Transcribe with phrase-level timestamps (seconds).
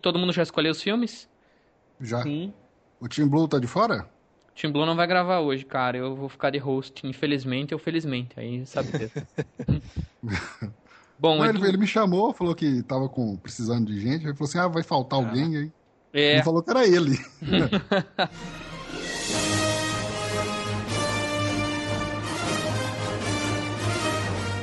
[0.00, 1.28] Todo mundo já escolheu os filmes?
[2.00, 2.22] Já.
[2.22, 2.52] Sim.
[3.00, 4.08] O Team Blue tá de fora?
[4.54, 5.98] Tim Blue não vai gravar hoje, cara.
[5.98, 8.38] Eu vou ficar de host, infelizmente ou felizmente.
[8.38, 8.90] Aí sabe.
[11.18, 14.24] Bom, Não, Edu, ele, ele me chamou, falou que tava com, precisando de gente.
[14.24, 15.72] Ele falou assim: ah, vai faltar alguém aí.
[16.12, 17.18] é, Ele falou que era ele.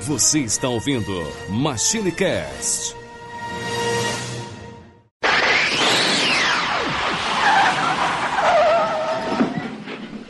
[0.02, 1.11] Você está ouvindo
[1.49, 2.95] Machine Cast.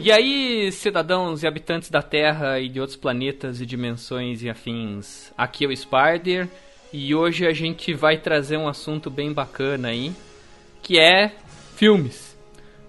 [0.06, 5.34] E aí, cidadãos e habitantes da Terra e de outros planetas e dimensões e afins,
[5.36, 6.48] aqui é o Spider
[6.94, 10.14] e hoje a gente vai trazer um assunto bem bacana aí,
[10.84, 11.34] que é
[11.76, 12.38] filmes,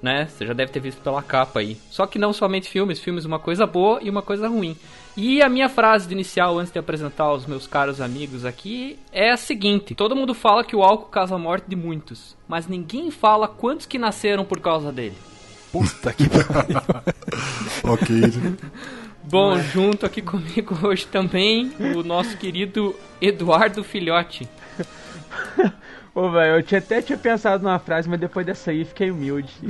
[0.02, 0.27] né?
[0.27, 1.79] Você já deve ter visto pela capa aí.
[1.91, 4.77] Só que não somente filmes, filmes uma coisa boa e uma coisa ruim.
[5.17, 9.30] E a minha frase de inicial antes de apresentar os meus caros amigos aqui é
[9.30, 13.11] a seguinte: todo mundo fala que o álcool causa a morte de muitos, mas ninguém
[13.11, 15.17] fala quantos que nasceram por causa dele.
[15.77, 16.81] Puta que pariu.
[17.92, 18.33] ok.
[19.25, 24.48] Bom, junto aqui comigo hoje também o nosso querido Eduardo Filhote.
[26.15, 29.53] Ô, velho, eu tinha, até tinha pensado numa frase, mas depois dessa aí fiquei humilde.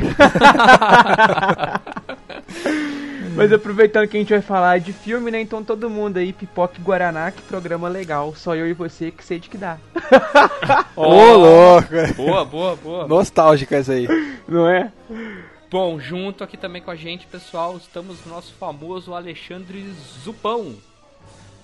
[3.34, 5.40] mas aproveitando que a gente vai falar de filme, né?
[5.40, 8.32] Então todo mundo aí, Pipoca e Guaraná, que programa legal.
[8.36, 9.76] Só eu e você que sei de que dá.
[10.94, 11.88] Ô, louco.
[12.16, 13.08] Boa, boa, boa.
[13.08, 14.06] Nostálgica essa aí.
[14.46, 14.92] Não é?
[15.68, 19.92] Bom, junto aqui também com a gente, pessoal, estamos no nosso famoso Alexandre
[20.22, 20.76] Zupão.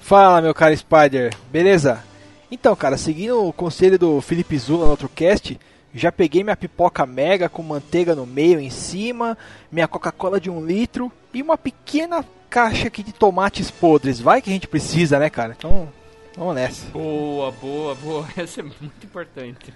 [0.00, 1.32] Fala, meu cara Spider.
[1.52, 2.02] Beleza?
[2.50, 5.58] Então, cara, seguindo o conselho do Felipe Zula no outro cast,
[5.94, 9.38] já peguei minha pipoca mega com manteiga no meio em cima,
[9.70, 14.18] minha Coca-Cola de um litro e uma pequena caixa aqui de tomates podres.
[14.18, 15.54] Vai que a gente precisa, né, cara?
[15.56, 15.88] Então,
[16.36, 16.90] vamos nessa.
[16.90, 18.28] Boa, boa, boa.
[18.36, 19.72] Essa é muito importante.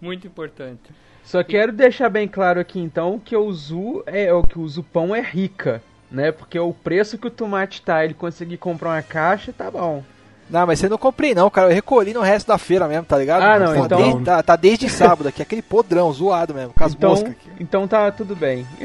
[0.00, 0.90] Muito importante.
[1.24, 5.14] Só quero deixar bem claro aqui então que o Zu é o que o Zupão
[5.14, 6.32] é rica, né?
[6.32, 10.02] Porque o preço que o tomate tá, ele conseguir comprar uma caixa, tá bom.
[10.48, 11.68] Não, mas você não comprei não, cara.
[11.68, 13.42] Eu recolhi no resto da feira mesmo, tá ligado?
[13.44, 16.82] Ah, não, tá então- Desde, tá, tá desde sábado aqui, aquele podrão, zoado mesmo, com
[16.82, 17.48] as então, moscas aqui.
[17.60, 18.66] então tá tudo bem.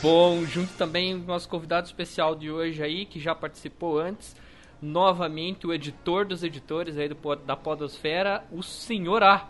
[0.00, 4.34] Bom, junto também o nosso convidado especial de hoje aí, que já participou antes,
[4.82, 9.46] novamente o editor dos editores aí do, da Podosfera, o Senhor A.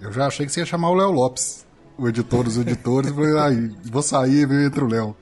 [0.00, 1.66] Eu já achei que você ia chamar o Léo Lopes,
[1.98, 3.10] o editor dos editores.
[3.10, 5.16] eu falei, ai, vou sair e entre o Léo.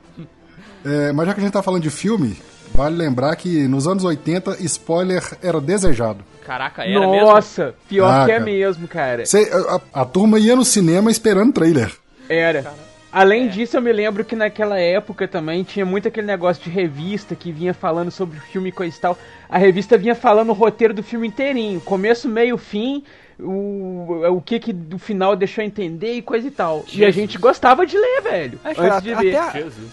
[0.85, 2.37] É, mas já que a gente tá falando de filme,
[2.75, 6.23] vale lembrar que nos anos 80, spoiler era desejado.
[6.45, 7.27] Caraca, era mesmo?
[7.27, 8.45] Nossa, pior Ah, que é cara.
[8.45, 9.27] mesmo, cara.
[9.27, 9.51] Você-
[9.93, 11.93] a, a turma ia no cinema esperando trailer.
[12.29, 12.73] Era.
[13.19, 17.35] Além disso, eu me lembro que naquela época também tinha muito aquele negócio de revista
[17.35, 19.17] que vinha falando sobre o filme e coisa e tal.
[19.49, 23.03] A revista vinha falando o roteiro do filme inteirinho, começo, meio, fim,
[23.41, 26.81] o, o que que do final deixou entender e coisa e tal.
[26.89, 27.15] E a Jesus.
[27.15, 28.61] gente gostava de ler, velho.
[28.63, 29.37] É, cara, antes de até ver.
[29.39, 29.93] a, Jesus.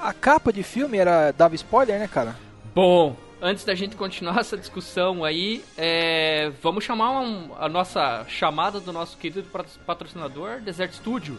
[0.00, 2.34] a capa de filme era dava spoiler, né, cara?
[2.74, 8.80] Bom, antes da gente continuar essa discussão aí, é, vamos chamar um- a nossa chamada
[8.80, 11.36] do nosso querido patro- patrocinador, Desert Studio.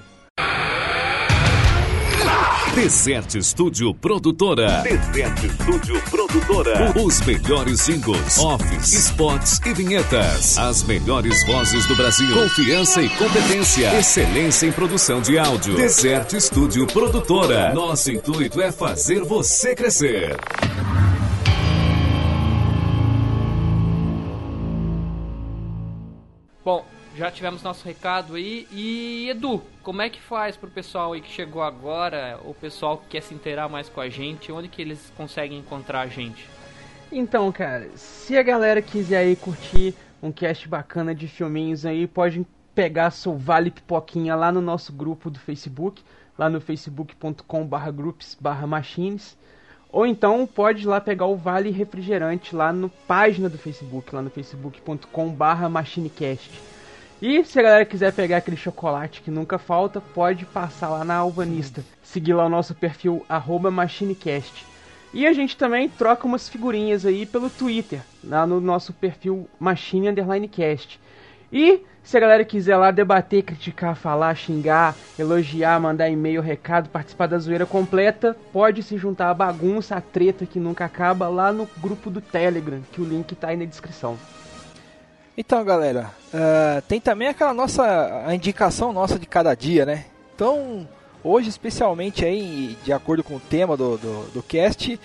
[2.77, 4.83] Desert Studio Produtora.
[4.83, 6.93] Desert Studio Produtora.
[6.95, 10.55] Os melhores singles, offs, spots e vinhetas.
[10.59, 12.31] As melhores vozes do Brasil.
[12.35, 13.97] Confiança e competência.
[13.97, 15.75] Excelência em produção de áudio.
[15.75, 17.73] Desert Studio Produtora.
[17.73, 20.37] Nosso intuito é fazer você crescer.
[27.17, 28.67] Já tivemos nosso recado aí.
[28.71, 33.07] E Edu, como é que faz pro pessoal aí que chegou agora, o pessoal que
[33.09, 36.47] quer se inteirar mais com a gente, onde que eles conseguem encontrar a gente?
[37.11, 42.45] Então, cara, se a galera quiser aí curtir um cast bacana de filminhos aí, pode
[42.75, 46.03] pegar seu Vale Pipoquinha lá no nosso grupo do Facebook,
[46.37, 49.35] lá no facebook.com barra groups barra machines.
[49.89, 54.21] Ou então pode ir lá pegar o Vale Refrigerante lá no página do Facebook, lá
[54.21, 56.76] no facebook.com barra machinecast.
[57.21, 61.15] E se a galera quiser pegar aquele chocolate que nunca falta, pode passar lá na
[61.15, 61.83] Alvanista.
[62.03, 63.25] Seguir lá o nosso perfil
[63.71, 64.65] machinecast.
[65.13, 70.09] E a gente também troca umas figurinhas aí pelo Twitter, lá no nosso perfil Machine
[70.09, 70.99] Underline Cast.
[71.51, 77.27] E se a galera quiser lá debater, criticar, falar, xingar, elogiar, mandar e-mail, recado, participar
[77.27, 81.67] da zoeira completa, pode se juntar à bagunça, à treta que nunca acaba lá no
[81.77, 84.17] grupo do Telegram, que o link tá aí na descrição.
[85.37, 90.05] Então, galera, ah, tem também aquela nossa a indicação nossa de cada dia, né?
[90.35, 90.87] Então,
[91.23, 94.99] hoje especialmente aí, de acordo com o tema do, do, do cast,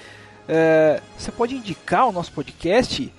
[0.49, 3.13] eh, você pode indicar o nosso podcast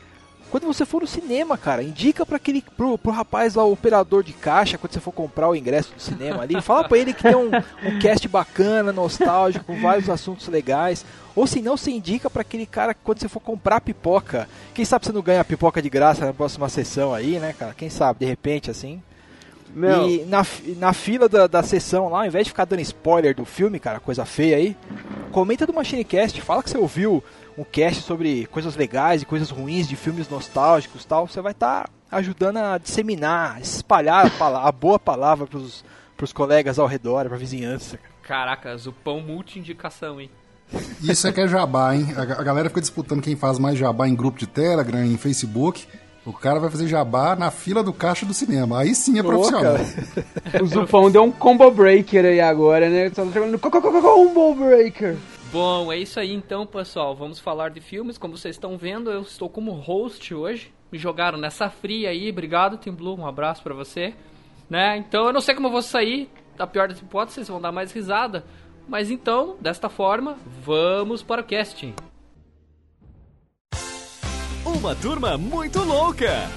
[0.53, 4.21] quando você for no cinema, cara, indica para aquele pro, pro rapaz lá, o operador
[4.21, 7.23] de caixa, quando você for comprar o ingresso do cinema ali, fala para ele que
[7.23, 7.49] tem um,
[7.83, 11.03] um cast bacana, nostálgico, com vários assuntos legais.
[11.35, 14.85] Ou se não, você indica para aquele cara que quando você for comprar pipoca, quem
[14.85, 17.73] sabe você não ganha pipoca de graça na próxima sessão aí, né, cara?
[17.73, 19.01] Quem sabe, de repente, assim.
[19.73, 20.07] Meu.
[20.07, 20.45] E na,
[20.77, 23.99] na fila da, da sessão lá, ao invés de ficar dando spoiler do filme, cara,
[23.99, 24.77] coisa feia aí,
[25.31, 27.23] comenta do MachineCast, fala que você ouviu
[27.57, 31.83] um cast sobre coisas legais e coisas ruins de filmes nostálgicos tal, você vai estar
[31.83, 35.83] tá ajudando a disseminar, espalhar a, a boa palavra pros,
[36.15, 37.99] pros colegas ao redor, pra vizinhança.
[38.21, 40.29] Caracas, o pão multi-indicação, hein?
[41.01, 42.07] Isso é que é jabá, hein?
[42.15, 45.85] A galera fica disputando quem faz mais jabá em grupo de Telegram, em Facebook.
[46.25, 48.79] O cara vai fazer jabá na fila do caixa do cinema.
[48.79, 49.75] Aí sim é profissional.
[50.61, 53.09] o Zupão deu um combo breaker aí agora, né?
[53.09, 55.17] Só tá jogando no combo breaker.
[55.51, 57.13] Bom, é isso aí então, pessoal.
[57.13, 58.17] Vamos falar de filmes.
[58.17, 60.73] Como vocês estão vendo, eu estou como host hoje.
[60.91, 62.29] Me jogaram nessa fria aí.
[62.29, 63.19] Obrigado, Tim Blue.
[63.19, 64.13] Um abraço para você.
[64.69, 64.97] Né?
[64.97, 66.29] Então, eu não sei como eu vou sair.
[66.55, 68.45] Da pior das hipóteses, vocês vão dar mais risada.
[68.87, 71.93] Mas então, desta forma, vamos para o casting.
[74.65, 76.49] Uma turma muito louca!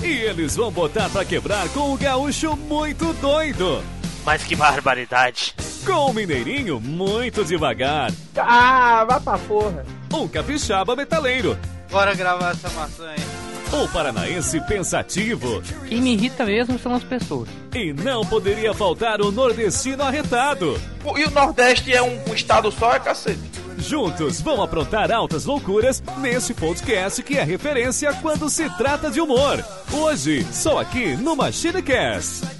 [0.02, 3.82] e eles vão botar pra quebrar com o gaúcho muito doido!
[4.24, 5.54] Mas que barbaridade!
[5.84, 8.12] Com o mineirinho muito devagar.
[8.36, 9.84] Ah, vá pra porra!
[10.12, 11.58] Um capixaba metaleiro.
[11.90, 13.29] Bora gravar essa maçã aí.
[13.72, 15.62] Um paranaense pensativo.
[15.88, 17.48] Quem me irrita mesmo são as pessoas.
[17.72, 20.80] E não poderia faltar o nordestino arretado.
[21.16, 23.38] E o Nordeste é um, um estado só, é cacete.
[23.78, 29.64] Juntos vão aprontar altas loucuras nesse podcast que é referência quando se trata de humor.
[29.92, 32.59] Hoje, só aqui no MachineCast.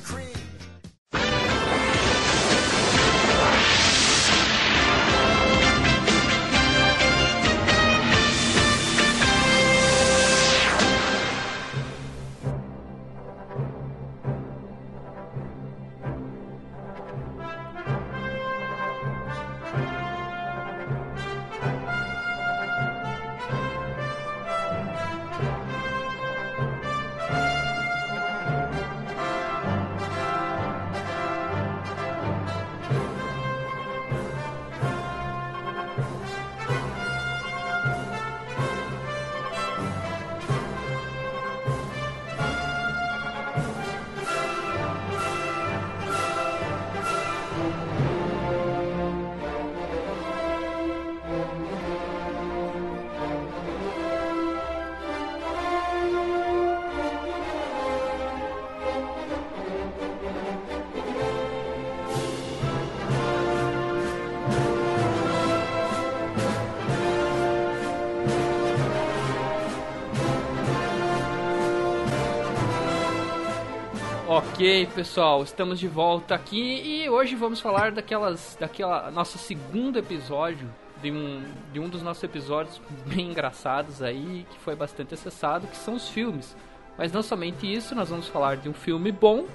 [74.61, 80.69] Ok, pessoal, estamos de volta aqui e hoje vamos falar daquelas, daquela nosso segundo episódio
[81.01, 81.43] de um,
[81.73, 82.79] de um dos nossos episódios
[83.09, 86.55] bem engraçados aí, que foi bastante acessado, que são os filmes.
[86.99, 89.47] Mas não somente isso, nós vamos falar de um filme bom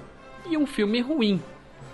[0.44, 1.40] e um filme ruim,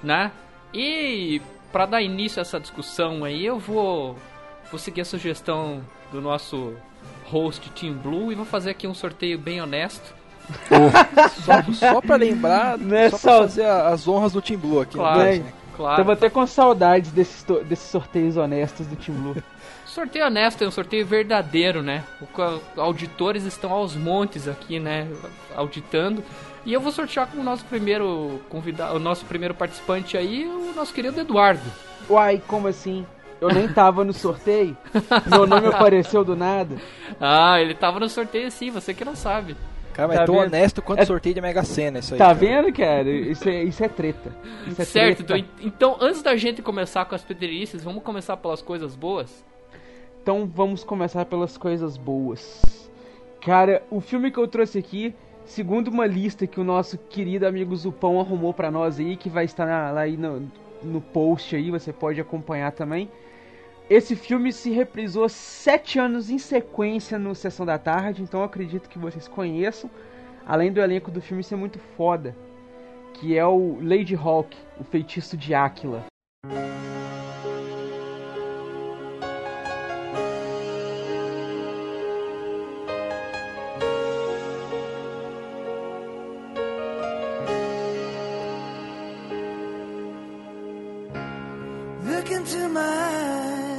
[0.03, 0.33] né?
[0.73, 4.17] E para dar início a essa discussão aí, eu vou
[4.71, 6.75] vou seguir a sugestão do nosso
[7.27, 10.22] host Team Blue e vou fazer aqui um sorteio bem honesto
[11.45, 14.97] só, só pra lembrar, né, só pra fazer as honras do Team Blue aqui.
[14.97, 15.45] Claro, né?
[15.77, 15.97] claro.
[15.97, 19.37] Tava até com saudades desses, desses sorteios honestos do Team Blue.
[19.93, 22.03] sorteio honesto é um sorteio verdadeiro, né?
[22.21, 25.07] O, auditores estão aos montes aqui, né?
[25.55, 26.25] Auditando.
[26.65, 30.73] E eu vou sortear com o nosso primeiro convidado, o nosso primeiro participante aí, o
[30.75, 31.63] nosso querido Eduardo.
[32.09, 33.05] Uai, como assim?
[33.41, 34.77] Eu nem tava no sorteio?
[35.27, 36.77] Meu nome apareceu do nada?
[37.21, 39.57] Ah, ele tava no sorteio sim, você que não sabe.
[39.93, 40.47] Cara, mas tá tão vendo?
[40.47, 41.05] honesto quanto é...
[41.05, 42.19] sorteio de Mega Sena isso aí.
[42.19, 42.39] Tá cara.
[42.39, 43.11] vendo, cara?
[43.11, 44.35] Isso é, isso é treta.
[44.67, 45.47] Isso é certo, treta.
[45.63, 49.45] Então, então antes da gente começar com as pederices, vamos começar pelas coisas boas?
[50.23, 52.91] Então vamos começar pelas coisas boas.
[53.41, 57.75] Cara, o filme que eu trouxe aqui, segundo uma lista que o nosso querido amigo
[57.75, 60.49] Zupão arrumou para nós aí, que vai estar na, lá aí no,
[60.83, 63.11] no post aí, você pode acompanhar também.
[63.93, 68.99] Esse filme se reprisou sete anos em sequência no Sessão da Tarde, então acredito que
[68.99, 69.91] vocês conheçam.
[70.47, 72.35] Além do elenco do filme ser muito foda,
[73.13, 76.07] que é o Lady Hawk, o feitiço de Áquila.
[92.03, 93.72] Look into my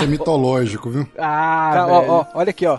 [0.00, 1.06] E, é mitológico, viu?
[1.18, 2.78] Ah, Cara, ó, ó, olha aqui, ó.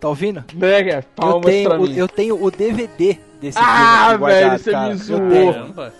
[0.00, 0.44] Tá ouvindo?
[0.52, 1.94] Mega, Eu tenho, pra o, mim.
[1.96, 4.88] eu tenho o DVD desse Ah, filme guardado, velho, você cara.
[4.88, 5.92] me zoou.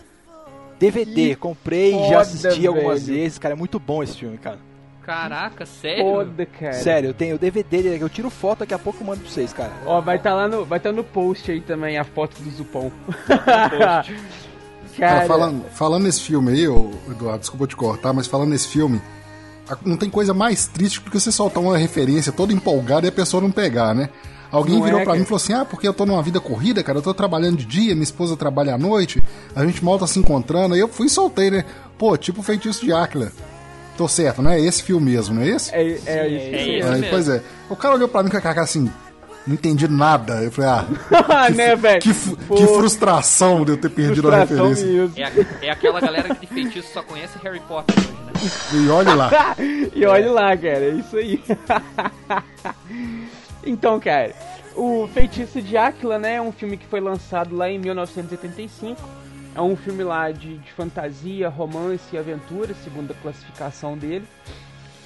[0.79, 3.19] DVD, Que comprei e foda, já assisti algumas velho.
[3.21, 3.55] vezes, cara.
[3.55, 4.59] É muito bom esse filme, cara.
[5.03, 6.05] Caraca, sério?
[6.05, 6.73] Foda, cara.
[6.75, 9.31] Sério, eu tenho o DVD dele, eu tiro foto daqui a pouco eu mando pra
[9.31, 9.71] vocês, cara.
[9.87, 12.91] Ó, vai estar lá no, vai tá no post aí também a foto do Zupão.
[13.17, 14.15] Post.
[14.99, 16.65] Cara, falando, falando nesse filme aí,
[17.11, 19.01] Eduardo, desculpa te cortar, mas falando nesse filme,
[19.85, 23.13] não tem coisa mais triste do que você soltar uma referência toda empolgada e a
[23.13, 24.09] pessoa não pegar, né?
[24.51, 25.19] Alguém Não virou é, pra cara.
[25.19, 27.57] mim e falou assim: Ah, porque eu tô numa vida corrida, cara, eu tô trabalhando
[27.57, 29.21] de dia, minha esposa trabalha à noite,
[29.55, 30.75] a gente mal tá se encontrando.
[30.75, 31.65] Aí eu fui e soltei, né?
[31.99, 33.33] Pô, tipo feitiço de Áquila.
[33.97, 34.61] Tô certo, né?
[34.61, 35.75] É esse filme mesmo, não é esse?
[35.75, 36.09] É, é, isso.
[36.09, 36.79] é aí.
[36.79, 36.89] isso.
[36.89, 37.11] Aí, mesmo.
[37.11, 37.43] pois é.
[37.69, 38.91] O cara olhou pra mim com a cara assim,
[39.47, 40.43] não entendi nada.
[40.43, 40.85] Eu falei, ah,
[41.29, 42.01] Ah, né, velho?
[42.01, 44.87] que, que frustração de eu ter perdido a frustração referência.
[44.87, 45.13] mesmo.
[45.17, 48.85] É, a- é aquela galera que de feitiço só conhece Harry Potter hoje, né?
[48.85, 49.31] E olha lá.
[49.95, 51.43] E olha lá, cara, é isso aí.
[53.65, 54.33] então, cara,
[54.75, 59.01] o Feitiço de Áquila, né, é um filme que foi lançado lá em 1985.
[59.55, 64.25] É um filme lá de, de fantasia, romance e aventura, segundo a classificação dele.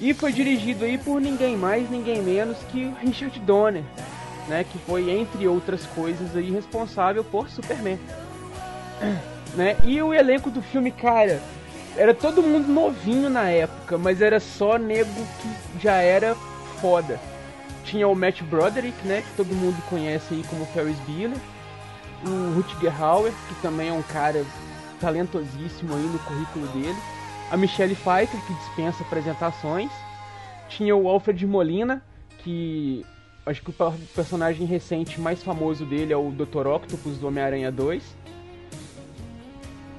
[0.00, 3.82] E foi dirigido aí por ninguém mais, ninguém menos que Richard Donner,
[4.48, 7.98] né, que foi, entre outras coisas, aí responsável por Superman.
[9.54, 9.78] Né?
[9.82, 11.40] E o elenco do filme, cara,
[11.96, 16.36] era todo mundo novinho na época, mas era só nego que já era
[16.80, 17.18] foda.
[17.82, 21.38] Tinha o Matt Broderick, né, que todo mundo conhece aí como Ferris Bueller.
[22.26, 24.44] O Rutger Hauer, que também é um cara
[25.00, 26.98] talentosíssimo aí no currículo dele.
[27.50, 29.90] A Michelle Pfeiffer, que dispensa apresentações.
[30.68, 32.02] Tinha o Alfred Molina,
[32.38, 33.04] que
[33.48, 36.66] acho que o per- personagem recente mais famoso dele é o Dr.
[36.66, 38.02] Octopus do Homem-Aranha 2.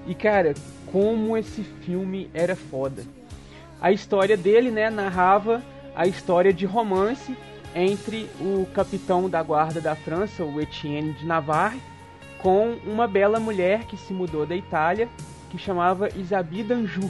[0.07, 0.53] E cara,
[0.91, 3.03] como esse filme era foda.
[3.81, 5.61] A história dele, né, narrava
[5.95, 7.35] a história de romance
[7.75, 11.79] entre o capitão da guarda da França, o Etienne de Navarre,
[12.39, 15.07] com uma bela mulher que se mudou da Itália,
[15.49, 17.09] que chamava Isabi d'Anjou,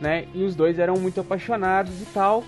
[0.00, 0.26] né?
[0.34, 2.44] E os dois eram muito apaixonados e tal.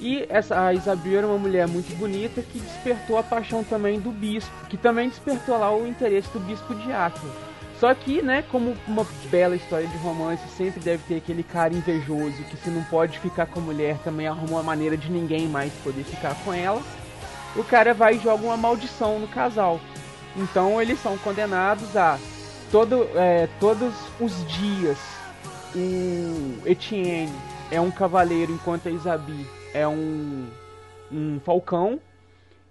[0.00, 4.10] E essa a Isabi era uma mulher muito bonita que despertou a paixão também do
[4.10, 7.32] bispo, que também despertou lá o interesse do bispo de Áquila.
[7.80, 12.42] Só que, né, como uma bela história de romance sempre deve ter aquele cara invejoso
[12.44, 15.72] que se não pode ficar com a mulher também arruma uma maneira de ninguém mais
[15.84, 16.82] poder ficar com ela.
[17.54, 19.80] O cara vai e joga uma maldição no casal.
[20.36, 22.18] Então eles são condenados a
[22.70, 24.98] todo, é, todos os dias
[25.74, 27.32] o Etienne
[27.70, 30.46] é um cavaleiro enquanto a Isabi é um,
[31.12, 32.00] um falcão.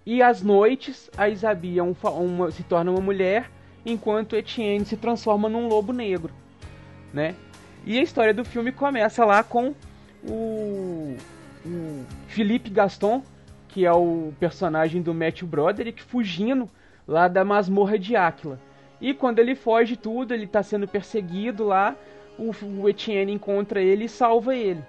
[0.04, 3.50] E às noites a Isabi é um, uma, se torna uma mulher
[3.84, 6.32] enquanto Etienne se transforma num lobo negro,
[7.12, 7.34] né?
[7.84, 9.72] E a história do filme começa lá com
[10.24, 11.16] o,
[11.64, 13.22] o Philippe Gaston,
[13.68, 16.68] que é o personagem do Matthew Broderick, fugindo
[17.06, 18.58] lá da masmorra de Áquila.
[19.00, 21.94] E quando ele foge tudo, ele tá sendo perseguido lá,
[22.36, 24.82] o, o Etienne encontra ele e salva ele.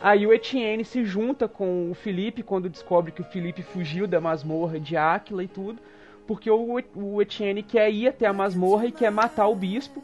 [0.00, 4.18] Aí o Etienne se junta com o Felipe quando descobre que o Felipe fugiu da
[4.18, 5.78] masmorra de Áquila e tudo,
[6.26, 10.02] porque o, Etienne quer ir até a masmorra e quer matar o bispo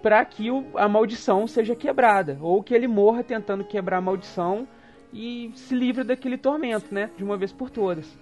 [0.00, 4.66] para que a maldição seja quebrada, ou que ele morra tentando quebrar a maldição
[5.12, 8.18] e se livre daquele tormento, né, de uma vez por todas.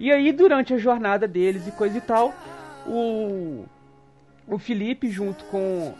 [0.00, 2.32] E aí durante a jornada deles e coisa e tal,
[2.86, 3.64] o
[4.46, 5.94] o Felipe junto com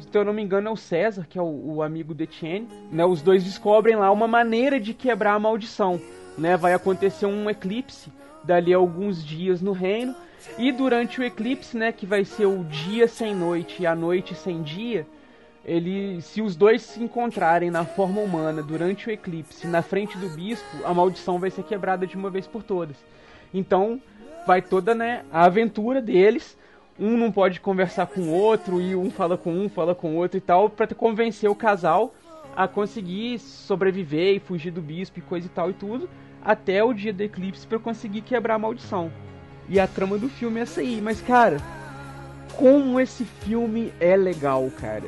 [0.00, 2.68] se eu não me engano é o César, que é o, o amigo do Etienne,
[2.90, 3.04] né?
[3.04, 6.00] Os dois descobrem lá uma maneira de quebrar a maldição,
[6.36, 6.56] né?
[6.56, 10.14] Vai acontecer um eclipse dali a alguns dias no reino
[10.58, 14.34] e durante o eclipse, né, que vai ser o dia sem noite e a noite
[14.34, 15.06] sem dia,
[15.64, 20.28] ele, se os dois se encontrarem na forma humana durante o eclipse, na frente do
[20.30, 22.96] bispo, a maldição vai ser quebrada de uma vez por todas.
[23.52, 24.00] Então,
[24.46, 26.56] vai toda, né, a aventura deles.
[27.00, 30.16] Um não pode conversar com o outro e um fala com um, fala com o
[30.16, 32.14] outro e tal, para convencer o casal
[32.54, 36.10] a conseguir sobreviver e fugir do bispo e coisa e tal e tudo,
[36.44, 39.10] até o dia do eclipse para conseguir quebrar a maldição.
[39.66, 41.56] E a trama do filme é essa aí, mas cara,
[42.56, 45.04] como esse filme é legal, cara.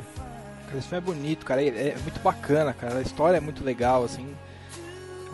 [0.74, 1.62] Esse filme é bonito, cara.
[1.62, 3.00] É, é muito bacana, cara.
[3.00, 4.34] A história é muito legal, assim.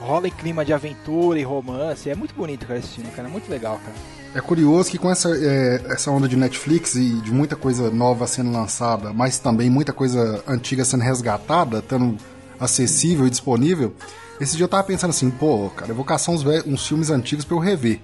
[0.00, 2.11] Rola em clima de aventura e romance.
[2.11, 3.29] É muito bonito, cara, esse filme, cara.
[3.29, 4.18] É muito legal, cara.
[4.35, 8.27] É curioso que com essa, é, essa onda de Netflix e de muita coisa nova
[8.27, 12.17] sendo lançada, mas também muita coisa antiga sendo resgatada, estando
[12.61, 13.95] acessível e disponível,
[14.41, 17.45] esse dia eu tava pensando assim, pô, cara, eu vou caçar uns, uns filmes antigos
[17.45, 18.01] pra eu rever.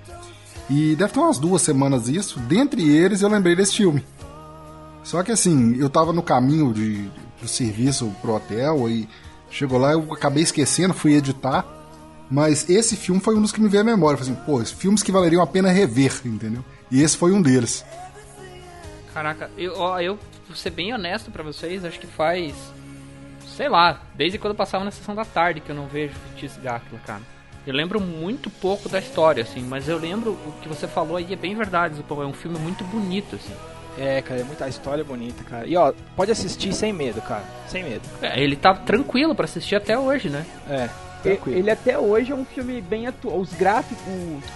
[0.70, 4.04] E deve ter umas duas semanas isso, dentre eles eu lembrei desse filme.
[5.02, 9.06] Só que assim, eu tava no caminho de, do serviço pro hotel e
[9.54, 11.64] Chegou lá, eu acabei esquecendo, fui editar.
[12.34, 14.18] Mas esse filme foi um dos que me veio à memória.
[14.18, 16.64] Falei assim, pô, filmes que valeriam a pena rever, entendeu?
[16.90, 17.84] E esse foi um deles.
[19.12, 22.52] Caraca, eu, ó, eu vou ser bem honesto pra vocês, acho que faz.
[23.56, 26.60] Sei lá, desde quando eu passava na sessão da tarde que eu não vejo Feitiço
[26.60, 27.22] Gácula, cara.
[27.64, 31.32] Eu lembro muito pouco da história, assim, mas eu lembro o que você falou aí
[31.32, 33.54] é bem verdade, pô, é um filme muito bonito, assim.
[33.96, 35.68] É, cara, é muita história bonita, cara.
[35.68, 37.44] E ó, pode assistir sem medo, cara.
[37.68, 38.02] Sem medo.
[38.20, 40.44] É, ele tá tranquilo pra assistir até hoje, né?
[40.68, 40.90] É,
[41.24, 41.58] tranquilo.
[41.58, 43.38] Ele até hoje é um filme bem atual.
[43.38, 43.98] Os gráficos.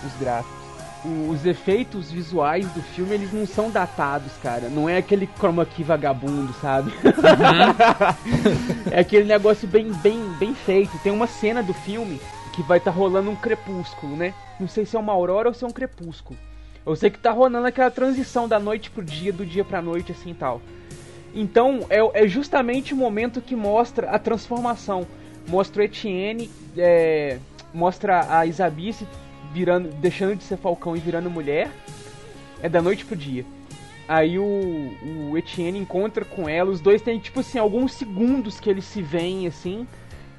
[0.06, 0.58] Os gráficos.
[1.04, 4.68] Os efeitos visuais do filme, eles não são datados, cara.
[4.68, 6.92] Não é aquele chroma key vagabundo, sabe?
[8.90, 10.98] é aquele negócio bem, bem, bem feito.
[10.98, 12.20] Tem uma cena do filme
[12.52, 14.34] que vai estar rolando um crepúsculo, né?
[14.58, 16.36] Não sei se é uma aurora ou se é um crepúsculo.
[16.84, 20.10] Eu sei que tá rolando aquela transição da noite pro dia, do dia pra noite,
[20.10, 20.60] assim tal.
[21.34, 25.06] Então, é, é justamente o momento que mostra a transformação.
[25.48, 27.38] Mostra o Etienne, é,
[27.74, 29.06] mostra a Isabice
[29.52, 31.70] virando, deixando de ser falcão e virando mulher.
[32.62, 33.44] É da noite pro dia.
[34.06, 34.92] Aí o,
[35.30, 39.02] o Etienne encontra com ela, os dois têm, tipo assim, alguns segundos que eles se
[39.02, 39.86] veem, assim,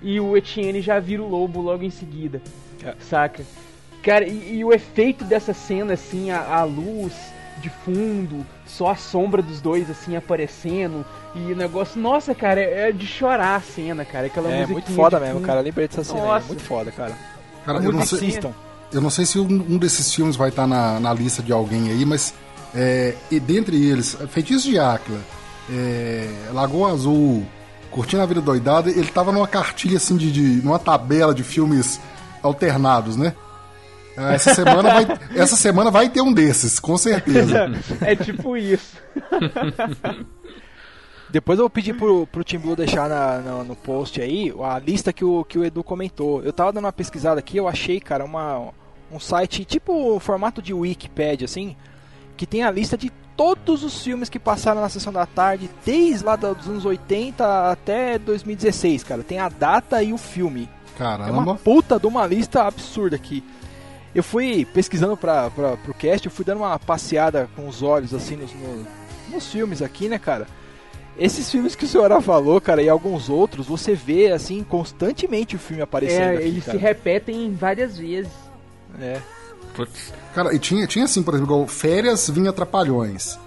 [0.01, 2.41] e o Etienne já vira o lobo logo em seguida,
[2.83, 2.95] É.
[2.99, 3.43] saca?
[4.01, 7.13] Cara, e, e o efeito dessa cena, assim, a, a luz
[7.61, 12.89] de fundo, só a sombra dos dois, assim, aparecendo, e o negócio, nossa, cara, é,
[12.89, 15.61] é de chorar a cena, cara, aquela É muito foda de mesmo, cara.
[15.61, 16.27] Lembrei dessa cena aí.
[16.27, 16.47] Nossa.
[16.47, 17.15] Muito foda, cara.
[17.65, 18.51] Cara, eu não, sei, Assistam.
[18.91, 21.89] eu não sei se um, um desses filmes vai estar na, na lista de alguém
[21.89, 22.33] aí, mas
[22.73, 25.19] é, e dentre eles, Feitiço de Áquila,
[25.69, 27.45] é, Lagoa Azul,
[27.91, 31.99] Curtindo a Vida Doidada, ele tava numa cartilha assim de, de numa tabela de filmes
[32.41, 33.33] alternados, né?
[34.19, 37.71] Ah, Essa semana, vai, essa semana vai ter um desses, com certeza.
[38.01, 38.97] É tipo isso.
[41.31, 44.79] Depois eu vou pedir pro, pro Team Blue deixar na, na- no post aí a
[44.79, 46.41] lista que o, que o Edu comentou.
[46.43, 48.69] Eu tava dando uma pesquisada aqui, eu achei, cara, uma,
[49.11, 51.75] um site tipo formato de Wikipedia, assim,
[52.35, 56.25] que tem a lista de todos os filmes que passaram na sessão da tarde, desde
[56.25, 59.21] lá dos anos 80 até 2016, cara.
[59.23, 60.67] Tem a data e o filme.
[60.99, 61.55] É uma Caramba.
[61.63, 63.43] puta de uma lista absurda aqui.
[64.13, 68.13] Eu fui pesquisando pra, pra, pro cast, eu fui dando uma passeada com os olhos
[68.13, 68.87] assim nos, no-
[69.31, 70.47] nos filmes aqui, né, cara?
[71.17, 75.59] Esses filmes que o senhora falou, cara, e alguns outros, você vê assim constantemente o
[75.59, 76.21] filme aparecendo.
[76.21, 76.77] É, aqui, eles cara.
[76.77, 78.31] se repetem várias vezes.
[78.99, 79.19] É.
[79.75, 80.13] Putz.
[80.33, 83.37] Cara, e tinha, tinha assim, por exemplo, igual férias vinha Trapalhões.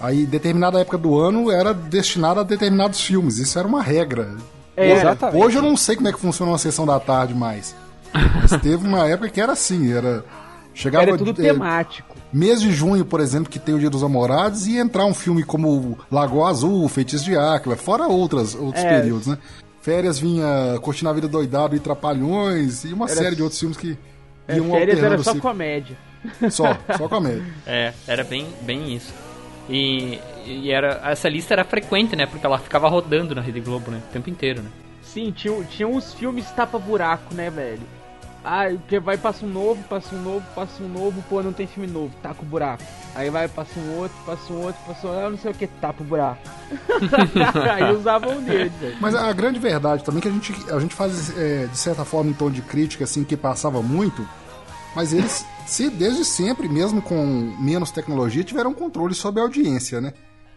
[0.00, 3.38] Aí, determinada época do ano era destinada a determinados filmes.
[3.38, 4.34] Isso era uma regra.
[4.76, 5.44] É, Exatamente.
[5.44, 7.74] Hoje eu não sei como é que funciona uma sessão da tarde mais.
[8.12, 10.24] Mas teve uma época que era assim, era.
[10.74, 12.14] Chegava Era tudo é, temático.
[12.32, 15.42] mês de junho, por exemplo, que tem o Dia dos Namorados, e entrar um filme
[15.42, 19.00] como Lagoa Azul, Feitiço de Áquila, fora outras, outros É.
[19.00, 19.38] períodos, né?
[19.82, 20.46] Férias vinha
[20.80, 23.98] Curtindo a Vida Doidado e Trapalhões, e uma Era- série de outros filmes que
[24.46, 25.96] É, iam férias era só comédia.
[26.50, 27.42] Só, só comédia.
[27.66, 29.12] É, era bem, bem isso.
[29.68, 32.24] E, e era, essa lista era frequente, né?
[32.26, 34.00] Porque ela ficava rodando na Rede Globo, né?
[34.08, 34.70] O tempo inteiro, né?
[35.02, 37.80] Sim, tinha, tinha uns filmes tapa-buraco, né, velho?
[38.50, 41.66] Ah, que vai, passa um novo, passa um novo, passa um novo, pô, não tem
[41.66, 42.82] filme novo, taca o buraco.
[43.14, 45.66] Aí vai, passa um outro, passa um outro, passa um outro, não sei o que,
[45.66, 46.40] tapa o buraco.
[47.74, 48.96] Aí usavam um deles, velho.
[49.02, 52.06] Mas a grande verdade também é que a gente, a gente faz, é, de certa
[52.06, 54.26] forma, um tom de crítica, assim, que passava muito,
[54.96, 60.14] mas eles, se desde sempre, mesmo com menos tecnologia, tiveram controle sobre a audiência, né?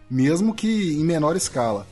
[0.10, 1.86] Mesmo que em menor escala.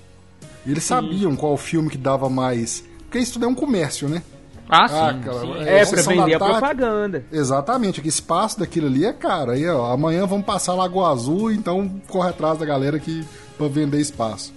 [0.66, 2.86] Eles sabiam qual filme que dava mais.
[3.00, 4.24] Porque isso tudo é um comércio, né?
[4.70, 5.22] Ah, Ah, sim.
[5.22, 5.54] cara, sim.
[5.64, 7.26] é- É, vender a propaganda.
[7.32, 9.52] Exatamente, que espaço daquilo ali é caro.
[9.52, 13.26] Aí, ó, amanhã vamos passar Lagoa Azul, então corre atrás da galera que
[13.58, 14.54] pra vender espaço.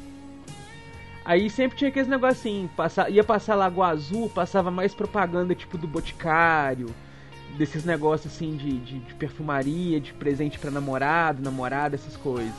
[1.24, 5.86] Aí sempre tinha aqueles negocinho, passa, ia passar Lagoa Azul, passava mais propaganda tipo do
[5.86, 6.88] Boticário,
[7.56, 12.52] desses negócios assim de, de, de perfumaria, de presente pra namorado, namorada, essas coisas.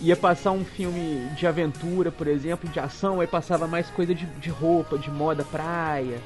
[0.00, 4.26] Ia passar um filme de aventura, por exemplo, de ação, aí passava mais coisa de,
[4.26, 6.18] de roupa, de moda, praia,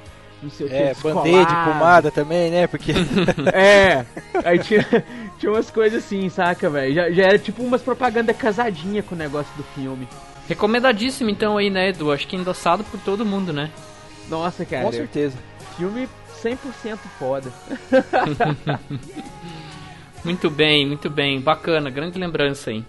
[0.42, 0.74] não sei o que.
[0.74, 2.66] É, bandeira de pomada também, né?
[2.66, 2.92] Porque.
[3.52, 4.04] É,
[4.44, 4.84] aí tinha,
[5.38, 6.94] tinha umas coisas assim, saca, velho?
[6.94, 10.08] Já, já era tipo umas propaganda casadinha com o negócio do filme.
[10.48, 12.10] Recomendadíssimo então aí, né, Edu?
[12.12, 13.70] Acho que endossado por todo mundo, né?
[14.28, 14.84] Nossa, cara.
[14.84, 15.36] Com certeza.
[15.76, 16.08] Filme
[16.42, 17.52] 100% foda.
[20.24, 21.40] Muito bem, muito bem.
[21.40, 22.84] Bacana, grande lembrança aí.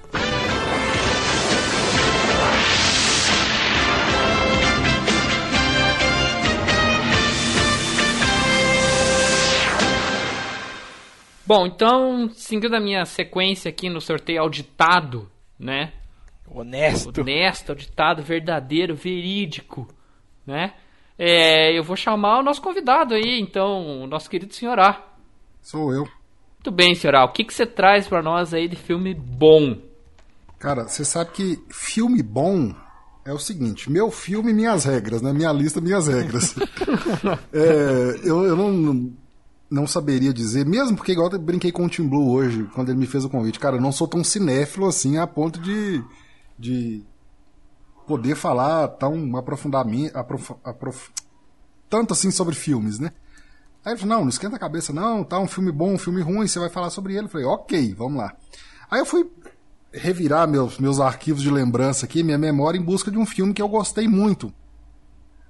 [11.54, 15.92] Bom, então, seguindo a minha sequência aqui no sorteio auditado, né?
[16.48, 17.20] Honesto.
[17.20, 19.86] honesto, auditado, verdadeiro, verídico,
[20.48, 20.76] né?
[21.20, 25.06] É, eu vou chamar o nosso convidado aí, então, o nosso querido senhor A.
[25.62, 26.04] Sou eu.
[26.54, 27.26] Muito bem, senhor A.
[27.26, 29.78] O que, que você traz pra nós aí de filme bom?
[30.58, 32.74] Cara, você sabe que filme bom
[33.26, 35.34] é o seguinte: meu filme, minhas regras, né?
[35.34, 36.56] Minha lista, minhas regras.
[37.54, 39.12] É, eu, eu não,
[39.72, 43.00] não saberia dizer, mesmo porque, igual eu brinquei com o Tim Blue hoje, quando ele
[43.00, 43.58] me fez o convite.
[43.58, 46.04] Cara, eu não sou tão cinéfilo assim a ponto de.
[46.60, 47.02] de
[48.06, 50.14] poder falar tão aprofundamento.
[50.18, 51.10] Aprof, aprof,
[51.90, 53.14] tanto assim sobre filmes, né?
[53.86, 56.22] Aí ele falou: não, não esquenta a cabeça, não, tá um filme bom, um filme
[56.22, 57.28] ruim, você vai falar sobre ele.
[57.28, 58.36] Eu falei: ok, vamos lá.
[58.90, 59.26] Aí eu fui
[59.94, 63.62] revirar meus, meus arquivos de lembrança aqui, minha memória, em busca de um filme que
[63.62, 64.54] eu gostei muito.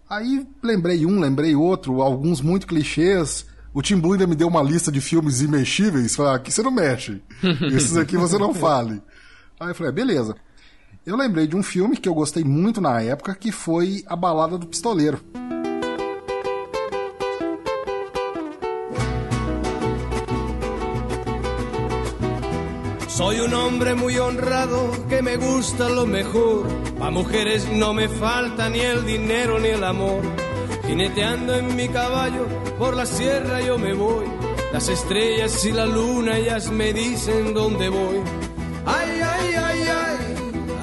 [0.07, 3.49] Aí lembrei um, lembrei outro, alguns muito clichês.
[3.73, 6.13] O Tim Blue ainda me deu uma lista de filmes imexíveis.
[6.15, 7.21] Falei, ah, aqui você não mexe.
[7.73, 9.01] Esses aqui você não fale.
[9.60, 10.36] Aí eu falei, beleza.
[11.05, 14.57] Eu lembrei de um filme que eu gostei muito na época, que foi A Balada
[14.57, 15.19] do Pistoleiro.
[23.07, 26.67] Soy un hombre muy honrado que me gusta lo mejor.
[26.99, 30.51] Pa' mujeres no me falta ni el dinero ni el amor.
[30.91, 32.45] Jineteando en mi caballo
[32.77, 34.25] por la sierra yo me voy.
[34.73, 38.17] Las estrellas y la luna ellas me dicen dónde voy.
[38.86, 40.17] Ay, ay, ay, ay,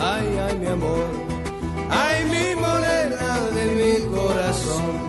[0.01, 1.05] ay, ay, mi amor.
[1.91, 5.08] Ay, mi morena de mi corazón.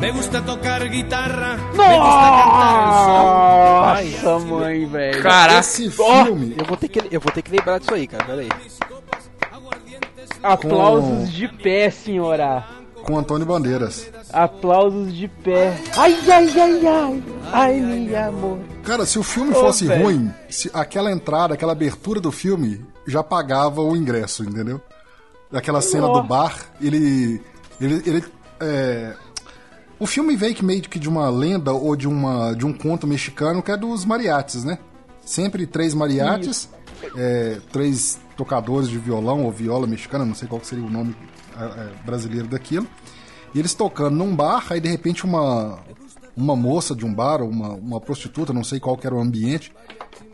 [0.00, 1.56] Me gusta tocar guitarra.
[1.56, 4.32] Me gusta cantar el sol.
[4.40, 5.22] Nossa, mãe, velho.
[5.22, 6.54] Caraca, Esse filme.
[6.58, 8.24] eu vou ter que eu vou ter que lembrar disso aí, cara.
[8.24, 8.48] Pera aí.
[10.42, 12.64] Aplausos de pé, senhora.
[13.04, 14.10] Com Antônio Bandeiras.
[14.32, 15.76] Aplausos de pé.
[15.96, 17.22] Ai, ai, ai, ai.
[17.52, 18.58] Ai, meu amor.
[18.84, 23.82] Cara, se o filme fosse ruim, se aquela entrada, aquela abertura do filme já pagava
[23.82, 24.80] o ingresso, entendeu?
[25.50, 26.12] Daquela cena Ó.
[26.20, 27.42] do bar, ele.
[27.80, 28.24] ele, ele
[28.60, 29.14] é,
[30.00, 33.06] o filme veio que meio que de uma lenda ou de, uma, de um conto
[33.06, 34.78] mexicano que é dos mariachis, né?
[35.22, 36.70] Sempre três mariachis,
[37.14, 41.14] é, três tocadores de violão ou viola mexicana, não sei qual seria o nome
[41.54, 42.86] é, é, brasileiro daquilo.
[43.54, 45.78] E eles tocando num bar, aí de repente uma,
[46.34, 49.20] uma moça de um bar, ou uma, uma prostituta, não sei qual que era o
[49.20, 49.70] ambiente,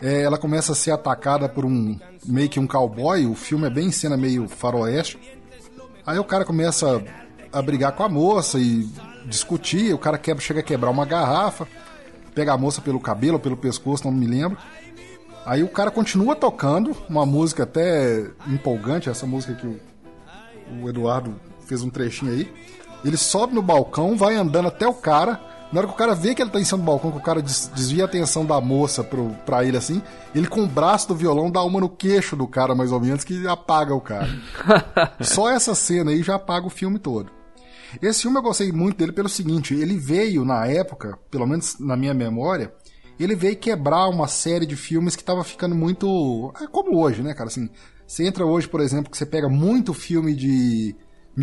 [0.00, 3.70] é, ela começa a ser atacada por um meio que um cowboy, o filme é
[3.70, 5.18] bem cena meio faroeste.
[6.06, 7.02] Aí o cara começa
[7.52, 8.88] a brigar com a moça e
[9.26, 11.66] discutir, o cara quebra, chega a quebrar uma garrafa,
[12.34, 14.56] pega a moça pelo cabelo ou pelo pescoço, não me lembro.
[15.44, 19.78] Aí o cara continua tocando, uma música até empolgante, essa música que o,
[20.82, 21.34] o Eduardo
[21.66, 22.52] fez um trechinho aí.
[23.04, 25.40] Ele sobe no balcão, vai andando até o cara.
[25.72, 27.22] Na hora que o cara vê que ele tá em cima do balcão, que o
[27.22, 30.00] cara des- desvia a atenção da moça pro, pra ele assim,
[30.34, 33.22] ele com o braço do violão dá uma no queixo do cara, mais ou menos,
[33.24, 34.28] que apaga o cara.
[35.20, 37.30] Só essa cena aí já apaga o filme todo.
[38.00, 41.96] Esse filme eu gostei muito dele pelo seguinte, ele veio na época, pelo menos na
[41.96, 42.72] minha memória,
[43.18, 46.52] ele veio quebrar uma série de filmes que tava ficando muito.
[46.60, 47.48] É como hoje, né, cara?
[47.48, 47.70] Assim,
[48.06, 50.94] você entra hoje, por exemplo, que você pega muito filme de.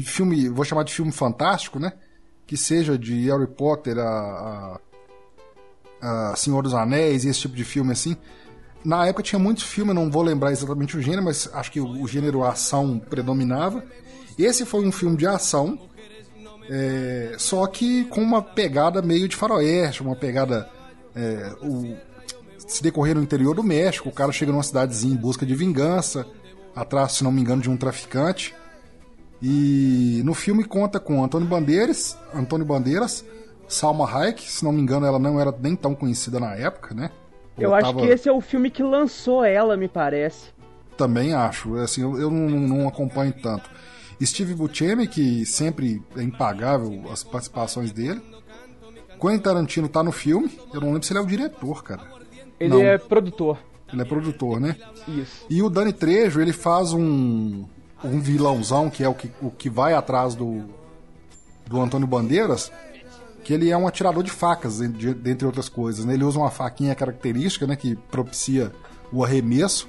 [0.04, 1.94] filme, vou chamar de filme fantástico, né?
[2.46, 4.80] Que seja de Harry Potter a.
[6.02, 8.16] a, a Senhor dos Anéis e esse tipo de filme assim.
[8.86, 12.04] Na época tinha muitos filmes, não vou lembrar exatamente o gênero, mas acho que o,
[12.04, 13.84] o gênero ação predominava.
[14.38, 15.80] Esse foi um filme de ação,
[16.70, 20.70] é, só que com uma pegada meio de faroeste, uma pegada.
[21.16, 21.96] é, o,
[22.66, 26.26] se decorrer no interior do México, o cara chega numa cidadezinha em busca de vingança,
[26.76, 28.56] atrás, se não me engano, de um traficante.
[29.42, 33.26] E no filme conta com Antônio Bandeiras, Antônio Bandeiras,
[33.68, 37.12] Salma Hayek, se não me engano, ela não era nem tão conhecida na época, né?
[37.58, 40.48] Eu Ou acho tava- que esse é o filme que lançou ela, me parece.
[40.98, 43.70] Também acho, assim, eu, eu não, não acompanho tanto.
[44.26, 48.22] Steve Buscemi, que sempre é impagável as participações dele.
[49.20, 52.02] Quentin Tarantino tá no filme, eu não lembro se ele é o diretor, cara.
[52.60, 52.82] Ele Não.
[52.82, 53.58] é produtor.
[53.92, 54.76] Ele é produtor, né?
[55.08, 55.46] Isso.
[55.50, 57.66] E o Dani Trejo, ele faz um,
[58.04, 60.64] um vilãozão, que é o que, o que vai atrás do,
[61.68, 62.72] do Antônio Bandeiras,
[63.44, 66.06] que ele é um atirador de facas, en- de- dentre outras coisas.
[66.06, 66.14] Né?
[66.16, 68.72] Ele usa uma faquinha característica, né, que propicia
[69.12, 69.88] o arremesso.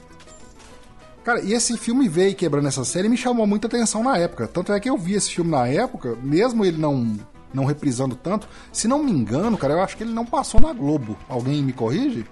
[1.24, 4.46] Cara, e esse filme veio quebrando essa série e me chamou muita atenção na época.
[4.46, 7.16] Tanto é que eu vi esse filme na época, mesmo ele não,
[7.52, 8.46] não reprisando tanto.
[8.70, 11.16] Se não me engano, cara, eu acho que ele não passou na Globo.
[11.28, 12.26] Alguém me corrige?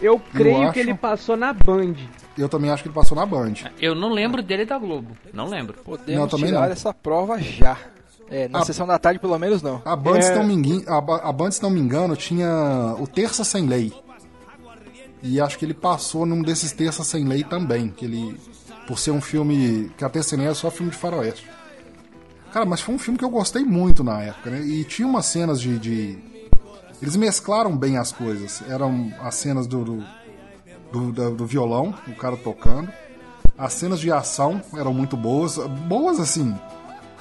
[0.00, 1.94] Eu creio acho- que ele passou na Band.
[2.38, 3.54] Eu também acho que ele passou na Band.
[3.80, 5.16] Eu não lembro dele da Globo.
[5.32, 5.74] Não lembro.
[5.82, 6.72] Podemos Não, também tirar não.
[6.72, 7.76] essa prova já.
[8.30, 8.64] É, na Ah.
[8.64, 9.80] sessão da tarde pelo menos não.
[9.84, 10.22] A Band, É.
[10.22, 13.66] se não me engano, a, a Band, se não me engano, tinha o Terça Sem
[13.66, 13.92] Lei.
[15.22, 18.38] E acho que ele passou num desses terças sem lei também, que ele
[18.86, 21.48] por ser um filme que até cinema é só filme de faroeste.
[22.52, 24.60] Cara, mas foi um filme que eu gostei muito na época, né?
[24.60, 26.18] E tinha umas cenas de, de...
[27.02, 28.62] eles mesclaram bem as coisas.
[28.68, 30.04] Eram as cenas do do,
[30.92, 32.90] do, do, do violão, o cara tocando.
[33.58, 36.54] As cenas de ação eram muito boas, boas assim.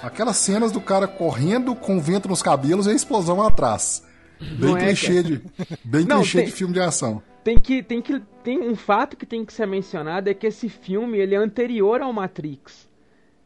[0.03, 4.03] Aquelas cenas do cara correndo com o vento nos cabelos e a explosão atrás.
[4.39, 5.41] Bem Não é, clichê, de,
[5.83, 7.21] bem Não, clichê tem- de filme de ação.
[7.45, 10.67] Tem que, tem que, tem um fato que tem que ser mencionado é que esse
[10.67, 12.89] filme ele é anterior ao Matrix.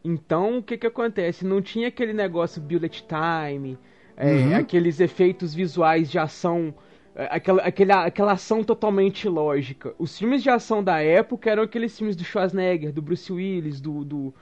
[0.02, 1.46] Então o que que acontece?
[1.46, 3.78] Não tinha aquele negócio bullet time,
[4.16, 6.74] é, aqueles efeitos visuais de ação,
[7.14, 9.94] é, aquela, aquela, aquela ação totalmente lógica.
[10.00, 14.06] Os filmes de ação da época eram aqueles filmes do Schwarzenegger, do Bruce Willis, do,
[14.06, 14.34] do,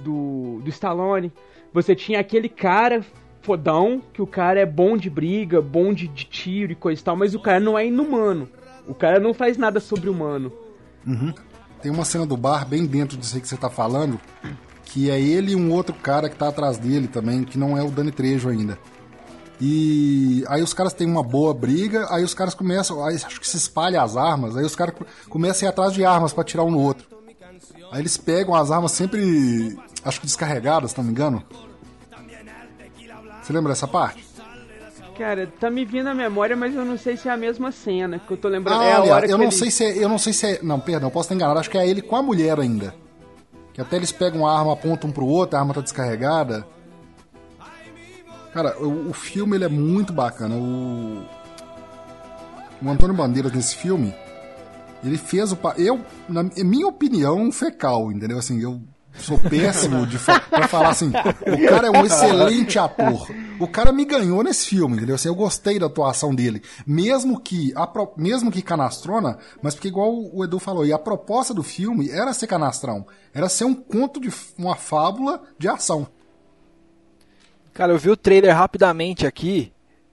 [0.00, 1.32] do, do Stallone.
[1.72, 3.04] Você tinha aquele cara
[3.40, 7.04] fodão, que o cara é bom de briga, bom de, de tiro e coisa e
[7.04, 8.48] tal, mas o cara não é inumano.
[8.86, 10.52] O cara não faz nada sobre-humano.
[11.80, 14.20] Tem uma cena do bar bem dentro disso aí que você tá falando,
[14.84, 17.82] que é ele e um outro cara que tá atrás dele também, que não é
[17.82, 18.78] o Dani Trejo ainda.
[19.60, 23.56] E aí os caras têm uma boa briga, aí os caras começam, acho que se
[23.56, 24.94] espalha as armas, aí os caras
[25.28, 27.06] começam a ir atrás de armas pra tirar um no outro.
[27.92, 31.44] Aí eles pegam as armas sempre, acho que descarregadas, se não me engano.
[33.42, 34.24] Você lembra dessa parte?
[35.16, 38.18] Cara, tá me vindo à memória, mas eu não sei se é a mesma cena
[38.18, 38.80] que eu tô lembrando.
[38.80, 40.46] Ah, é a olha, hora eu não ele- sei se é, eu não sei se
[40.46, 42.94] é, não, perdão, posso estar enganado, acho que é ele com a mulher ainda.
[43.74, 46.66] Que até eles pegam a arma, apontam um pro outro, a arma tá descarregada.
[48.52, 50.54] Cara, o, o filme ele é muito bacana.
[50.54, 51.22] O,
[52.82, 54.14] o Antônio Bandeiras nesse filme,
[55.04, 58.38] ele fez o eu, na minha opinião, fecal, entendeu?
[58.38, 58.80] Assim, eu
[59.18, 63.28] sou péssimo de fa pra falar assim, o cara é um excelente ator.
[63.60, 65.14] O cara me ganhou nesse filme, entendeu?
[65.14, 69.88] Assim, eu gostei da atuação dele, mesmo que a pro- mesmo que canastrona, mas porque
[69.88, 73.74] igual o Edu falou, e a proposta do filme era ser canastrão, era ser um
[73.74, 76.06] conto de uma fábula de ação.
[77.72, 79.72] Cara, eu vi o trailer rapidamente aqui.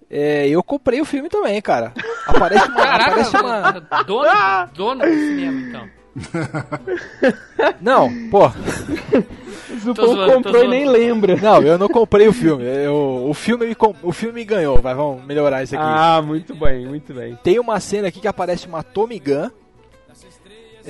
[0.10, 1.94] É, eu comprei o filme também, cara.
[2.26, 2.84] Aparece uma.
[2.84, 3.62] aparece uma...
[3.62, 5.90] Caraca, dono, dono do cinema, então.
[7.82, 8.48] Não, pô.
[8.48, 11.36] O Tô povo zoando, tô comprou e nem lembra.
[11.36, 12.64] Não, eu não comprei o filme.
[12.66, 14.82] Eu, o, filme me, com- o filme me ganhou.
[14.82, 15.84] Vai, vamos melhorar isso aqui.
[15.88, 17.38] Ah, muito bem, muito bem.
[17.44, 19.50] Tem uma cena aqui que aparece uma Tommy Gun.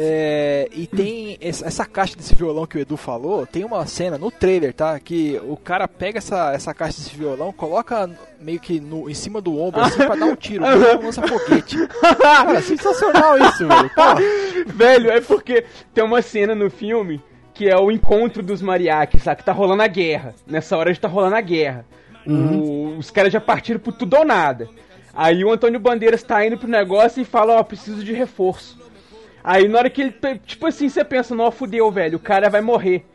[0.01, 3.45] É, e tem essa, caixa desse violão que o Edu falou.
[3.45, 4.97] Tem uma cena no trailer, tá?
[4.97, 8.09] Que o cara pega essa, essa caixa desse violão, coloca
[8.39, 10.63] meio que no, em cima do ombro assim pra dar um tiro.
[10.63, 11.77] O bicho lança foguete.
[12.21, 13.91] Cara, sensacional isso, velho.
[14.73, 17.21] Velho, é porque tem uma cena no filme
[17.53, 19.39] que é o encontro dos mariachis, sabe?
[19.39, 20.33] Que tá rolando a guerra.
[20.47, 21.85] Nessa hora já tá rolando a guerra.
[22.25, 24.69] O- os caras já partiram pro tudo ou nada.
[25.13, 28.79] Aí o Antônio Bandeiras tá indo pro negócio e fala, ó, preciso de reforço.
[29.43, 30.13] Aí na hora que ele,
[30.45, 33.05] tipo assim, você pensa, não, fudeu, velho, o cara vai morrer.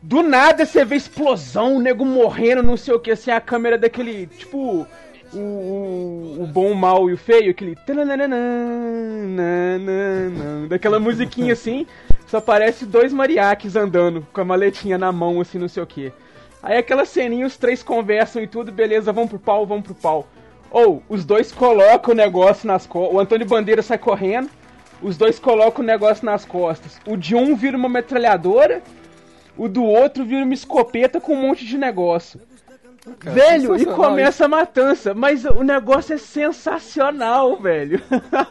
[0.00, 3.76] Do nada você vê explosão, o nego morrendo, não sei o que, assim, a câmera
[3.76, 4.86] daquele, tipo,
[5.32, 7.76] o, o, o bom, o mal e o feio, aquele.
[10.68, 11.86] Daquela musiquinha assim,
[12.26, 16.12] só aparece dois mariachis andando com a maletinha na mão, assim, não sei o que.
[16.62, 20.26] Aí aquela ceninha, os três conversam e tudo, beleza, vamos pro pau, vamos pro pau.
[20.70, 24.50] Ou, os dois colocam o negócio nas costas, o Antônio Bandeira sai correndo,
[25.00, 27.00] os dois colocam o negócio nas costas.
[27.06, 28.82] O de um vira uma metralhadora,
[29.56, 32.40] o do outro vira uma escopeta com um monte de negócio.
[33.20, 35.14] velho, e começa a matança.
[35.14, 38.02] Mas o negócio é sensacional, velho.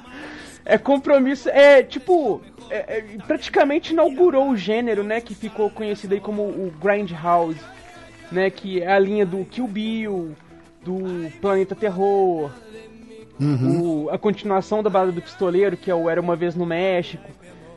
[0.66, 1.50] é compromisso.
[1.50, 2.42] É tipo.
[2.70, 5.22] é- é- praticamente inaugurou o gênero, né?
[5.22, 7.60] Que ficou conhecido aí como o Grindhouse.
[8.32, 8.50] Né?
[8.50, 10.36] Que é a linha do Kill Bill,
[10.84, 12.52] do Planeta Terror.
[13.40, 17.24] O- a continuação da Balada do Pistoleiro, que é o Era Uma Vez no México.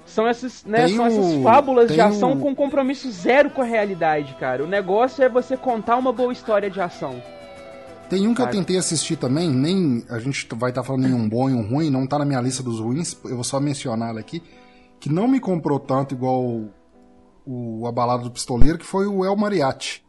[0.07, 3.63] São essas, né, Tem são essas o- fábulas de ação o- com compromisso zero com
[3.63, 4.65] a realidade, cara.
[4.65, 7.23] O negócio é você contar uma boa história de ação.
[8.09, 8.57] Tem um que eu Sabe?
[8.57, 11.91] tentei assistir também, nem a gente vai estar falando em um bom e um ruim,
[11.91, 14.43] não tá na minha lista dos ruins, eu vou só mencioná-lo aqui,
[14.99, 16.43] que não me comprou tanto igual
[17.47, 20.03] o, A Balada do Pistoleiro, que foi o El Mariachi.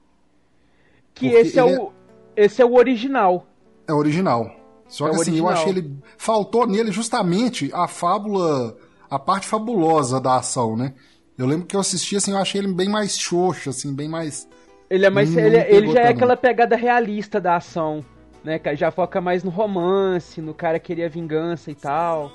[1.14, 1.92] Que Porque esse é, o
[2.36, 3.46] esse é o original.
[3.88, 4.50] É original.
[4.92, 5.96] Só É que o assim, eu achei ele.
[6.18, 8.78] Faltou nele justamente a fábula.
[9.10, 10.94] A parte fabulosa da ação, né?
[11.38, 14.48] Eu lembro que eu assisti assim, eu achei ele bem mais xoxo, assim, bem mais.
[14.90, 18.06] Ele é mais Não ele, ele já é aquela pegada realista da ação,
[18.44, 18.60] né?
[18.76, 22.32] Já foca mais no romance, no cara querer vingança e tal.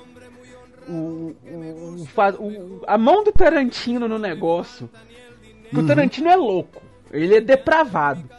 [0.87, 2.07] O, o,
[2.39, 4.89] o a mão do Tarantino no negócio.
[5.69, 5.83] Que Uhum.
[5.83, 6.81] o Tarantino é louco.
[7.11, 8.23] Ele é depravado.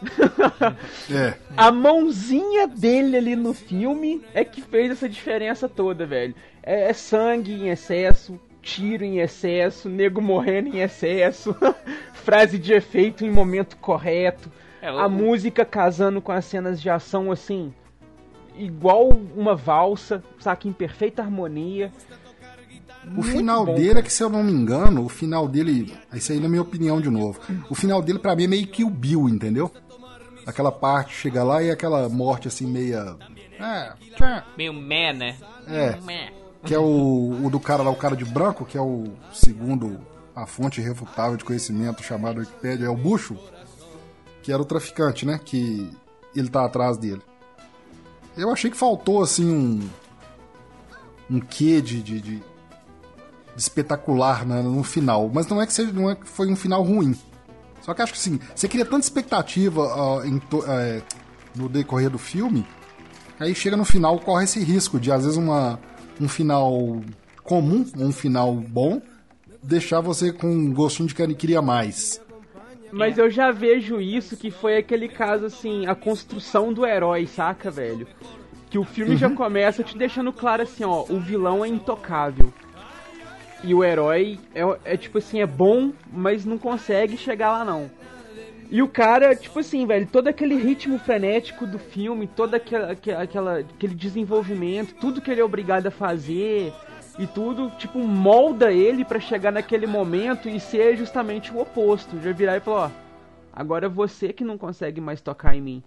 [1.10, 1.34] É.
[1.56, 6.34] A mãozinha dele ali no filme é que fez essa diferença toda, velho.
[6.62, 11.56] É, é sangue em excesso, tiro em excesso, nego morrendo em excesso,
[12.12, 14.50] frase de efeito em momento correto,
[14.82, 17.72] É, a música casando com as cenas de ação assim,
[18.58, 21.90] igual uma valsa, saca em perfeita harmonia.
[23.06, 25.96] O Muito final bom, dele é que, se eu não me engano, o final dele.
[26.12, 27.40] Isso aí na minha opinião de novo.
[27.70, 29.70] O final dele, pra mim, é meio que o Bill, entendeu?
[30.46, 33.16] Aquela parte chega lá e aquela morte assim, meia.
[33.58, 33.92] É.
[34.56, 35.36] Meio meh, né?
[35.66, 35.98] É.
[36.00, 36.32] Meh.
[36.64, 40.00] Que é o, o do cara lá, o cara de branco, que é o segundo
[40.34, 43.36] a fonte irrefutável de conhecimento chamada Wikipedia, é o Bucho,
[44.42, 45.40] que era o traficante, né?
[45.42, 45.90] Que
[46.34, 47.22] ele tá atrás dele.
[48.36, 49.88] Eu achei que faltou, assim, um.
[51.30, 52.42] Um quê de, de, de-
[53.58, 55.28] de espetacular né, no final.
[55.34, 57.12] Mas não é que seja, não é que foi um final ruim.
[57.82, 61.02] Só que acho que assim, você cria tanta expectativa em to- é,
[61.56, 62.64] no decorrer do filme,
[63.40, 65.80] aí chega no final, corre esse risco de, às vezes, uma,
[66.20, 67.00] um final
[67.42, 69.02] comum, um final bom,
[69.60, 72.20] deixar você com um gostinho de que queria mais.
[72.92, 77.70] Mas eu já vejo isso que foi aquele caso assim, a construção do herói, saca,
[77.72, 78.06] velho?
[78.70, 82.52] Que o filme já começa te deixando claro assim, ó, o vilão é intocável.
[83.64, 87.90] E o herói é, é tipo assim, é bom, mas não consegue chegar lá não.
[88.70, 93.10] E o cara, tipo assim, velho, todo aquele ritmo frenético do filme, todo aquela, aque-
[93.10, 96.72] aquela, aquele desenvolvimento, tudo que ele é obrigado a fazer
[97.18, 102.20] e tudo, tipo, molda ele pra chegar naquele momento e ser justamente o oposto.
[102.22, 102.90] Já virar e falar, ó,
[103.52, 105.82] agora é você que não consegue mais tocar em mim.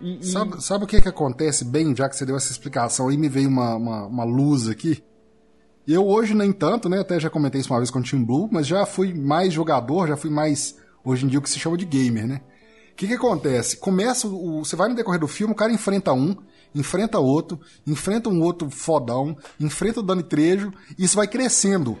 [0.00, 3.08] E, e- Sabe, sabe o que, que acontece bem, já que você deu essa explicação
[3.08, 5.04] aí, me veio uma, uma, uma luz aqui.
[5.86, 7.00] Eu hoje, nem tanto, né?
[7.00, 10.08] Até já comentei isso uma vez com o Team Blue, mas já fui mais jogador,
[10.08, 12.40] já fui mais, hoje em dia, o que se chama de gamer, né?
[12.92, 13.76] O que, que acontece?
[13.76, 16.34] Começa, o, você vai no decorrer do filme, o cara enfrenta um,
[16.74, 21.96] enfrenta outro, enfrenta um outro fodão, enfrenta o Dani Trejo, e isso vai crescendo.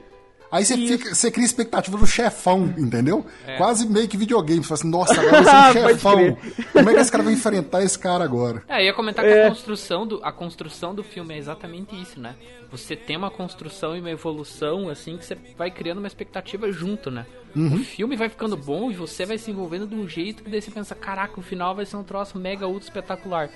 [0.56, 3.26] Aí você, fica, você cria expectativa do chefão, entendeu?
[3.58, 4.62] Quase meio que videogame.
[4.62, 6.38] Você fala assim, nossa, agora vai ser um chefão.
[6.72, 8.62] Como é que esse cara vai enfrentar esse cara agora?
[8.66, 12.18] É, eu ia comentar que a construção, do, a construção do filme é exatamente isso,
[12.18, 12.34] né?
[12.70, 17.10] Você tem uma construção e uma evolução, assim, que você vai criando uma expectativa junto,
[17.10, 17.26] né?
[17.54, 20.62] O filme vai ficando bom e você vai se envolvendo de um jeito que daí
[20.62, 23.50] você pensa, caraca, o final vai ser um troço mega ultra espetacular.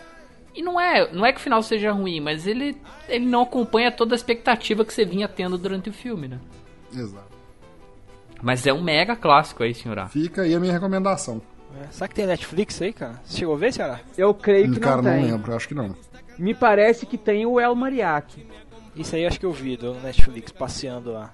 [0.54, 2.76] E não é, não é que o final seja ruim, mas ele,
[3.08, 6.40] ele não acompanha toda a expectativa que você vinha tendo durante o filme, né?
[6.92, 7.38] Exato.
[8.42, 10.06] Mas é um mega clássico aí, senhora.
[10.08, 11.42] Fica aí a minha recomendação.
[11.80, 13.20] É, Será que tem Netflix aí, cara?
[13.24, 14.00] Você chegou a ver, senhora?
[14.16, 15.30] eu creio que Cara, não não tem.
[15.30, 15.94] lembro, acho que não.
[16.38, 18.46] Me parece que tem o El Mariachi.
[18.96, 21.32] Isso aí acho que eu vi do Netflix passeando lá.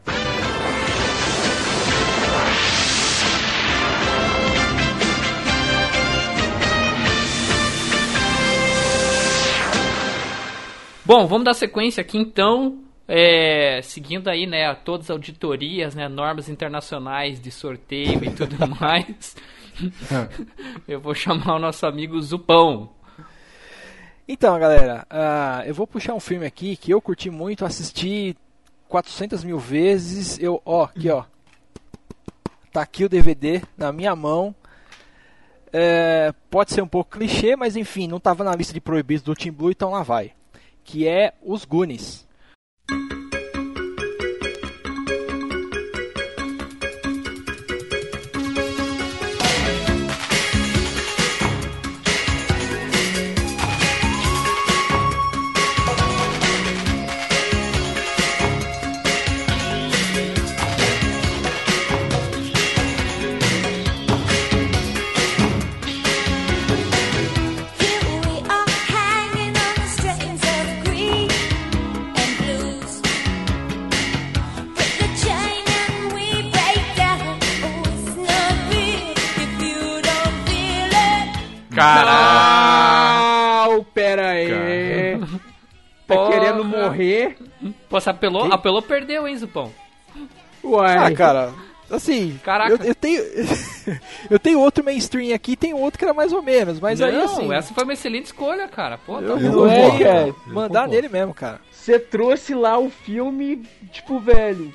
[11.04, 12.78] Bom, vamos dar sequência aqui então.
[13.08, 19.36] É, seguindo aí, né, todas as auditorias, né, normas internacionais de sorteio e tudo mais.
[20.88, 22.90] Eu vou chamar o nosso amigo Zupão.
[24.28, 28.36] Então, galera, ah, eu vou puxar um filme aqui que eu curti muito, assisti
[28.88, 30.36] 400 mil vezes.
[30.40, 31.22] Eu, ó, aqui, ó.
[32.72, 34.52] Tá aqui o DVD na minha mão.
[35.72, 39.34] É, pode ser um pouco clichê, mas enfim, não tava na lista de proibidos do
[39.34, 40.32] Team Blue, então lá vai.
[40.82, 42.25] Que é Os Goonies.
[81.76, 85.18] Não, pera aí.
[86.06, 86.30] Tá Porra.
[86.30, 87.36] querendo morrer?
[87.88, 89.72] Pô, você apelou, apelou, perdeu, hein, Zupão?
[90.62, 90.96] Uai.
[90.96, 91.52] Ah, cara,
[91.90, 92.72] assim, Caraca.
[92.72, 93.22] Eu, eu tenho
[94.30, 97.20] eu tenho outro mainstream aqui, tem outro que era mais ou menos, mas não, aí
[97.20, 98.98] assim, essa foi uma excelente escolha, cara.
[98.98, 101.60] Pô, tá eu, é, mandar nele mesmo, cara.
[101.72, 103.62] Você trouxe lá o filme,
[103.92, 104.72] tipo, velho.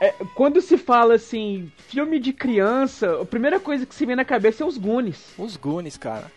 [0.00, 4.24] É, quando se fala assim, filme de criança, a primeira coisa que se vem na
[4.24, 5.34] cabeça é os Goonies.
[5.36, 6.32] Os Goonies, cara.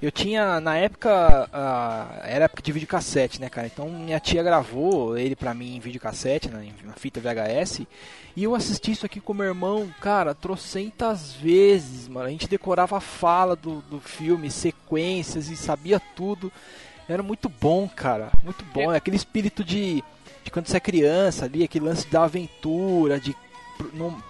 [0.00, 3.68] Eu tinha, na época, ah, era época de videocassete, né, cara?
[3.68, 7.86] Então minha tia gravou ele pra mim em videocassete, né, em uma fita VHS.
[8.34, 12.26] E eu assisti isso aqui com meu irmão, cara, trocentas vezes, mano.
[12.26, 16.50] A gente decorava a fala do, do filme, sequências e sabia tudo.
[17.08, 18.32] Era muito bom, cara.
[18.42, 18.92] Muito bom.
[18.92, 20.02] É aquele espírito de,
[20.44, 23.34] de quando você é criança ali, aquele lance da aventura, de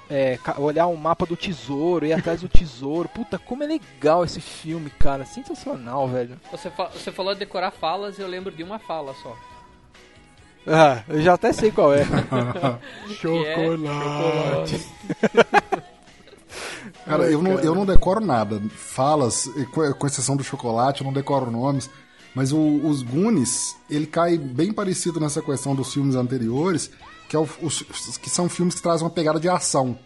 [0.09, 3.09] é, olhar um mapa do tesouro, ir atrás do tesouro.
[3.09, 5.25] Puta, como é legal esse filme, cara.
[5.27, 6.39] Sensacional, velho.
[6.51, 9.37] Você, fa- você falou de decorar falas, eu lembro de uma fala só.
[10.67, 12.03] Ah, eu já até sei qual é.
[13.11, 14.87] É chocolate.
[17.05, 18.61] Cara, eu não, eu não decoro nada.
[18.71, 21.91] Falas, com com exceção do chocolate, eu não decoro nomes.
[22.35, 26.91] Mas o- os Goonies, ele cai bem parecido nessa questão dos filmes anteriores,
[27.29, 27.83] que, é o- os,
[28.23, 29.99] que são filmes que trazem uma pegada de ação.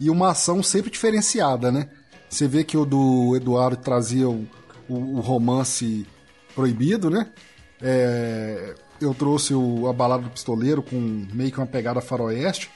[0.00, 1.88] E uma ação sempre diferenciada, né?
[2.28, 4.46] Você vê que o do Eduardo trazia o,
[4.88, 6.06] o- romance
[6.54, 7.30] proibido, né?
[7.80, 12.68] É, eu trouxe o, a Balada do Pistoleiro com meio que uma pegada faroeste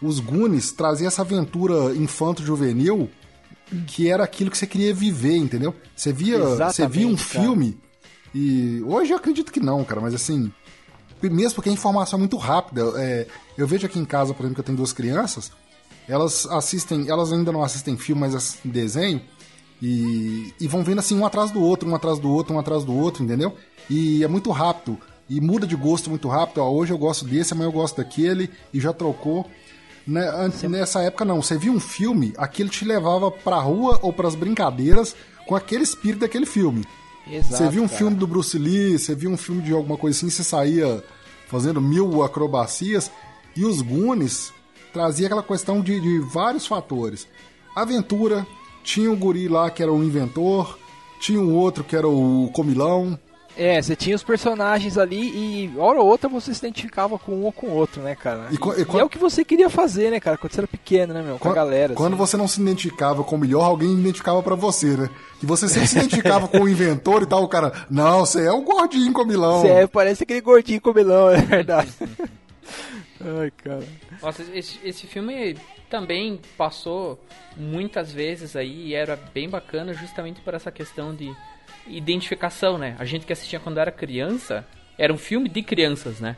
[0.00, 3.08] os Goonies traziam essa aventura infanto-juvenil
[3.86, 5.74] que era aquilo que você queria viver, entendeu?
[5.96, 7.28] Você via, você via um cara.
[7.42, 7.78] filme
[8.34, 10.52] e hoje eu acredito que não, cara, mas assim,
[11.22, 12.82] mesmo porque a informação é muito rápida.
[12.98, 15.50] é, eu vejo aqui em casa, por exemplo, que eu tenho duas crianças,
[16.08, 19.20] elas assistem, elas ainda não assistem filme, mas assistem desenho
[19.80, 22.84] e, e vão vendo assim um atrás do outro, um atrás do outro, um atrás
[22.84, 23.56] do outro, entendeu?
[23.90, 24.98] E é muito rápido
[25.28, 26.58] e muda de gosto muito rápido.
[26.58, 29.48] Ó, hoje eu gosto desse, amanhã eu gosto daquele e já trocou.
[30.06, 34.12] Né, antes, nessa época não, você via um filme, aquilo te levava pra rua ou
[34.12, 35.16] pras brincadeiras
[35.46, 36.84] com aquele espírito daquele filme.
[37.28, 37.98] Exato, Você viu um cara.
[37.98, 41.02] filme do Bruce Lee, você viu um filme de alguma coisa assim, você saía
[41.48, 43.10] fazendo mil acrobacias.
[43.56, 44.52] E os Goonies
[44.92, 47.26] trazia aquela questão de, de vários fatores.
[47.74, 48.46] Aventura,
[48.84, 50.78] tinha o guri lá que era o inventor,
[51.20, 53.18] tinha o outro que era o comilão.
[53.58, 57.44] É, você tinha os personagens ali e hora ou outra você se identificava com um
[57.44, 58.48] ou com o outro, né, cara?
[58.50, 60.36] E E, e co- é o que você queria fazer, né, cara?
[60.36, 61.38] Quando você era pequeno, né, meu?
[61.38, 61.94] Com a galera.
[61.94, 62.18] Quando assim.
[62.18, 65.08] você não se identificava com o melhor, alguém identificava pra você, né?
[65.40, 68.52] Que você sempre se identificava com o inventor e tal, o cara, não, você é
[68.52, 69.62] o gordinho comilão.
[69.62, 71.92] Você é, parece aquele gordinho comilão, é verdade.
[73.40, 73.84] Ai, cara.
[74.22, 75.56] Nossa, esse, esse filme
[75.88, 77.18] também passou
[77.56, 81.34] muitas vezes aí e era bem bacana justamente por essa questão de
[81.88, 82.96] identificação, né?
[82.98, 84.66] A gente que assistia quando era criança,
[84.98, 86.36] era um filme de crianças, né?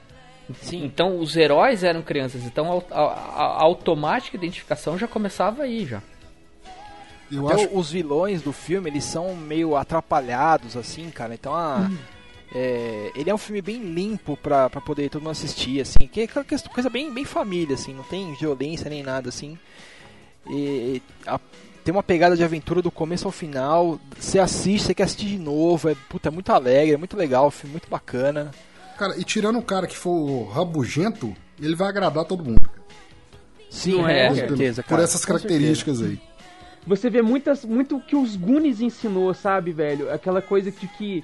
[0.62, 0.84] Sim.
[0.84, 3.05] Então os heróis eram crianças, então a, a-
[3.59, 6.03] a automática identificação já começava aí já.
[7.30, 11.34] Eu Até acho os vilões do filme, eles são meio atrapalhados, assim, cara.
[11.34, 11.90] Então, a,
[12.55, 16.07] é, ele é um filme bem limpo pra, pra poder todo mundo assistir, assim.
[16.11, 17.92] Que é aquela coisa bem, bem família, assim.
[17.92, 19.59] Não tem violência nem nada, assim.
[20.49, 21.38] E, a-
[21.85, 24.01] tem uma pegada de aventura do começo ao final.
[24.18, 25.89] Você assiste, você quer assistir de novo.
[25.89, 28.51] É, puta, é muito alegre, é muito legal, filme muito bacana.
[28.99, 32.68] Cara, e tirando o cara que for rabugento, ele vai agradar todo mundo.
[33.70, 34.49] Sim, é, é, com cara?
[34.49, 36.18] certeza, Por essas características aí.
[36.87, 40.12] Você vê muitas, muito o que os Goonies ensinou, sabe, velho?
[40.12, 41.22] Aquela coisa de que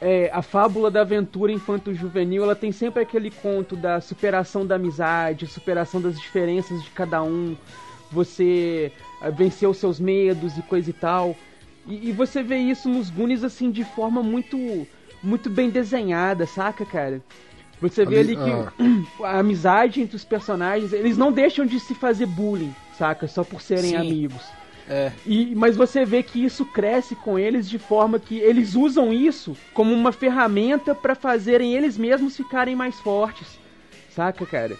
[0.00, 5.46] é, a fábula da aventura infanto-juvenil, ela tem sempre aquele conto da superação da amizade,
[5.46, 7.56] superação das diferenças de cada um,
[8.10, 8.92] você
[9.32, 11.36] vencer os seus medos e coisa e tal.
[11.86, 14.86] E, e você vê isso nos Goonies, assim, de forma muito,
[15.22, 17.22] muito bem desenhada, saca, cara?
[17.80, 18.66] Você vê Ali, ali
[19.16, 23.28] que a amizade entre os personagens, eles não deixam de se fazer bullying, saca?
[23.28, 23.96] Só por serem Sim.
[23.96, 24.42] amigos.
[24.88, 25.10] É.
[25.26, 29.56] E, mas você vê que isso cresce com eles de forma que eles usam isso
[29.74, 33.58] como uma ferramenta pra fazerem eles mesmos ficarem mais fortes.
[34.10, 34.76] Saca, cara?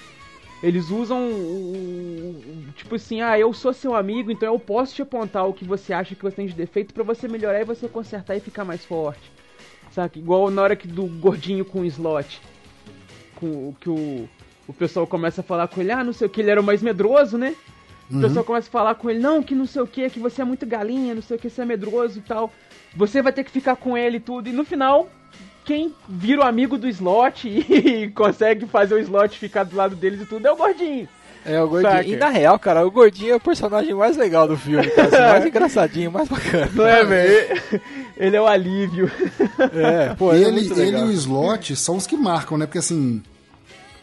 [0.63, 5.47] Eles usam o- tipo assim, ah, eu sou seu amigo, então eu posso te apontar
[5.47, 8.37] o que você acha que você tem de defeito pra você melhorar e você consertar
[8.37, 9.31] e ficar mais forte.
[9.93, 10.19] Saca?
[10.19, 12.41] Igual na hora que do gordinho com o slot.
[13.37, 14.29] Com o que o,
[14.67, 16.65] o pessoal começa a falar com ele, ah, não sei o que, ele era o
[16.65, 17.55] mais medroso, né?
[18.11, 20.41] O pessoal começa a falar com ele, não, que não sei o que, que você
[20.41, 22.53] é muito galinha, não sei o que, você é medroso e tal.
[22.95, 24.49] Você vai ter que ficar com ele e tudo.
[24.49, 25.11] E no final,
[25.67, 30.23] quem vira o amigo do slot e consegue fazer o slot ficar do lado deles
[30.23, 31.09] e tudo é o gordinho.
[31.45, 31.93] É, o gordinho.
[31.93, 32.09] Saca?
[32.09, 35.09] E na real, cara, o gordinho é o personagem mais legal do filme, cara.
[35.09, 36.71] assim, mais engraçadinho, mais bacana.
[36.73, 37.63] Não é, velho?
[38.17, 39.11] Ele é o alívio.
[39.73, 42.67] É, pô, ele, é ele, e o Slot são os que marcam, né?
[42.67, 43.23] Porque assim.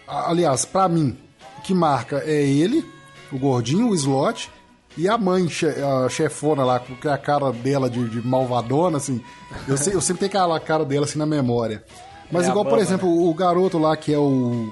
[0.08, 1.16] Aliás, pra mim,
[1.60, 2.84] o que marca é ele,
[3.32, 4.50] o gordinho, o Slot,
[4.98, 5.48] e a mãe,
[6.06, 9.22] a chefona lá, com a cara dela de, de malvadona, assim.
[9.68, 11.84] Eu, eu sempre tenho aquela cara dela assim na memória.
[12.32, 14.72] Mas É a igual, por exemplo, o garoto lá que é o.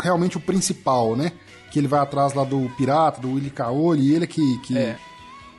[0.00, 1.32] Realmente o principal, né?
[1.70, 4.58] Que ele vai atrás lá do pirata, do Willy Caolho, e ele que.
[4.58, 4.96] que É.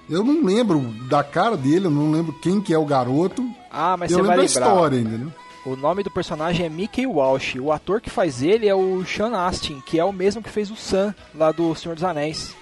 [0.10, 3.46] Eu não lembro da cara dele, eu não lembro quem que é o garoto.
[3.70, 4.68] Ah, mas eu você lembro vai lembrar.
[4.68, 5.34] história, entendeu?
[5.66, 7.56] O nome do personagem é Mickey Walsh.
[7.60, 10.72] O ator que faz ele é o Sean Astin, que é o mesmo que fez
[10.72, 12.56] o Sam lá do Senhor dos Anéis.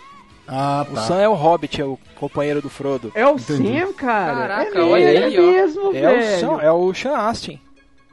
[0.47, 1.01] Ah, O tá.
[1.01, 3.11] Sam é o Hobbit, é o companheiro do Frodo.
[3.15, 3.79] É o Entendi.
[3.79, 4.35] Sam, cara.
[4.47, 5.51] Caraca, é olha mesmo, aí, é ó.
[5.51, 6.39] mesmo, É o, velho.
[6.39, 7.59] Sam, é o Sean Astin.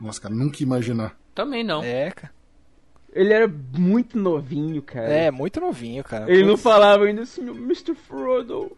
[0.00, 1.16] Nossa, cara, nunca ia imaginar.
[1.34, 1.82] Também não.
[1.82, 2.32] É, cara.
[3.14, 5.06] Ele era muito novinho, cara.
[5.12, 6.30] É, muito novinho, cara.
[6.32, 6.62] Ele não Putz.
[6.62, 7.94] falava ainda assim, Mr.
[7.94, 8.72] Frodo.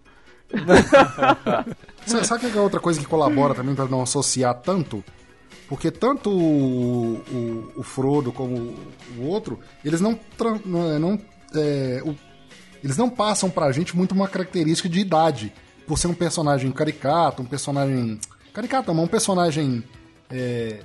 [2.07, 5.02] Sabe, sabe que é outra coisa que colabora também pra não associar tanto?
[5.68, 8.74] Porque tanto o, o- o Frodo como
[9.18, 10.18] o outro, eles não.
[10.66, 11.20] não, não,
[11.55, 12.14] é, o-
[12.85, 15.53] eles não passam pra gente muito uma característica de idade.
[15.87, 18.18] Por ser um personagem caricato, um personagem.
[18.53, 19.82] Caricato, mas um personagem
[20.30, 20.78] é,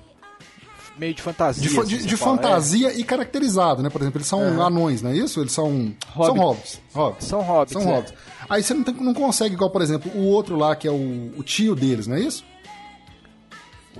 [0.97, 1.61] Meio de fantasia.
[1.61, 3.89] de, fa- assim, de- de fala, fantasia e caracterizado, né?
[3.89, 5.39] Por exemplo, eles são anões, não é isso?
[5.39, 5.93] Eles são.
[6.13, 6.75] São hobbits.
[6.93, 6.97] É.
[6.97, 7.27] hobbits.
[7.27, 7.73] São hobbits.
[7.73, 7.95] São é.
[7.95, 8.13] hobbits.
[8.49, 11.31] Aí você não, tem- não consegue, igual, por exemplo, o outro lá, que é o,
[11.37, 12.43] o tio deles, não é isso?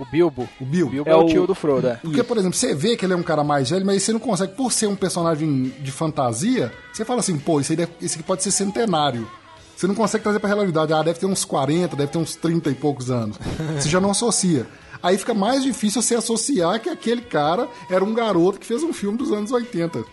[0.00, 0.48] O Bilbo.
[0.60, 0.88] O Bilbo.
[0.88, 1.96] O Bilbo É é, o tio do Frodo, é.
[1.96, 4.18] Porque, por exemplo, você vê que ele é um cara mais velho, mas você não
[4.20, 8.14] consegue, por ser um personagem de fantasia, você fala assim, pô, isso, aí deve- isso
[8.14, 9.30] aqui pode ser centenário.
[9.76, 10.92] Você não consegue trazer pra realidade.
[10.92, 13.38] Ah, deve ter uns 40, deve ter uns 30 e poucos anos.
[13.78, 14.66] Você já não associa.
[15.02, 18.92] Aí fica mais difícil você associar que aquele cara era um garoto que fez um
[18.92, 20.04] filme dos anos 80.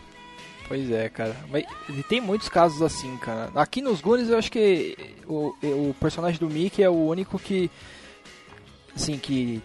[0.70, 1.36] Pois é, cara.
[1.52, 1.66] Mas
[2.08, 3.50] tem muitos casos assim, cara.
[3.56, 7.70] Aqui nos Goonies eu acho que o, o personagem do Mickey é o único que.
[8.96, 9.62] Assim, que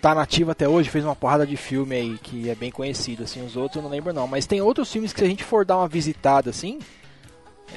[0.00, 3.44] tá nativo até hoje, fez uma porrada de filme aí que é bem conhecido, assim,
[3.44, 4.26] os outros eu não lembro não.
[4.26, 6.78] Mas tem outros filmes que se a gente for dar uma visitada assim.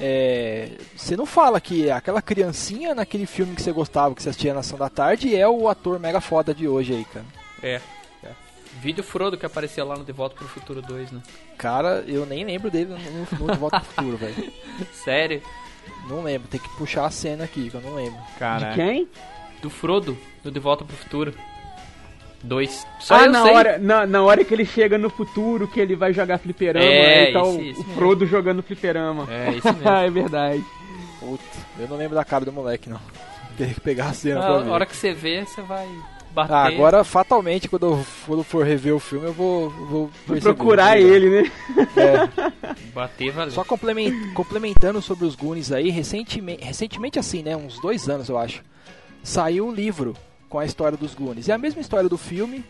[0.00, 4.54] É, você não fala que aquela criancinha naquele filme que você gostava, que você assistia
[4.54, 7.26] na Ação da Tarde, é o ator mega foda de hoje aí, cara.
[7.62, 7.80] É.
[8.24, 8.30] é.
[8.80, 11.22] Vídeo Frodo que apareceu lá no De Volta pro Futuro 2, né?
[11.58, 14.52] Cara, eu nem lembro dele no, no, De Volta pro Futuro, velho.
[15.04, 15.42] Sério?
[16.08, 18.18] Não lembro, tem que puxar a cena aqui, que eu não lembro.
[18.18, 19.06] De Cara, quem?
[19.60, 21.34] do Frodo, do De Volta pro Futuro.
[22.42, 22.86] 2.
[23.00, 23.54] Só ah, eu na sei.
[23.54, 27.26] hora, na, na hora que ele chega no futuro, que ele vai jogar fliperama, É,
[27.26, 27.94] aí tá isso, o, isso o mesmo.
[27.94, 29.26] Frodo jogando fliperama.
[29.30, 29.88] É, isso mesmo.
[29.88, 30.64] é verdade.
[31.20, 31.42] Puta,
[31.78, 33.00] eu não lembro da cara do moleque, não.
[33.56, 34.70] Tem que pegar a cena Ah, pra a ver.
[34.70, 35.86] hora que você vê, você vai
[36.34, 36.52] bater.
[36.54, 41.28] Ah, agora, fatalmente, quando eu, quando for rever o filme, eu vou, vou procurar ele,
[41.42, 41.52] né?
[41.96, 42.72] É.
[42.94, 43.52] Bater valeu.
[43.52, 48.36] Só complemen- complementando sobre os Goonies aí, recentemente, recentemente assim, né, uns dois anos eu
[48.38, 48.62] acho,
[49.22, 50.14] saiu um livro
[50.52, 51.48] com a história dos Goonies.
[51.48, 52.62] É a mesma história do filme.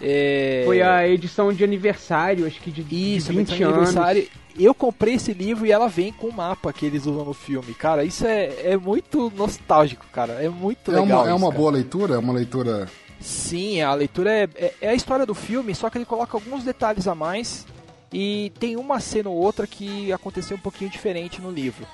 [0.00, 0.62] É...
[0.64, 3.76] Foi a edição de aniversário, acho que de, de Isso, 20 20 anos.
[3.76, 4.28] aniversário.
[4.58, 7.74] Eu comprei esse livro e ela vem com o mapa que eles usam no filme.
[7.74, 10.32] Cara, isso é, é muito nostálgico, cara.
[10.42, 11.20] É muito É legal.
[11.20, 11.58] uma, é isso, uma cara.
[11.60, 12.14] boa leitura?
[12.14, 12.88] É uma leitura.
[13.20, 16.64] Sim, a leitura é, é, é a história do filme, só que ele coloca alguns
[16.64, 17.66] detalhes a mais.
[18.12, 21.84] E tem uma cena ou outra que aconteceu um pouquinho diferente no livro.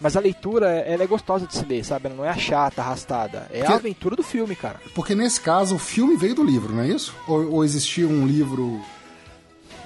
[0.00, 2.06] Mas a leitura, ela é gostosa de se ler, sabe?
[2.06, 3.46] Ela não é chata, arrastada.
[3.50, 4.80] É Porque- a aventura do filme, cara.
[4.94, 7.14] Porque nesse caso o filme veio do livro, não é isso?
[7.28, 8.80] Ou, ou existia um livro,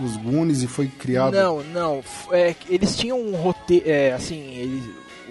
[0.01, 1.35] Os Goonies, e foi criado.
[1.35, 2.03] Não, não.
[2.33, 3.85] é, eles tinham um roteiro.
[3.89, 4.85] É, assim, eles,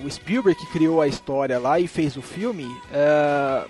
[0.05, 2.65] o Spielberg que criou a história lá e fez o filme.
[2.93, 3.65] é,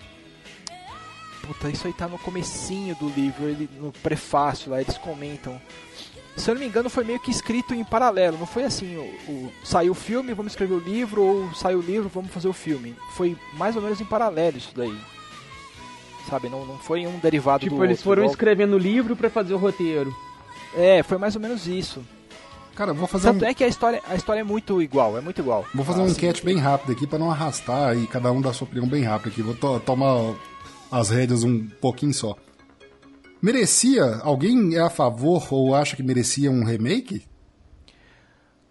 [1.44, 5.60] Puta, isso aí tá no comecinho do livro, ele, no prefácio lá, eles comentam.
[6.38, 8.38] Se eu não me engano, foi meio que escrito em paralelo.
[8.38, 11.82] Não foi assim, o, o- saiu o filme, vamos escrever o livro, ou saiu o
[11.82, 12.96] livro, vamos fazer o filme.
[13.16, 14.96] Foi mais ou menos em paralelo isso daí.
[16.30, 19.16] Sabe, não, não foi um derivado do Tipo, eles outro, foram igual- escrevendo o livro
[19.16, 20.14] pra fazer o roteiro.
[20.76, 22.04] É, foi mais ou menos isso.
[22.76, 25.22] Cara, vou fazer, Tanto um, é que a história, a história é muito igual, é
[25.22, 25.66] muito igual.
[25.74, 28.40] vou fazer Ah, uma assim, enquete bem rápida aqui pra não arrastar e cada um
[28.42, 29.42] dar sua opinião bem rápida aqui.
[29.42, 30.36] Vou to- tomar
[30.92, 32.36] as rédeas um pouquinho só.
[33.42, 34.20] Merecia?
[34.24, 37.24] Alguém é a favor ou acha que merecia um remake?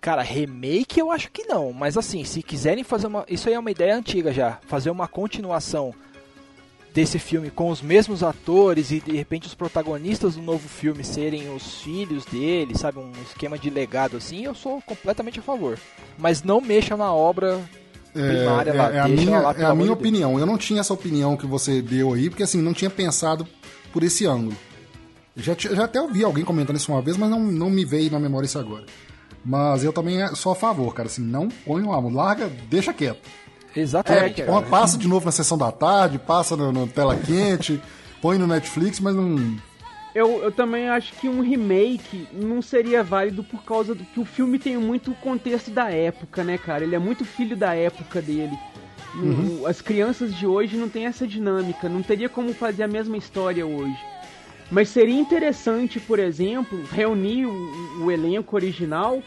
[0.00, 3.24] Cara, remake eu acho que não, mas assim, se quiserem fazer uma.
[3.28, 4.58] Isso aí é uma ideia antiga já.
[4.66, 5.92] Fazer uma continuação
[6.94, 11.54] desse filme com os mesmos atores e de repente os protagonistas do novo filme serem
[11.54, 12.98] os filhos dele, sabe?
[12.98, 15.78] Um esquema de legado assim, eu sou completamente a favor.
[16.16, 17.60] Mas não mexa na obra
[18.12, 19.98] primária lá, é a deixa minha, lá, é a minha Deus.
[19.98, 20.38] opinião.
[20.38, 23.46] Eu não tinha essa opinião que você deu aí, porque assim, não tinha pensado
[23.96, 24.54] por esse ângulo.
[25.34, 28.20] Já, já até ouvi alguém comentando isso uma vez, mas não, não me veio na
[28.20, 28.84] memória isso agora.
[29.42, 31.08] Mas eu também é- sou a favor, cara.
[31.08, 33.26] Assim, não põe lá, larga, deixa quieto.
[33.74, 34.42] Exatamente.
[34.42, 34.60] É, cara.
[34.66, 37.80] passa de novo na sessão da tarde, passa no, no tela quente,
[38.20, 39.56] põe no Netflix, mas não.
[40.14, 44.26] Eu, eu também acho que um remake não seria válido por causa do que o
[44.26, 46.84] filme tem muito contexto da época, né, cara?
[46.84, 48.58] Ele é muito filho da época dele.
[49.18, 53.16] O- As crianças de hoje não tem essa dinâmica, não teria como fazer a mesma
[53.16, 53.98] história hoje.
[54.70, 59.22] Mas seria interessante, por exemplo, reunir o, o elenco original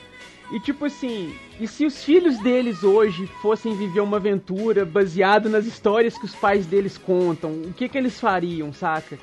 [0.51, 5.65] E tipo assim, e se os filhos deles hoje fossem viver uma aventura baseado nas
[5.67, 9.19] histórias que os pais deles contam, o que que eles fariam, saca?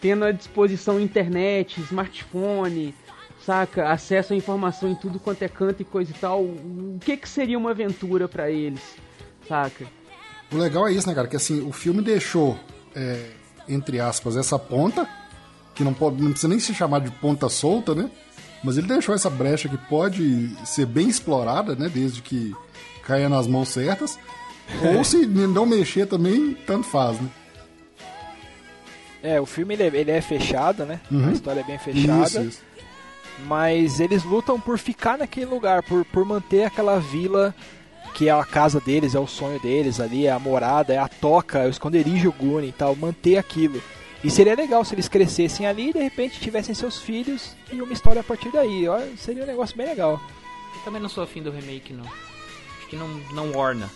[0.00, 2.94] Tendo à disposição internet, smartphone,
[3.38, 3.90] saca?
[3.90, 6.44] Acesso à informação em tudo quanto é canto e coisa e tal.
[6.44, 9.00] O que que seria uma aventura pra eles,
[9.48, 9.90] saca?
[10.50, 11.28] O legal é isso, né, cara?
[11.28, 12.58] Que assim, o filme deixou,
[12.94, 13.30] é,
[13.68, 15.08] entre aspas, essa ponta,
[15.74, 18.10] que não, pode, não precisa nem se chamar de ponta solta, né?
[18.64, 21.88] Mas ele deixou essa brecha que pode ser bem explorada, né?
[21.88, 22.54] Desde que
[23.04, 24.18] caia nas mãos certas.
[24.96, 27.28] Ou se não mexer também, tanto faz, né?
[29.22, 31.00] É, o filme ele é, ele é fechado, né?
[31.10, 31.28] Uhum.
[31.28, 32.26] A história é bem fechada.
[32.26, 32.62] Isso, isso.
[33.46, 37.54] Mas eles lutam por ficar naquele lugar, por, por manter aquela vila
[38.18, 41.06] que é a casa deles, é o sonho deles ali, é a morada, é a
[41.06, 43.80] toca, é o esconderijo Guni e tal, manter aquilo.
[44.24, 47.92] E seria legal se eles crescessem ali e de repente tivessem seus filhos e uma
[47.92, 48.88] história a partir daí.
[48.88, 50.20] Ó, seria um negócio bem legal.
[50.74, 52.04] Eu também não sou afim do remake, não.
[52.04, 53.88] Acho que não, não orna.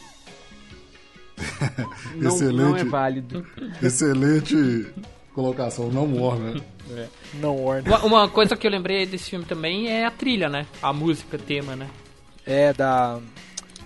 [2.15, 2.57] Não, Excelente.
[2.59, 3.47] não é válido.
[3.83, 4.87] Excelente
[5.35, 7.09] colocação, não morre, né?
[7.35, 7.89] Não orna.
[7.89, 10.67] Uma, uma coisa que eu lembrei desse filme também é a trilha, né?
[10.81, 11.89] A música, tema, né?
[12.47, 13.19] É da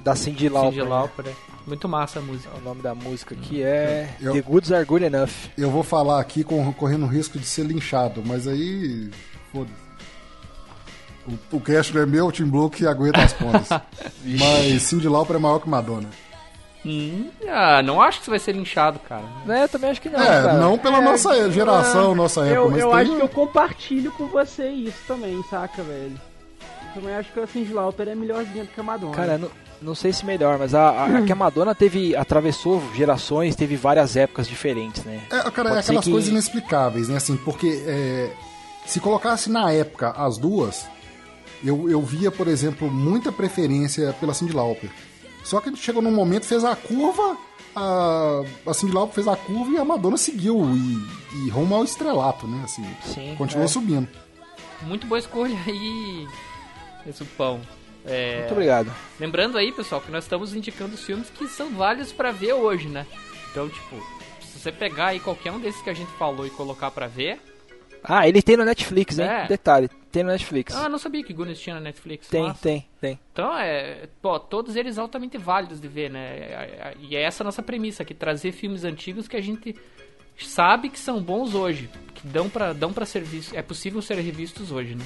[0.07, 0.73] da Cindy Lauper.
[0.73, 1.33] Cindy Lauper, é.
[1.67, 2.49] Muito massa a música.
[2.57, 5.31] O nome da música aqui é Eu- The Goods Are Good Enough.
[5.59, 9.11] Eu vou falar aqui com, correndo o risco de ser linchado, mas aí.
[9.53, 9.75] Foda-se.
[11.27, 11.61] O, o
[11.93, 13.69] não é meu, o Tim Blue que aguenta as pontas.
[14.25, 16.09] mas Cindy Lauper é maior que Madonna.
[16.85, 19.25] Hum, ah, não acho que você vai ser linchado, cara.
[19.49, 20.21] É, eu também acho que não.
[20.23, 20.53] é, cara.
[20.53, 24.29] não pela nossa geração, nossa época, Eu, mas eu tem- acho que eu compartilho com
[24.29, 26.13] você isso também, saca, velho?
[26.95, 29.17] Eu também acho que a Cindy Lauper é melhorzinha do que a Madonna.
[29.17, 29.51] Cara, não,
[29.83, 33.77] não sei se melhor, mas a, a, a que a Madonna teve, atravessou gerações, teve
[33.77, 35.22] várias épocas diferentes, né?
[35.31, 37.16] É, cara, é aquelas que- coisas inexplicáveis, né?
[37.16, 38.33] Assim, porque é,
[38.87, 40.87] se colocasse na época as duas,
[41.64, 44.91] eu, eu via, por exemplo, muita preferência pela Cindy Lauper.
[45.45, 47.37] Só que a gente chegou num momento, fez a curva,
[47.74, 51.85] a, a Cindy Lauper fez a curva e a Madonna seguiu e, e rumo ao
[51.85, 52.62] estrelato, né?
[52.64, 53.68] Assim, Sim, continuou é.
[53.68, 54.09] subindo.
[54.83, 56.27] Muito boa escolha aí,
[57.07, 57.61] esse pão.
[58.07, 58.93] É, Muito obrigado.
[59.19, 62.89] Lembrando aí, pessoal, que nós estamos indicando os filmes que são válidos pra ver hoje,
[62.89, 63.07] né?
[63.51, 63.97] Então, tipo,
[64.41, 67.41] se você pegar aí qualquer um desses que a gente falou e colocar pra ver.
[68.05, 69.27] Ah, ele tem no Netflix, hein?
[69.27, 69.47] É.
[69.49, 70.75] Detalhe, tem no Netflix.
[70.75, 72.29] Ah, não sabia que Goonies tinha na Netflix.
[72.29, 72.63] tem, Massa.
[72.63, 73.19] tem, tem.
[73.33, 76.95] Então, é, pô, todos eles altamente válidos de ver, né?
[77.01, 79.75] E é essa a nossa premissa aqui, trazer filmes antigos que a gente
[80.39, 84.19] sabe que são bons hoje, que dão pra, dão pra ser vistos, é possível ser
[84.19, 85.05] revistos hoje, né?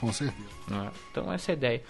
[0.00, 0.55] Com certeza.
[1.10, 1.82] Então essa é a ideia.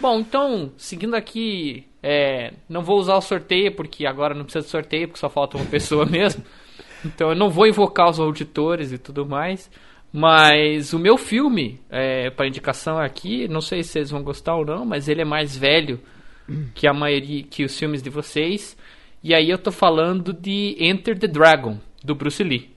[0.00, 4.70] Bom, então, seguindo aqui, é, não vou usar o sorteio, porque agora não precisa de
[4.70, 6.42] sorteio, porque só falta uma pessoa mesmo.
[7.04, 9.70] Então eu não vou invocar os auditores e tudo mais.
[10.12, 14.64] Mas o meu filme, é, para indicação aqui, não sei se vocês vão gostar ou
[14.64, 16.00] não, mas ele é mais velho
[16.74, 18.76] que a maioria, que os filmes de vocês.
[19.22, 22.70] E aí eu tô falando de Enter the Dragon, do Bruce Lee.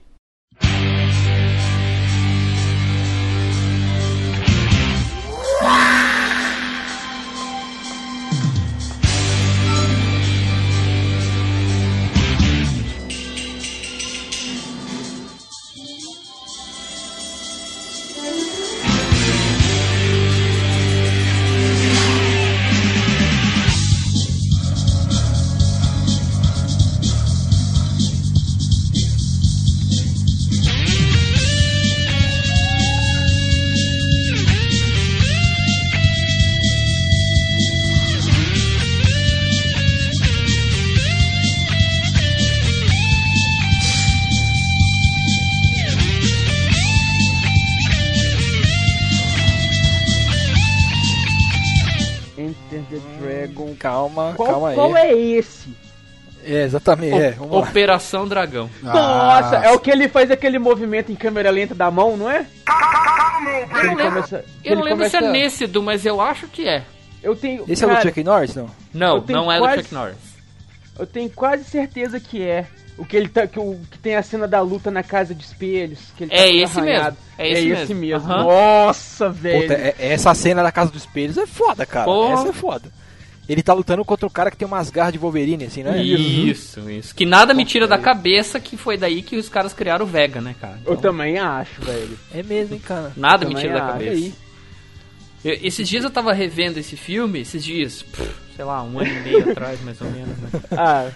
[56.54, 57.60] É, exatamente, é, vamos lá.
[57.60, 58.70] Operação Dragão.
[58.82, 62.30] Nossa, Ah, é o que ele faz aquele movimento em câmera lenta da mão, não
[62.30, 62.46] é?
[63.76, 66.48] Eu não lembro, começa- eu não lembro se é começa- nesse, Du, mas eu acho
[66.48, 66.84] que é.
[67.22, 67.64] Eu tenho.
[67.68, 68.70] Esse é cara, do Chuck Norris, não?
[68.94, 70.16] Não, não é quase- do Chuck Norris.
[71.00, 72.66] Eu tenho quase certeza que é.
[72.98, 73.48] O que ele tá.
[73.48, 76.00] Que, o, que tem a cena da luta na casa de espelhos.
[76.16, 77.18] Que ele tá É todo esse arranhado.
[77.18, 78.00] mesmo, é esse esse mesmo.
[78.28, 78.32] mesmo.
[78.32, 78.44] Aham.
[78.44, 79.62] Nossa, velho.
[79.62, 82.06] Puta, é- essa cena da Casa dos Espelhos é foda, cara.
[82.06, 82.34] Porra.
[82.34, 82.92] Essa é foda.
[83.54, 86.02] Ele tá lutando contra um cara que tem umas garras de Wolverine, assim, né?
[86.04, 87.14] Isso, isso.
[87.16, 90.42] Que nada me tira da cabeça que foi daí que os caras criaram o Vega,
[90.42, 90.80] né, cara?
[90.86, 92.18] Eu Então, também acho, velho.
[92.34, 93.12] É mesmo, hein, cara.
[93.16, 94.12] nada me tira da cabeça.
[94.12, 94.34] Aí.
[95.46, 99.10] Eu- esses dias eu tava revendo esse filme, esses dias, pff, sei lá, um ano
[99.12, 100.50] e meio atrás, mais ou menos, né?
[100.72, 101.10] Ah,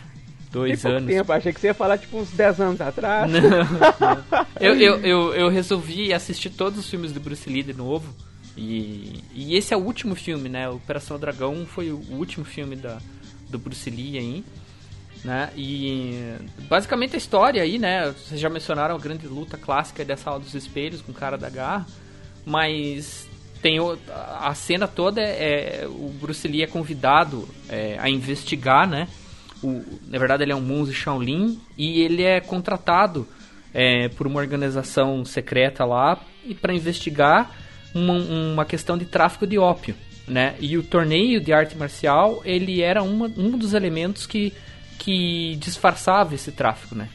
[0.51, 1.09] dois Tem anos.
[1.09, 3.31] tempo, achei que você ia falar tipo uns 10 anos atrás.
[3.31, 4.45] Não, não.
[4.59, 8.13] Eu, eu, eu, eu resolvi assistir todos os filmes do Bruce Lee de novo.
[8.58, 10.68] E, e esse é o último filme, né?
[10.68, 12.97] Operação Dragão foi o último filme da,
[13.49, 14.43] do Bruce Lee aí.
[15.24, 15.49] Né?
[15.55, 16.36] E
[16.70, 18.12] basicamente a história aí, né?
[18.12, 21.49] Vocês já mencionaram a grande luta clássica dessa aula dos espelhos com o cara da
[21.49, 21.86] garra.
[22.45, 23.28] Mas
[23.62, 23.97] tem o-
[24.39, 29.08] a cena toda é, é- o Bruce Lee é convidado é, a investigar, né?
[29.64, 33.28] O, na verdade ele é um monge Shaolin e ele é contratado
[33.74, 37.51] é, por uma organização secreta lá e para investigar
[37.97, 39.95] uma, uma questão de tráfico de ópio,
[40.27, 40.55] né?
[40.59, 44.53] E o torneio de arte marcial ele era uma, um dos elementos que
[44.97, 47.07] que disfarçava esse tráfico, né?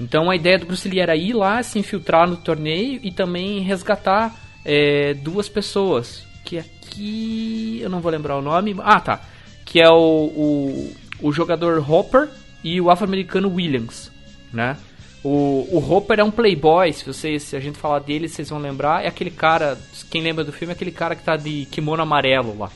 [0.00, 3.60] Então a ideia do Bruce Lee era ir lá, se infiltrar no torneio e também
[3.60, 4.34] resgatar
[4.64, 6.26] é, duas pessoas.
[6.44, 8.74] Que aqui eu não vou lembrar o nome.
[8.80, 9.20] Ah, tá.
[9.64, 12.28] Que é o, o, o jogador Hopper
[12.62, 14.10] e o afro-americano Williams,
[14.52, 14.76] né?
[15.24, 18.58] O, o Hopper é um playboy, se, vocês, se a gente falar dele, vocês vão
[18.58, 19.02] lembrar.
[19.02, 19.78] É aquele cara,
[20.10, 22.70] quem lembra do filme, é aquele cara que tá de kimono amarelo lá.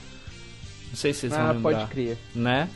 [0.88, 2.16] Não sei se vocês vão ah, lembrar pode crer.
[2.34, 2.70] né?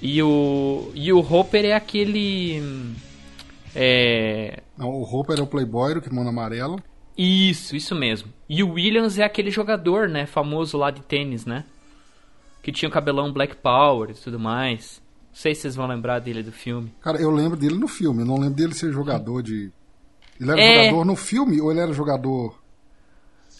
[0.00, 2.62] E o e o Hopper é aquele
[3.74, 6.82] é Não, o Hopper é o Playboy, o kimono amarelo.
[7.16, 8.32] isso, isso mesmo.
[8.48, 11.64] E o Williams é aquele jogador, né, famoso lá de tênis, né?
[12.62, 15.02] Que tinha o cabelão Black Power e tudo mais.
[15.38, 16.92] Não sei se vocês vão lembrar dele do filme.
[17.00, 19.70] Cara, eu lembro dele no filme, eu não lembro dele ser jogador de.
[20.40, 20.84] Ele era É.
[20.86, 22.58] jogador no filme ou ele era jogador.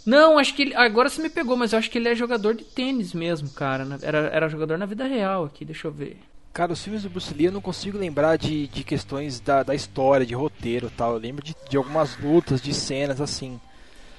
[0.04, 2.54] Não, acho que ele, agora você me pegou, mas eu acho que ele é jogador
[2.54, 3.86] de tênis mesmo, cara.
[4.02, 6.18] Era, era jogador na vida real aqui, deixa eu ver.
[6.52, 9.74] Cara, os filmes do Bruce Lee eu não consigo lembrar de, de questões da, da
[9.74, 11.12] história, de roteiro e tal.
[11.12, 13.60] Eu lembro de, de algumas lutas, de cenas assim.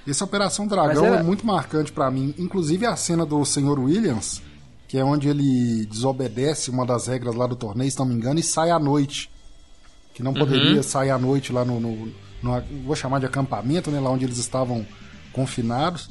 [0.08, 2.34] Essa Operação Dragão era- é muito marcante pra mim.
[2.38, 3.78] Inclusive a cena do Sr.
[3.80, 4.42] Williams,
[4.90, 8.40] que é onde ele desobedece uma das regras lá do torneio, se não me engano,
[8.40, 9.30] e sai à noite.
[10.14, 12.12] Que não poderia sair à noite lá no, no,
[12.44, 14.02] no- Vou chamar de acampamento, né?
[14.02, 14.86] Lá onde eles estavam
[15.32, 16.10] confinados.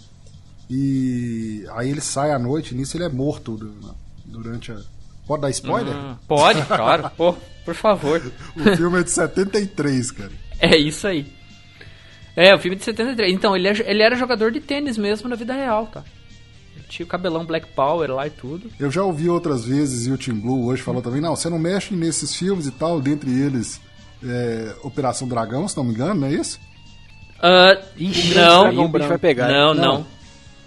[0.70, 4.78] E aí ele sai à noite, nisso ele é morto du- durante a.
[5.26, 5.94] Pode dar spoiler?
[5.94, 7.10] Hum, pode, claro.
[7.16, 8.22] Pô, por favor.
[8.56, 10.32] O filme é de 73, cara.
[10.58, 11.30] É isso aí.
[12.34, 13.34] É, o filme de 73.
[13.34, 16.02] Então, ele, é- ele era jogador de tênis mesmo na vida real, tá?
[16.88, 18.70] Tinha o cabelão Black Power lá e tudo.
[18.78, 21.58] Eu já ouvi outras vezes e o Tim Blue hoje falou também, não, você não
[21.58, 23.80] mexe nesses filmes e tal, dentre eles
[24.24, 26.58] é, Operação Dragão, se não me engano, não é isso?
[27.40, 29.48] Ah, Ixi, não, o bicho vai pegar.
[29.48, 29.84] não, Não.
[29.84, 30.18] não.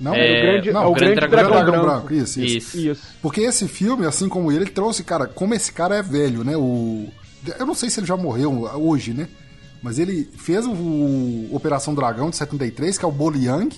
[0.01, 2.13] Não, É, o grande, não, é o Grande grande Dragão dragão, Dragão branco.
[2.13, 2.79] Isso, isso, Isso.
[2.79, 3.07] Isso.
[3.21, 6.57] Porque esse filme, assim como ele, ele trouxe, cara, como esse cara é velho, né?
[6.57, 7.07] O,
[7.59, 9.27] eu não sei se ele já morreu hoje, né?
[9.79, 13.69] Mas ele fez o, o Operação Dragão de 73, que é o Boliang.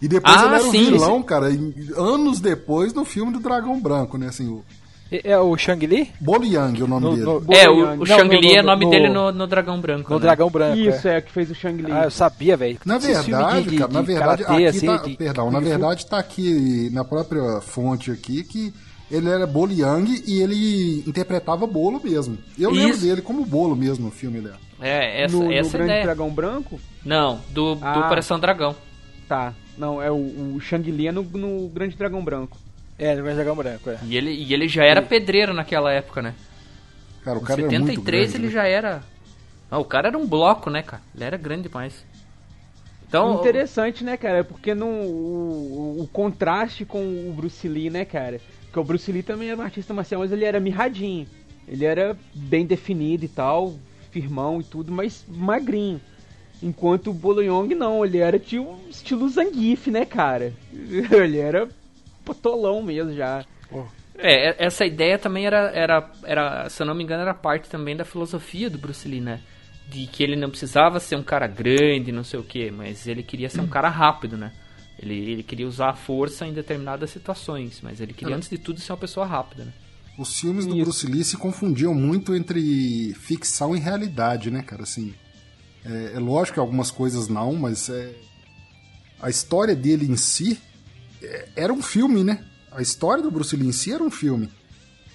[0.00, 3.40] E depois Ah, ele era o sim, vilão, cara, em- anos depois no filme do
[3.40, 4.28] Dragão Branco, né?
[4.28, 4.64] Assim, o
[5.10, 6.12] É, é o Shang-Li?
[6.20, 7.24] Boliang é o nome No- dele.
[7.24, 10.10] no- É, o, o no- Shang-Li é no- nome no- dele no, no Dragão Branco.
[10.10, 10.22] No né?
[10.22, 10.76] Dragão Branco.
[10.78, 11.16] Isso, é.
[11.16, 11.90] é, que fez o Shang-Li.
[11.90, 12.78] Ah, eu sabia, velho.
[12.84, 15.52] Na verdade, de- de- cara, na de verdade, karatê, aqui assim, tá, de- perdão, de
[15.54, 18.72] na verdade tá aqui na própria fonte aqui que
[19.10, 22.36] ele era Boliang e ele interpretava bolo mesmo.
[22.58, 23.00] Eu lembro Isso.
[23.06, 24.68] dele como bolo mesmo no filme, ele é.
[24.80, 26.04] É, essa, no, no essa é a Grande ideia.
[26.04, 26.78] Dragão Branco?
[27.04, 27.98] Não, do, do Ah.
[28.06, 28.76] Operação Dragão.
[29.26, 29.54] Tá.
[29.78, 30.16] Não, é o,
[30.56, 32.58] o Shang-Li é no, no Grande Dragão Branco.
[32.98, 33.98] É, no Dragão Branco, é.
[34.02, 36.34] E ele, e ele já era pedreiro naquela época, né?
[37.22, 38.52] Cara, o Em cara era muito 73 grande, ele né?
[38.52, 39.02] já era.
[39.70, 41.02] Ah, o cara era um bloco, né, cara?
[41.14, 42.04] Ele era grande demais.
[43.06, 44.44] Então, Interessante, né, cara?
[44.44, 48.40] Porque no, o, o contraste com o Bruce Lee, né, cara?
[48.64, 51.26] Porque o Bruce Lee também era um artista marcial, mas ele era mirradinho.
[51.66, 53.74] Ele era bem definido e tal,
[54.10, 56.00] firmão e tudo, mas magrinho.
[56.62, 60.52] Enquanto o Boloyong não, ele era tipo estilo Zangief, né, cara?
[60.72, 61.68] Ele era
[62.24, 63.44] potolão mesmo já.
[64.16, 67.68] É, e- essa ideia também era, era, era, se eu não me engano, era parte
[67.68, 69.40] também da filosofia do Bruce Lee, né?
[69.88, 73.22] De que ele não precisava ser um cara grande, não sei o que, mas ele
[73.22, 74.52] queria ser um cara rápido, né?
[75.00, 78.80] Ele, ele queria usar a força em determinadas situações, mas ele queria, antes de tudo,
[78.80, 79.72] ser uma pessoa rápida, né?
[80.18, 80.82] Os filmes do Isso.
[80.82, 84.82] Bruce Lee se confundiam muito entre ficção e realidade, né, cara?
[84.82, 85.14] Assim,
[85.88, 88.14] é, é lógico que algumas coisas não, mas é,
[89.20, 90.60] a história dele em si
[91.22, 92.44] é, era um filme, né?
[92.70, 94.50] A história do Bruce Lee em si era um filme.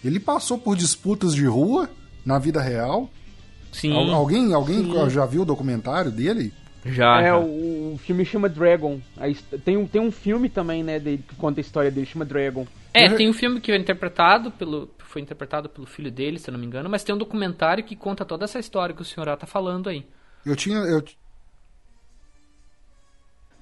[0.03, 1.89] Ele passou por disputas de rua
[2.25, 3.09] na vida real.
[3.71, 6.53] Sim, Al- alguém alguém já viu o documentário dele?
[6.85, 7.21] já.
[7.21, 7.37] é, já.
[7.37, 8.99] o, o filme chama Dragon.
[9.63, 12.67] Tem, um, tem um filme também, né, dele, que conta a história dele, chama Dragon.
[12.93, 16.53] É, tem um filme que foi interpretado pelo foi interpretado pelo filho dele, se eu
[16.53, 19.37] não me engano, mas tem um documentário que conta toda essa história que o senhor
[19.37, 20.03] tá falando aí.
[20.45, 20.77] Eu tinha.
[20.79, 21.03] Eu,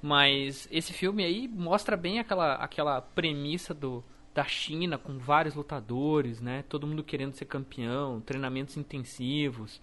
[0.02, 4.04] Mas esse filme aí mostra bem aquela, aquela premissa do,
[4.34, 6.64] da China com vários lutadores, né?
[6.68, 9.80] Todo mundo querendo ser campeão, treinamentos intensivos,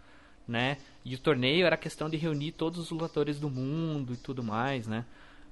[0.46, 0.78] né?
[1.04, 4.88] E o torneio era questão de reunir todos os lutadores do mundo e tudo mais,
[4.88, 5.04] né?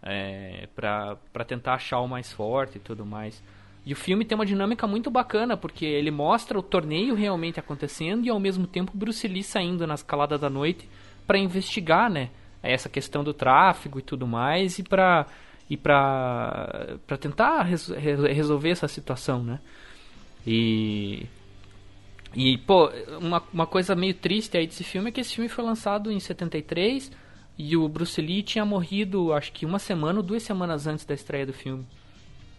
[0.02, 3.42] É, pra tentar achar o mais forte e tudo mais.
[3.84, 8.26] E o filme tem uma dinâmica muito bacana, porque ele mostra o torneio realmente acontecendo
[8.26, 10.88] e ao mesmo tempo Bruce Lee saindo na escalada da noite
[11.26, 12.30] para investigar, né?
[12.62, 15.26] Essa questão do tráfego e tudo mais e pra,
[15.70, 19.60] e pra, pra tentar res- re- resolver essa situação, né?
[20.46, 21.26] E.
[22.34, 25.64] E, pô, uma, uma coisa meio triste aí desse filme é que esse filme foi
[25.64, 27.10] lançado em 73
[27.56, 31.14] e o Bruce Lee tinha morrido, acho que uma semana ou duas semanas antes da
[31.14, 31.86] estreia do filme.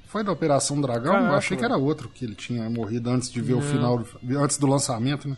[0.08, 1.14] Foi da Operação Dragão?
[1.14, 3.62] Eu Caraca, achei que era outro, que ele tinha morrido antes de ver o Não.
[3.62, 5.38] final, do- antes do lançamento, né?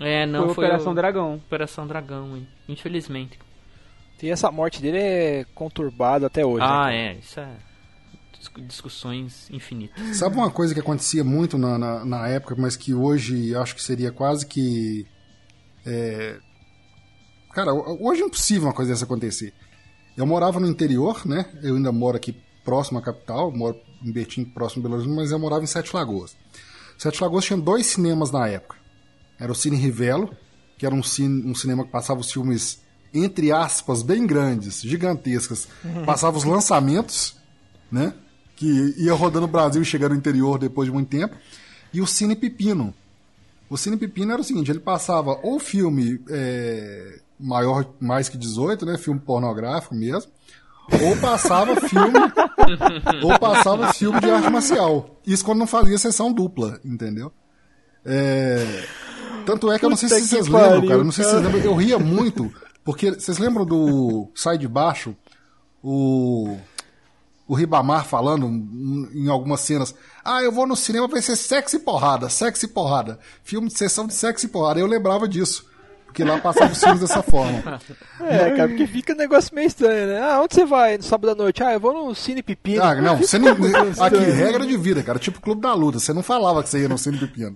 [0.00, 1.34] É, não foi foi, Operação o- Dragão.
[1.36, 2.46] Operação Dragão, hein?
[2.68, 3.38] infelizmente.
[4.22, 6.64] E essa morte dele é conturbada até hoje.
[6.66, 7.12] ah, né?
[7.12, 7.48] é, isso é
[8.36, 10.16] discu- discussões infinitas.
[10.16, 13.82] Sabe uma coisa que acontecia muito na, na, na época, mas que hoje acho que
[13.82, 15.06] seria quase que.
[15.86, 16.38] é,
[17.52, 19.52] Cara, hoje é impossível uma coisa dessa acontecer.
[20.16, 21.46] Eu morava no interior, né?
[21.62, 25.30] Eu ainda moro aqui próximo à capital, moro em Betim, próximo de Belo Horizonte, mas
[25.30, 26.36] eu morava em Sete Lagoas.
[26.98, 28.76] Sete Lagoas tinha dois cinemas na época.
[29.38, 30.34] Era o Cine Rivelo,
[30.76, 32.80] que era um, cine, um cinema que passava os filmes,
[33.12, 35.68] entre aspas, bem grandes, gigantescas.
[36.04, 37.36] Passava os lançamentos,
[37.90, 38.14] né?
[38.56, 41.36] Que ia rodando o Brasil e chegando no interior depois de muito tempo.
[41.92, 42.94] E o Cine Pepino.
[43.70, 48.86] O Cine Pepino era o seguinte, ele passava ou filme é, maior, mais que 18,
[48.86, 48.98] né?
[48.98, 50.32] Filme pornográfico mesmo.
[51.02, 52.18] Ou passava filme.
[53.22, 55.20] ou passava filme de arte marcial.
[55.26, 57.30] Isso quando não fazia sessão dupla, entendeu?
[58.04, 58.86] É,
[59.48, 61.00] tanto é que eu não sei Puta se vocês lembram, pariu, cara.
[61.00, 61.54] Eu não sei se vocês cara.
[61.54, 61.72] lembram.
[61.72, 62.52] Eu ria muito.
[62.84, 65.16] Porque vocês lembram do Sai de Baixo?
[65.82, 66.58] O
[67.46, 69.94] o Ribamar falando em algumas cenas.
[70.22, 73.18] Ah, eu vou no cinema vai ser sexo e porrada, sexo e porrada.
[73.42, 74.80] Filme de sessão de sexo e porrada.
[74.80, 75.64] Eu lembrava disso.
[76.08, 77.78] Porque lá passava os filmes dessa forma.
[78.20, 80.20] É, cara, porque fica um negócio meio estranho, né?
[80.20, 81.62] Ah, onde você vai no sábado à noite?
[81.62, 82.82] Ah, eu vou no Cine Pepino.
[82.82, 83.52] Ah, não, você não.
[84.00, 85.18] Aqui, regra de vida, cara.
[85.18, 86.00] Tipo Clube da Luta.
[86.00, 87.54] Você não falava que você ia no Cine Pepino.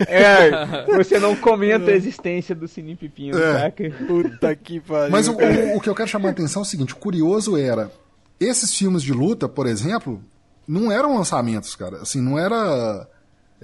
[0.00, 3.60] É, você não comenta a existência do Cine Pepino, É.
[3.60, 3.90] saca?
[4.06, 5.10] Puta que pariu.
[5.10, 7.56] Mas o, o- o que eu quero chamar a atenção é o seguinte: o curioso
[7.56, 7.90] era.
[8.38, 10.20] Esses filmes de luta, por exemplo,
[10.66, 11.98] não eram lançamentos, cara.
[12.02, 13.06] Assim, não era.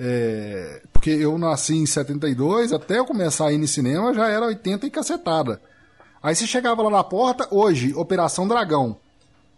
[0.01, 4.47] É, porque eu nasci em 72, até eu começar a ir no cinema já era
[4.47, 5.61] 80 e cacetada.
[6.23, 8.97] Aí você chegava lá na porta, hoje, Operação Dragão.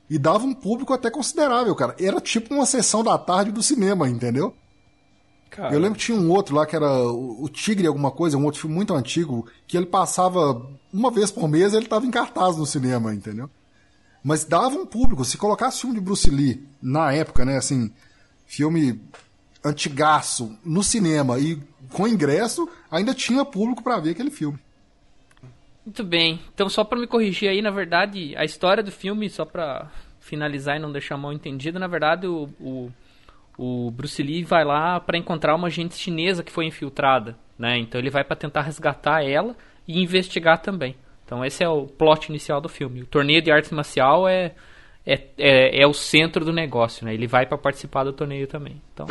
[0.09, 1.95] E dava um público até considerável, cara.
[2.01, 4.55] Era tipo uma sessão da tarde do cinema, entendeu?
[5.51, 8.45] Cara, Eu lembro que tinha um outro lá que era o Tigre alguma coisa, um
[8.45, 12.57] outro filme muito antigo, que ele passava uma vez por mês ele tava em cartaz
[12.57, 13.51] no cinema, entendeu?
[14.23, 17.93] Mas dava um público, se colocasse filme de Bruce Lee na época, né, assim,
[18.47, 19.01] filme
[19.65, 21.59] antigaço no cinema e
[21.93, 24.59] com ingresso, ainda tinha público pra ver aquele filme.
[25.85, 26.41] Muito bem.
[26.55, 29.91] Então, só pra me corrigir aí, na verdade, a história do filme, só pra
[30.21, 32.91] finalizar e não deixar mal entendido, na verdade, o, o,
[33.59, 37.79] o Bruce Lee vai lá pra encontrar uma agente chinesa que foi infiltrada, né?
[37.79, 39.57] Então ele vai pra tentar resgatar ela
[39.89, 40.95] e investigar também.
[41.25, 43.03] Então esse é o plot inicial do filme.
[43.03, 44.53] O torneio de arte marcial é,
[45.07, 47.15] é, é, é o centro do negócio, né?
[47.15, 48.81] Ele vai pra participar do torneio também.
[48.93, 49.07] Então...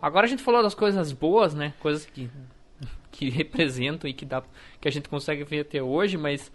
[0.00, 1.74] Agora a gente falou das coisas boas, né?
[1.80, 2.30] Coisas que,
[3.10, 4.40] que representam e que, dá,
[4.80, 6.52] que a gente consegue ver até hoje, mas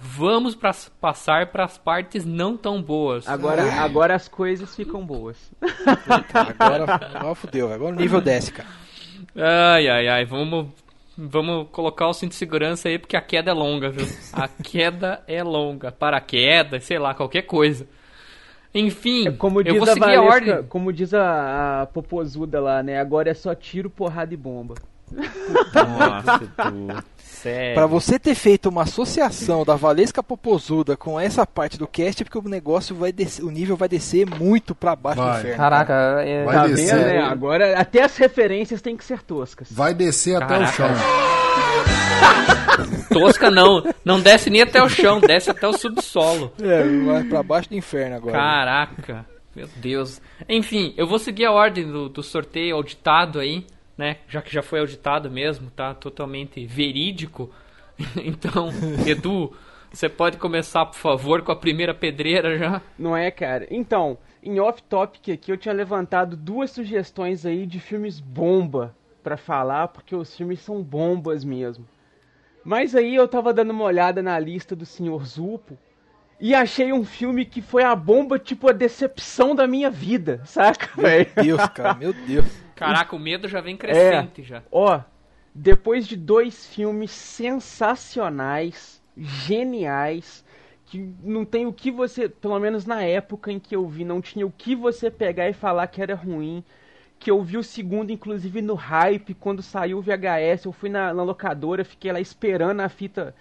[0.00, 3.28] vamos pra, passar para as partes não tão boas.
[3.28, 5.36] Agora, agora as coisas ficam boas.
[6.58, 8.68] agora, agora fudeu, agora o nível desce, cara.
[9.36, 10.68] Ai, ai, ai, vamos,
[11.16, 14.06] vamos colocar o cinto de segurança aí porque a queda é longa, viu?
[14.32, 15.92] A queda é longa.
[15.92, 17.86] Paraquedas, sei lá, qualquer coisa.
[18.74, 20.62] Enfim, É como eu diz vou a seguir a Valesca, ordem.
[20.68, 23.00] como diz a, a popozuda lá, né?
[23.00, 24.76] Agora é só tiro, porrada e bomba.
[25.10, 27.04] Nossa, tu,
[27.42, 27.74] sério.
[27.74, 32.24] Pra você ter feito uma associação da Valesca Popozuda com essa parte do cast, é
[32.24, 35.40] porque o negócio vai descer, o nível vai descer muito pra baixo do Vai.
[35.40, 35.56] inferno.
[35.56, 36.44] Caraca, é...
[36.44, 36.96] Vai tá descer.
[36.96, 37.18] vendo, né?
[37.20, 39.68] Agora até as referências têm que ser toscas.
[39.70, 40.72] Vai descer até o Caraca.
[40.72, 40.88] chão.
[43.10, 43.82] tosca não.
[44.04, 46.52] Não desce nem até o chão, desce até o subsolo.
[46.60, 48.36] É, vai pra baixo do inferno agora.
[48.36, 50.20] Caraca, meu Deus.
[50.48, 53.66] Enfim, eu vou seguir a ordem do, do sorteio auditado aí,
[54.00, 54.16] né?
[54.26, 55.92] Já que já foi auditado mesmo, tá?
[55.94, 57.50] Totalmente verídico.
[58.16, 58.70] Então,
[59.06, 59.54] Edu,
[59.92, 62.80] você pode começar, por favor, com a primeira pedreira já?
[62.98, 63.66] Não é, cara?
[63.70, 69.88] Então, em off-topic aqui eu tinha levantado duas sugestões aí de filmes bomba pra falar,
[69.88, 71.86] porque os filmes são bombas mesmo.
[72.64, 75.22] Mas aí eu tava dando uma olhada na lista do Sr.
[75.26, 75.76] Zupo
[76.40, 80.88] e achei um filme que foi a bomba, tipo a decepção da minha vida, saca,
[80.98, 81.28] velho?
[81.42, 82.46] Deus, cara, meu Deus.
[82.80, 84.62] Caraca, o medo já vem crescente já.
[84.72, 85.00] Ó,
[85.54, 90.44] depois de dois filmes sensacionais, geniais,
[90.86, 94.20] que não tem o que você, pelo menos na época em que eu vi, não
[94.20, 96.64] tinha o que você pegar e falar que era ruim.
[97.18, 101.12] Que eu vi o segundo, inclusive, no hype, quando saiu o VHS, eu fui na,
[101.12, 103.34] na locadora, fiquei lá esperando a fita,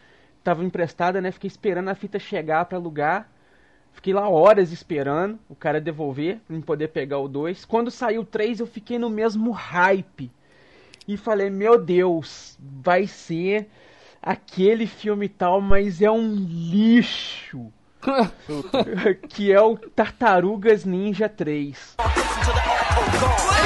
[0.43, 1.31] tava emprestada, né?
[1.31, 3.31] Fiquei esperando a fita chegar pra alugar.
[3.99, 7.65] Fiquei lá horas esperando o cara devolver, pra eu poder pegar o 2.
[7.65, 10.31] Quando saiu o 3, eu fiquei no mesmo hype.
[11.05, 13.67] E falei, meu Deus, vai ser
[14.21, 17.73] aquele filme tal, mas é um lixo.
[19.27, 21.97] que é o Tartarugas Ninja 3.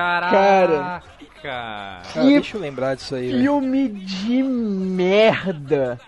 [0.00, 1.06] Caraca.
[1.42, 3.42] Cara, Que deixa eu lembrar disso aí, velho.
[3.42, 5.98] Filme de merda.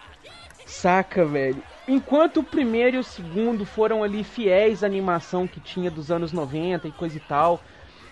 [0.67, 1.63] Saca, velho?
[1.89, 6.33] Enquanto o primeiro e o segundo foram ali fiéis à animação que tinha dos anos
[6.33, 7.61] 90 e coisa e tal.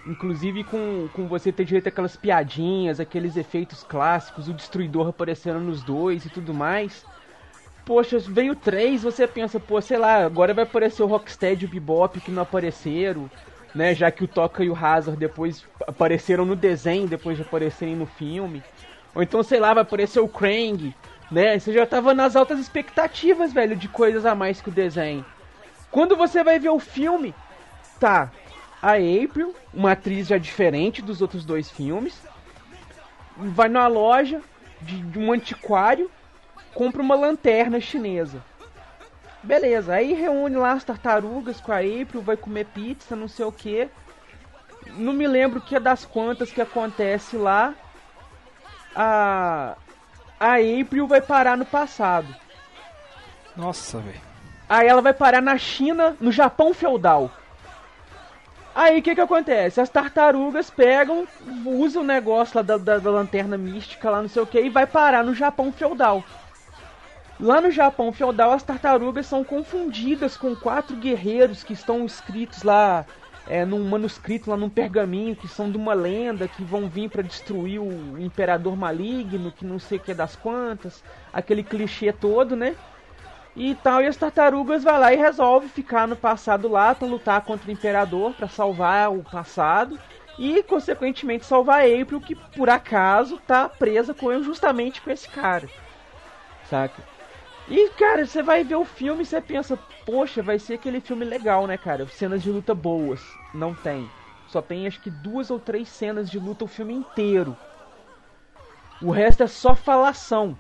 [0.06, 5.82] Inclusive com, com você ter direito àquelas piadinhas, aqueles efeitos clássicos, o destruidor aparecendo nos
[5.82, 7.04] dois e tudo mais.
[7.84, 11.70] Poxa, veio três, você pensa, pô, sei lá, agora vai aparecer o Rocksteady e o
[11.70, 13.30] Bebop que não apareceram,
[13.74, 13.94] né?
[13.94, 18.06] Já que o Toca e o Hazard depois apareceram no desenho, depois de aparecerem no
[18.06, 18.62] filme.
[19.14, 20.94] Ou então, sei lá, vai aparecer o Krang,
[21.30, 21.58] né?
[21.58, 25.24] Você já tava nas altas expectativas, velho, de coisas a mais que o desenho.
[25.90, 27.34] Quando você vai ver o filme,
[27.98, 28.30] tá
[28.80, 32.14] a April, uma atriz já diferente dos outros dois filmes,
[33.36, 34.40] vai numa loja
[34.80, 36.10] de, de um antiquário,
[36.74, 38.42] compra uma lanterna chinesa.
[39.42, 43.52] Beleza, aí reúne lá as tartarugas com a April, vai comer pizza, não sei o
[43.52, 43.90] que.
[44.86, 47.76] Não me lembro que é das quantas que acontece lá.
[48.94, 49.76] A
[50.40, 52.36] a April vai parar no passado.
[53.56, 54.20] Nossa, velho.
[54.68, 57.36] Aí ela vai parar na China, no Japão feudal.
[58.74, 59.80] Aí o que que acontece?
[59.80, 61.26] As tartarugas pegam,
[61.64, 64.70] usam o negócio lá da, da, da lanterna mística lá, não sei o que, e
[64.70, 66.26] vai parar no Japão feudal.
[67.42, 73.06] Lá no Japão feudal, as tartarugas são confundidas com quatro guerreiros que estão escritos lá
[73.48, 77.22] é, num manuscrito, lá num pergaminho, que são de uma lenda, que vão vir para
[77.22, 82.76] destruir o imperador maligno, que não sei o que das quantas, aquele clichê todo, né?
[83.56, 87.40] E tal, e as tartarugas vai lá e resolve ficar no passado lá pra lutar
[87.40, 89.98] contra o imperador, pra salvar o passado
[90.38, 95.70] e consequentemente salvar a April, que por acaso tá presa com justamente com esse cara.
[96.68, 97.19] Saca?
[97.70, 101.24] E cara, você vai ver o filme e você pensa, poxa, vai ser aquele filme
[101.24, 102.04] legal, né, cara?
[102.08, 103.20] Cenas de luta boas.
[103.54, 104.10] Não tem.
[104.48, 107.56] Só tem acho que duas ou três cenas de luta o filme inteiro.
[109.00, 110.58] O resto é só falação.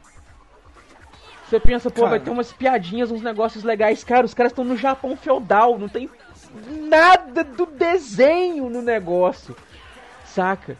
[1.44, 2.10] Você pensa, pô, Cara.
[2.10, 4.04] vai ter umas piadinhas, uns negócios legais.
[4.04, 6.08] Cara, os caras estão no Japão feudal, não tem
[6.88, 9.56] nada do desenho no negócio.
[10.24, 10.76] Saca?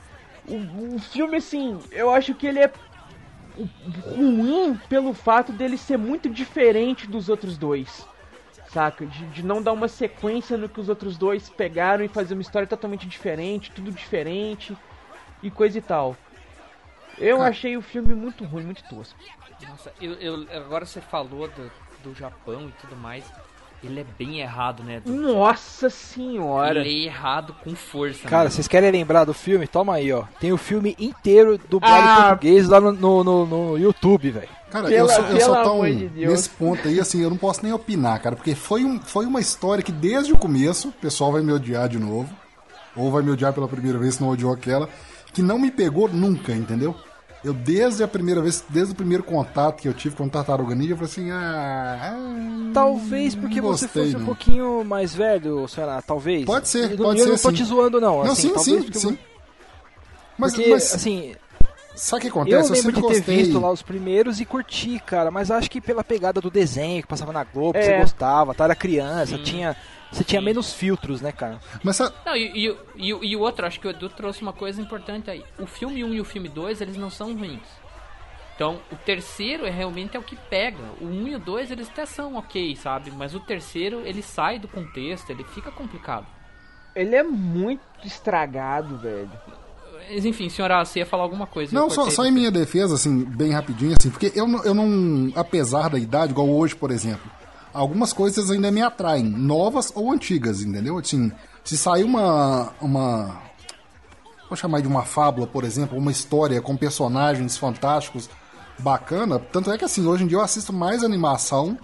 [0.46, 2.70] O, o filme, assim, eu acho que ele é
[4.14, 8.06] ruim pelo fato dele ser muito diferente dos outros dois.
[8.68, 9.04] Saca?
[9.04, 12.42] De, de não dar uma sequência no que os outros dois pegaram e fazer uma
[12.42, 14.76] história totalmente diferente, tudo diferente
[15.42, 16.16] e coisa e tal.
[17.18, 17.50] Eu Cara.
[17.50, 19.18] achei o filme muito ruim, muito tosco.
[19.68, 21.70] Nossa, eu, eu- agora você falou do,
[22.02, 23.24] do Japão e tudo mais.
[23.82, 25.00] Ele é bem errado, né?
[25.06, 26.80] Nossa senhora!
[26.80, 28.28] Ele é errado com força.
[28.28, 28.50] Cara, mano.
[28.50, 29.66] vocês querem lembrar do filme?
[29.66, 30.24] Toma aí, ó.
[30.38, 32.26] Tem o filme inteiro em Ah.
[32.28, 34.48] português lá no, no, no- no YouTube, velho.
[34.70, 37.22] Cara, Pela- eu só, eu pelo só tô amor um- de nesse ponto aí, assim,
[37.22, 40.38] eu não posso nem opinar, cara, porque foi, um, foi uma história que desde o
[40.38, 42.28] começo o pessoal vai me odiar de novo,
[42.94, 44.88] ou vai me odiar pela primeira vez se não odiou aquela,
[45.32, 46.94] que não me pegou nunca, entendeu?
[47.42, 50.74] Eu desde a primeira vez, desde o primeiro contato que eu tive com o Tartaruga
[50.74, 54.26] Ninja, eu falei assim, ah, ah, Talvez porque não você gostei, fosse um não.
[54.26, 56.02] pouquinho mais velho, será?
[56.02, 56.44] Talvez.
[56.44, 57.54] Pode ser, eu, pode eu ser, não tô sim.
[57.54, 58.24] te zoando, não.
[58.24, 59.18] Não, assim, sim, sim, sim.
[60.36, 61.34] Mas, Porque, mas assim,
[61.94, 62.54] Sabe o que Eu acontece?
[62.56, 63.36] Eu, lembro sempre de ter gostei.
[63.36, 67.08] visto lá os primeiros e curti, cara, mas acho que pela pegada do desenho que
[67.08, 67.82] passava na Globo, que É.
[67.82, 68.64] você gostava, tá?
[68.64, 69.42] Era criança, Sim.
[69.42, 69.76] tinha,
[70.10, 71.60] você tinha menos filtros, né, cara?
[71.84, 74.42] Mas sabe, Não, e, e, e, o- e o outro, acho que o Edu trouxe
[74.42, 75.44] uma coisa importante aí.
[75.58, 77.60] O filme 1 e o filme 2, eles não são ruins.
[78.54, 80.82] Então, o terceiro é realmente é o que pega.
[81.00, 83.10] O 1 e o 2, eles até são ok, sabe?
[83.10, 86.26] Mas o terceiro, ele sai do contexto, ele fica complicado.
[86.94, 89.30] Ele é muito estragado, velho.
[90.10, 91.72] Mas, enfim, senhora, você ia falar alguma coisa.
[91.74, 95.32] Não, eu só, só em minha defesa, assim, bem rapidinho, assim, porque eu, eu não,
[95.36, 97.30] apesar da idade, igual hoje, por exemplo,
[97.72, 100.98] algumas coisas ainda me atraem, novas ou antigas, entendeu?
[100.98, 101.30] Assim,
[101.64, 103.40] se sair uma, uma,
[104.48, 108.28] vou chamar de uma fábula, por exemplo, uma história com personagens fantásticos,
[108.78, 111.78] bacana, tanto é que, assim, hoje em dia eu assisto mais animação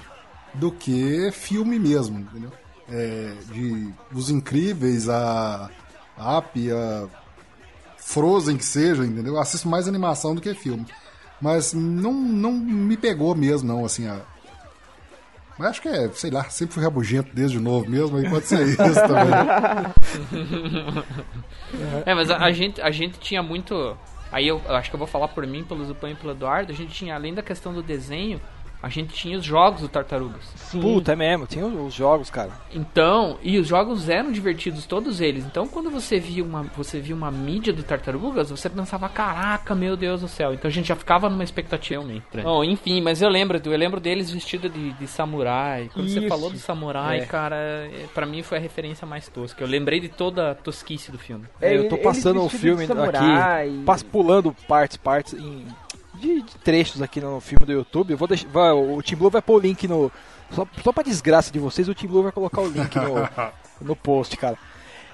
[0.55, 2.51] do que filme mesmo, entendeu?
[2.89, 5.70] É, de Os Incríveis, a,
[6.18, 7.09] Up, a
[7.99, 9.34] Frozen que seja, entendeu?
[9.34, 10.87] Eu assisto mais animação do que filme.
[11.41, 14.20] Mas não, não me pegou mesmo, não, assim, a...
[15.59, 18.66] Mas acho que é, sei lá, sempre fui rabugento desde novo mesmo, aí pode ser
[18.66, 19.26] isso também.
[22.07, 23.96] É, mas a, a gente, a gente tinha muito.
[24.30, 26.72] Aí eu, eu acho que eu vou falar por mim, pelo Zupan e pelo Eduardo.
[26.72, 28.40] A gente tinha, além da questão do desenho,
[28.87, 30.43] a gente tinha os jogos do Tartarugas.
[30.57, 30.80] Sim.
[30.80, 32.51] Puta, é mesmo, tinha os os jogos, cara.
[32.74, 35.45] Então, e os jogos eram divertidos, todos eles.
[35.45, 39.97] Então, quando você via uma, você via uma mídia do Tartarugas, você pensava, caraca, meu
[39.97, 40.53] Deus do céu.
[40.55, 42.47] Então a gente já ficava numa expectativa meio estranha.
[42.47, 45.91] Bom, enfim, mas eu lembro, eu lembro deles vestidos de, de samurai.
[45.93, 46.28] Quando você Isso.
[46.28, 47.26] falou do samurai, É.
[47.26, 49.62] cara, é, pra mim foi a referência mais tosca.
[49.62, 51.45] Eu lembrei de toda a tosquice do filme.
[51.61, 55.64] É, eu tô ele- passando o filme aqui, pulando partes, partes em,
[56.16, 58.10] de, de trechos aqui no filme do YouTube.
[58.12, 60.10] Eu vou deixar, vai, o Tim Blue vai pôr o link no.
[60.50, 63.28] Só, só pra desgraça de vocês, o Tim Blue vai colocar o link no,
[63.80, 64.58] no post, cara.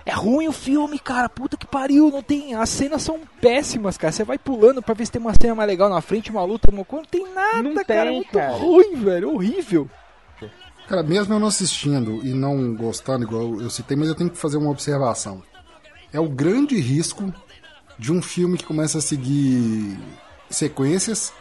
[0.04, 1.28] É ruim o filme, cara.
[1.28, 2.10] Puta que pariu.
[2.10, 2.54] Não tem.
[2.54, 4.12] As cenas são péssimas, cara.
[4.12, 6.68] Você vai pulando pra ver se tem uma cena mais legal na frente, uma luta,
[6.68, 7.04] alguma coisa.
[7.04, 7.84] Não tem nada, Não cara.
[7.84, 8.52] tem, é muito cara.
[8.52, 9.32] ruim, velho.
[9.34, 9.88] Horrível.
[10.88, 14.36] Cara, mesmo eu não assistindo e não gostando, igual eu citei, mas eu tenho que
[14.36, 15.42] fazer uma observação.
[16.12, 17.32] É o grande risco
[17.98, 19.96] de um filme que começa a seguir
[20.52, 21.32] sequências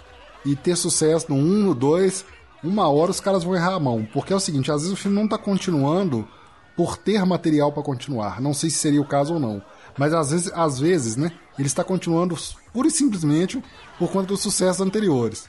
[0.46, 2.26] e ter sucesso no 1, no 2,
[2.64, 4.08] uma hora os caras vão errar a mão.
[4.12, 6.28] Porque é o seguinte, às vezes o filme não tá continuando
[6.76, 8.42] por ter material pra continuar.
[8.42, 9.62] Não sei se seria o caso ou não.
[9.98, 12.36] Mas às vezes, às vezes né, ele está continuando
[12.74, 13.62] pura e simplesmente
[14.00, 15.48] por conta dos sucessos anteriores.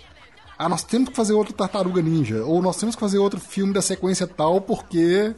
[0.58, 2.44] Ah, nós temos que fazer outro Tartaruga Ninja.
[2.44, 5.34] Ou nós temos que fazer outro filme da sequência tal, porque.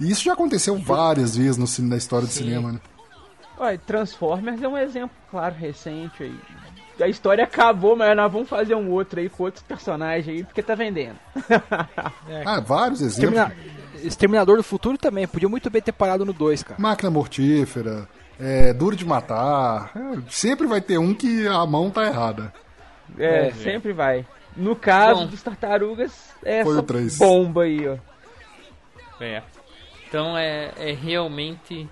[0.00, 2.80] E isso já aconteceu várias vezes no, na história do cinema, né?
[3.56, 6.40] Olha, Transformers é um exemplo, claro, recente aí.
[7.00, 10.62] A história acabou, mas nós vamos fazer um outro aí com outros personagens aí, porque
[10.62, 11.16] tá vendendo.
[12.46, 13.34] Ah, vários exemplos.
[13.38, 13.56] Extermina-
[14.02, 15.26] Exterminador do Futuro também.
[15.26, 16.80] Podia muito bem ter parado no 2, cara.
[16.80, 19.90] Máquina mortífera, é, duro de matar.
[19.96, 22.52] É, sempre vai ter um que a mão tá errada.
[23.18, 24.24] É, É, sempre vai.
[24.56, 25.26] No caso Bom.
[25.26, 26.12] dos tartarugas,
[26.44, 26.82] é essa
[27.18, 27.96] bomba aí, ó.
[29.20, 29.42] É.
[30.08, 31.88] Então é, é realmente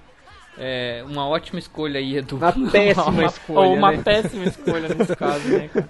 [0.58, 2.36] é, uma ótima escolha aí, Edu.
[2.36, 4.02] Uma péssima Uma- escolha, Ou uma né?
[4.02, 5.88] péssima escolha nesse caso, né, cara?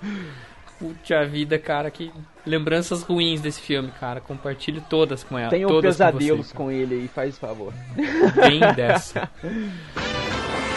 [0.79, 2.11] Puta vida, cara, que
[2.45, 4.21] lembranças ruins desse filme, cara.
[4.21, 5.49] Compartilhe todas com ela.
[5.51, 7.73] Tenham todas pesadelos com, com, ele aí, faz favor.
[7.95, 8.41] você.
[8.49, 9.31] Bem dessa.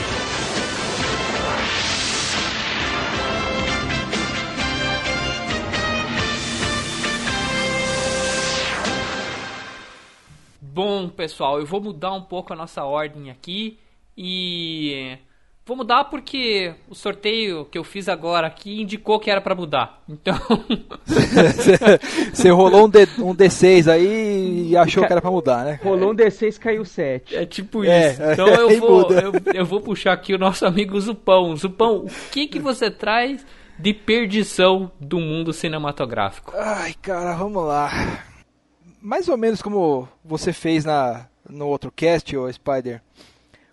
[10.76, 13.80] Bom, pessoal, eu vou mudar um pouco a nossa ordem aqui
[14.18, 15.18] e
[15.66, 20.04] vou mudar porque o sorteio que eu fiz agora aqui indicou que era pra mudar.
[20.10, 20.36] Então,
[22.34, 25.80] Você rolou um, D, um D6 aí e achou que era pra mudar, né?
[25.82, 27.38] Rolou um D6, caiu 7.
[27.38, 28.22] é tipo É, isso.
[28.34, 31.56] Então eu vou, eu, eu vou puxar aqui o nosso amigo Zupão.
[31.56, 33.46] Zupão, o que que você traz
[33.80, 36.52] de perdição do mundo cinematográfico?
[36.54, 38.35] Ai, cara, vamos lá.
[39.06, 43.04] Mais ou menos como você fez na, no outro cast, ô Spider.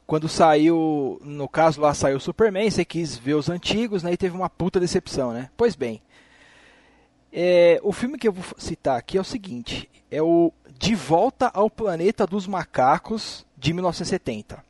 [0.06, 4.12] Quando saiu, no caso lá saiu o Superman, você quis ver os antigos, né?
[4.12, 5.48] E teve uma puta decepção, né?
[5.56, 6.02] Pois bem.
[7.32, 11.50] é, o filme que eu vou citar aqui é o seguinte: é o De Volta
[11.54, 14.62] ao Planeta dos Macacos, de 1970.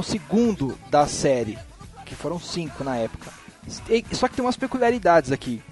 [0.00, 1.58] O segundo da série,
[2.04, 3.30] que foram cinco na época.
[4.12, 5.62] Só que tem umas peculiaridades aqui.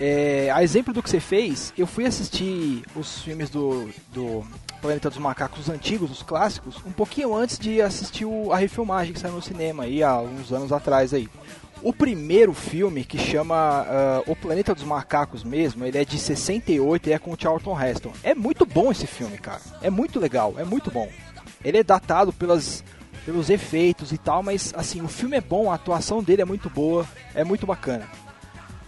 [0.00, 4.44] É, a exemplo do que você fez, eu fui assistir os filmes do, do
[4.82, 9.12] Planeta dos Macacos os antigos, os clássicos, um pouquinho antes de assistir o- a refilmagem
[9.12, 11.28] que saiu no cinema aí há uns anos atrás aí.
[11.80, 13.54] O primeiro filme, que chama
[13.88, 17.80] ah, O Planeta dos Macacos mesmo, ele é de 68 e é com o Charlton
[17.80, 18.12] Heston.
[18.24, 19.60] É muito bom esse filme, cara.
[19.80, 21.08] É muito legal, é muito bom.
[21.64, 22.82] Ele é datado pelas,
[23.24, 26.68] pelos efeitos e tal, mas assim, o filme é bom, a atuação dele é muito
[26.68, 28.06] boa, é muito bacana.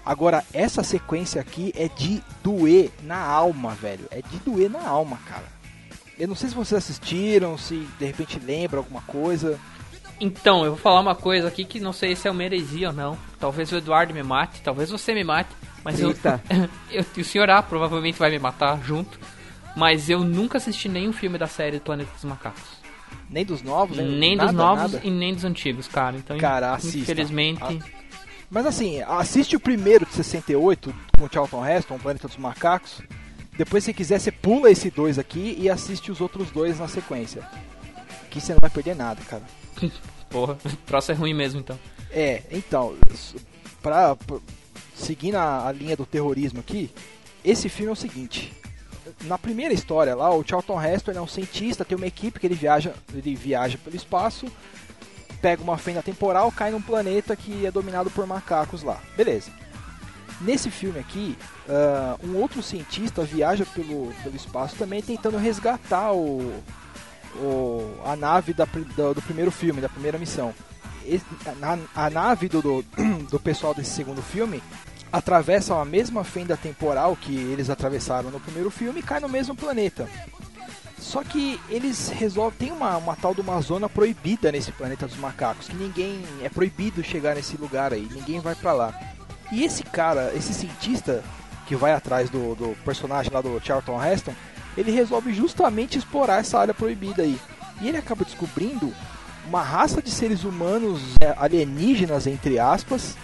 [0.05, 4.07] Agora, essa sequência aqui é de doer na alma, velho.
[4.13, 5.57] É de doer na alma, cara.
[6.17, 9.59] Eu não sei se vocês assistiram, se de repente lembra alguma coisa.
[10.21, 12.95] Então, eu vou falar uma coisa aqui que não sei se é uma heresia ou
[12.95, 13.19] não.
[13.41, 15.51] Talvez o Eduardo me mate, talvez você me mate.
[15.83, 16.41] Mas eu, Eita.
[16.89, 17.05] eu.
[17.17, 19.19] E o senhor A provavelmente vai me matar junto.
[19.77, 22.76] Mas eu nunca assisti nenhum filme da série do Planeta dos Macacos.
[23.29, 25.07] Nem dos novos, Nem nada, dos novos nada.
[25.07, 26.17] e nem dos antigos, cara.
[26.17, 26.99] Então, Cara, assista.
[26.99, 27.61] infelizmente.
[27.63, 27.77] Ah.
[28.51, 33.01] Mas assim, assiste o primeiro de 68 com o Charlton Heston, o Planeta dos Macacos.
[33.59, 37.43] Depois, se quiser, você pula esse dois aqui e assiste os outros dois na sequência.
[38.31, 39.43] Que você não vai perder nada, cara.
[40.31, 41.79] Porra, o troço é ruim mesmo, então.
[42.11, 42.95] É, então,
[43.83, 44.39] pra, pra-
[44.95, 46.91] seguindo a, a linha do terrorismo aqui,
[47.45, 48.53] esse filme é o seguinte.
[49.23, 52.55] Na primeira história lá, o Charlton Heston é um cientista, tem uma equipe que ele
[52.55, 54.47] viaja, ele viaja pelo espaço,
[55.41, 59.01] pega uma fenda temporal, cai num planeta que é dominado por macacos lá.
[59.17, 59.51] Beleza.
[60.41, 61.37] Nesse filme aqui,
[61.69, 66.63] ah, um outro cientista viaja pelo, pelo espaço também tentando resgatar o,
[67.37, 70.55] o- a nave da do, do primeiro filme, da primeira missão.
[71.95, 72.85] A, a nave do, do,
[73.31, 74.63] do pessoal desse segundo filme
[75.13, 79.55] atravessa a mesma fenda temporal que eles atravessaram no primeiro filme e cai no mesmo
[79.55, 80.09] planeta.
[80.99, 82.59] Só que eles resolvem.
[82.59, 86.21] Tem uma, uma tal de uma zona proibida nesse planeta dos macacos, que ninguém.
[86.43, 88.93] É proibido chegar nesse lugar aí, ninguém vai pra lá.
[89.53, 91.23] E esse cara, esse cientista
[91.67, 94.35] que vai atrás do, do personagem lá do Charlton Heston,
[94.77, 97.39] ele resolve justamente explorar essa área proibida aí.
[97.81, 98.93] E ele acaba descobrindo
[99.47, 103.17] uma raça de seres humanos é, alienígenas, entre aspas,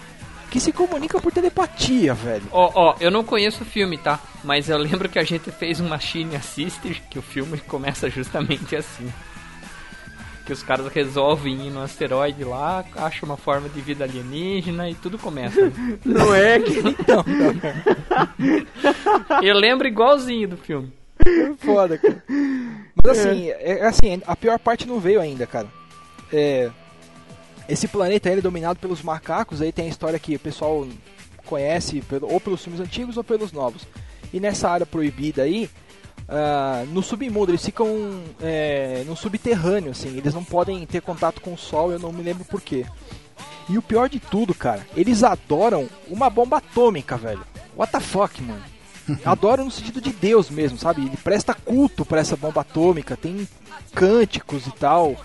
[0.53, 2.45] que se comunica por telepatia, velho.
[2.53, 4.20] Ó, ó, eu não conheço o filme, tá?
[4.45, 8.77] Mas eu lembro que a gente fez um Machine Sister, que o filme começa justamente
[8.77, 9.11] assim.
[10.45, 14.95] Que os caras resolvem ir no asteroide lá, acham uma forma de vida alienígena e
[14.95, 15.59] tudo começa.
[15.59, 15.73] né?
[16.05, 16.81] Não é que.
[16.81, 17.24] Então,
[19.43, 20.93] eu lembro igualzinho do filme.
[21.61, 22.23] foda, cara.
[23.03, 25.69] Mas assim, é, é assim, a pior parte não veio ainda, cara.
[26.31, 26.70] É,
[27.69, 30.87] esse planeta ele é dominado pelos macacos, aí tem a história que o pessoal
[31.47, 33.87] conhece pelo- ou pelos filmes antigos ou pelos novos.
[34.33, 35.69] E nessa área proibida aí,
[36.29, 41.53] ah, no submundo, eles ficam é, no subterrâneo, assim, eles não podem ter contato com
[41.53, 42.87] o sol, eu não me lembro porquê.
[43.69, 47.45] E o pior de tudo, cara, eles adoram uma bomba atômica, velho.
[47.77, 48.63] What the fuck, mano?
[49.25, 51.03] Adoram no sentido de Deus mesmo, sabe?
[51.03, 53.49] Ele presta culto pra essa bomba atômica, tem
[53.95, 55.17] cânticos e tal.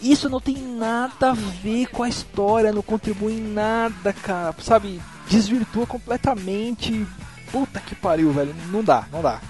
[0.00, 4.54] Isso não tem nada a ver com a história, não contribui em nada, cara.
[4.60, 5.00] Sabe?
[5.28, 7.06] Desvirtua completamente.
[7.50, 8.54] Puta que pariu, velho.
[8.70, 9.40] Não dá, não dá.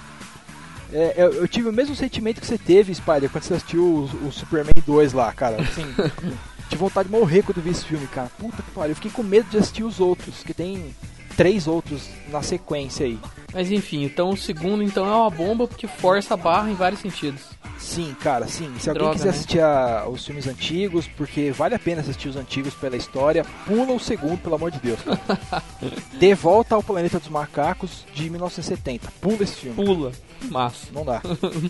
[0.93, 4.29] É, eu, eu tive o mesmo sentimento que você teve, Spider, quando você assistiu o,
[4.29, 5.61] o Superman 2 lá, cara.
[5.61, 5.85] Assim,
[6.69, 8.31] tive vontade de morrer quando vi esse filme, cara.
[8.39, 8.91] Puta que pariu.
[8.91, 10.95] Eu fiquei com medo de assistir os outros, que tem
[11.37, 13.19] três outros na sequência aí.
[13.53, 17.01] Mas enfim, então o segundo então é uma bomba porque força a barra em vários
[17.01, 17.43] sentidos.
[17.79, 18.73] Sim, cara, sim.
[18.79, 19.31] Se alguém Droga, quiser né?
[19.31, 23.93] assistir a- os filmes antigos, porque vale a pena assistir os antigos pela história, pula
[23.93, 24.99] o segundo, pelo amor de Deus.
[26.19, 29.13] De volta ao Planeta dos Macacos de 1970.
[29.21, 29.85] Pula esse filme.
[29.85, 30.13] Pula.
[30.51, 30.87] Massa.
[30.93, 31.21] Não dá.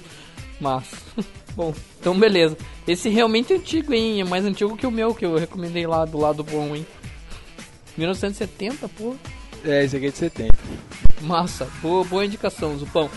[0.61, 0.97] Massa.
[1.57, 2.57] Bom, então beleza.
[2.87, 4.21] Esse realmente é antigo, hein?
[4.21, 6.85] É mais antigo que o meu, que eu recomendei lá do lado bom, hein?
[7.97, 9.15] 1970, pô.
[9.65, 10.53] É, esse aqui é de 70.
[11.23, 11.69] Massa.
[11.81, 13.09] Boa, boa indicação, Zupão.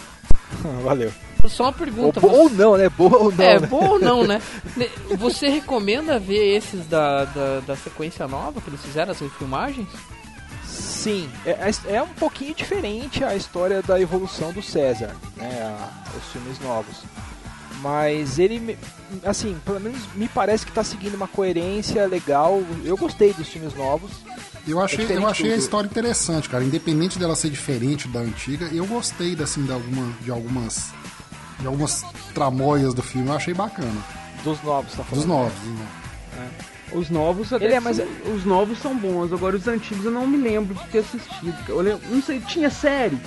[0.83, 1.11] Valeu.
[1.47, 2.19] Só uma Ou, pergunta.
[2.19, 2.89] bo- você- ou não, né?
[2.89, 3.43] Boa ou não.
[3.45, 3.67] é, né?
[3.67, 4.41] boa ou não, né?
[5.17, 9.87] Você recomenda ver esses da, da, da sequência nova que eles fizeram, as refilmagens?
[10.65, 15.61] Sim, é, é- é um pouquinho diferente a história da evolução do César, né?
[15.61, 16.97] a- os filmes novos.
[17.81, 18.77] Mas ele, me-
[19.23, 22.61] assim, pelo menos me parece que tá seguindo uma coerência legal.
[22.83, 24.11] Eu gostei dos filmes novos.
[24.67, 26.63] Eu achei, diferente eu achei a história interessante, cara.
[26.63, 30.89] Independente dela ser diferente da antiga, eu gostei assim, de, alguma, de algumas.
[31.59, 32.03] De algumas
[32.33, 34.01] tramóias do filme, eu achei bacana.
[34.43, 35.15] Dos novos, tá falando?
[35.15, 35.53] Dos novos.
[36.37, 36.49] né?
[36.93, 40.25] Os novos até Ele é são- Os novos são bons, agora os antigos eu não
[40.27, 41.53] me lembro de ter assistido.
[41.67, 43.17] Eu lembro- não sei, tinha série.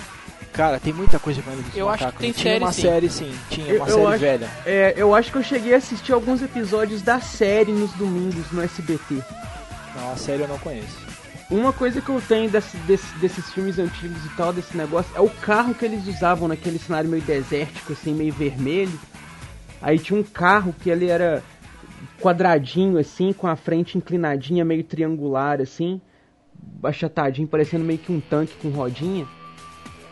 [0.53, 2.81] Cara, tem muita coisa pra Eu acho que tem Tinha série, uma sim.
[2.81, 3.35] série, sim.
[3.49, 4.49] Tinha Eu- uma eu série acho- velha.
[4.65, 8.61] É, eu acho que eu cheguei a assistir alguns episódios da série nos domingos no
[8.61, 9.21] SBT.
[9.95, 10.97] Não, a série eu não conheço.
[11.51, 15.19] Uma coisa que eu tenho desse- desse- desses filmes antigos e tal, desse negócio, é
[15.19, 18.97] o carro que eles usavam naquele cenário meio desértico, assim, meio vermelho.
[19.81, 21.43] Aí tinha um carro que ele era
[22.21, 25.99] quadradinho, assim, com a frente inclinadinha, meio triangular, assim,
[26.83, 29.27] achatadinho, parecendo meio que um tanque com rodinha.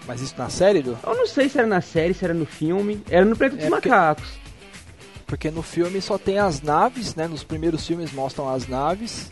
[0.06, 0.98] Mas isso na série, Du?
[1.04, 3.02] Eu não sei se era na série, se era no filme.
[3.10, 4.40] Era no Planeta dos É porque- Macacos.
[5.28, 7.28] Porque no filme só tem as naves, né?
[7.28, 9.32] Nos primeiros filmes mostram as naves.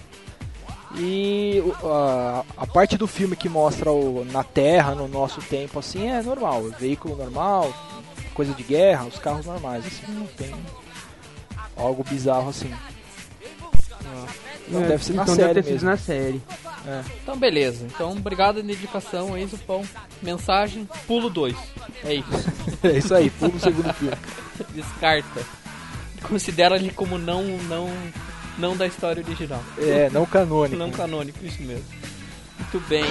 [0.99, 6.09] E a, a parte do filme que mostra o, na Terra, no nosso tempo, assim,
[6.09, 6.63] é normal.
[6.79, 7.71] Veículo normal,
[8.33, 10.53] coisa de guerra, os carros normais, assim, não tem
[11.75, 12.73] algo bizarro assim.
[14.69, 15.79] Não, É, deve ser na então série deve ter mesmo.
[15.79, 16.41] sido na série.
[17.21, 17.85] Então, beleza.
[17.85, 19.83] Então, obrigado na dedicação aí, Zupão.
[20.21, 21.55] Mensagem, pulo 2.
[22.03, 22.27] É isso.
[22.83, 24.15] É isso aí, pula o segundo filme.
[24.73, 25.41] Descarta.
[26.27, 27.89] Considera ele como não, não,
[28.57, 29.63] não da história original.
[29.77, 30.77] É, não canônico.
[30.77, 31.85] Não canônico, isso mesmo.
[32.59, 33.03] Muito bem.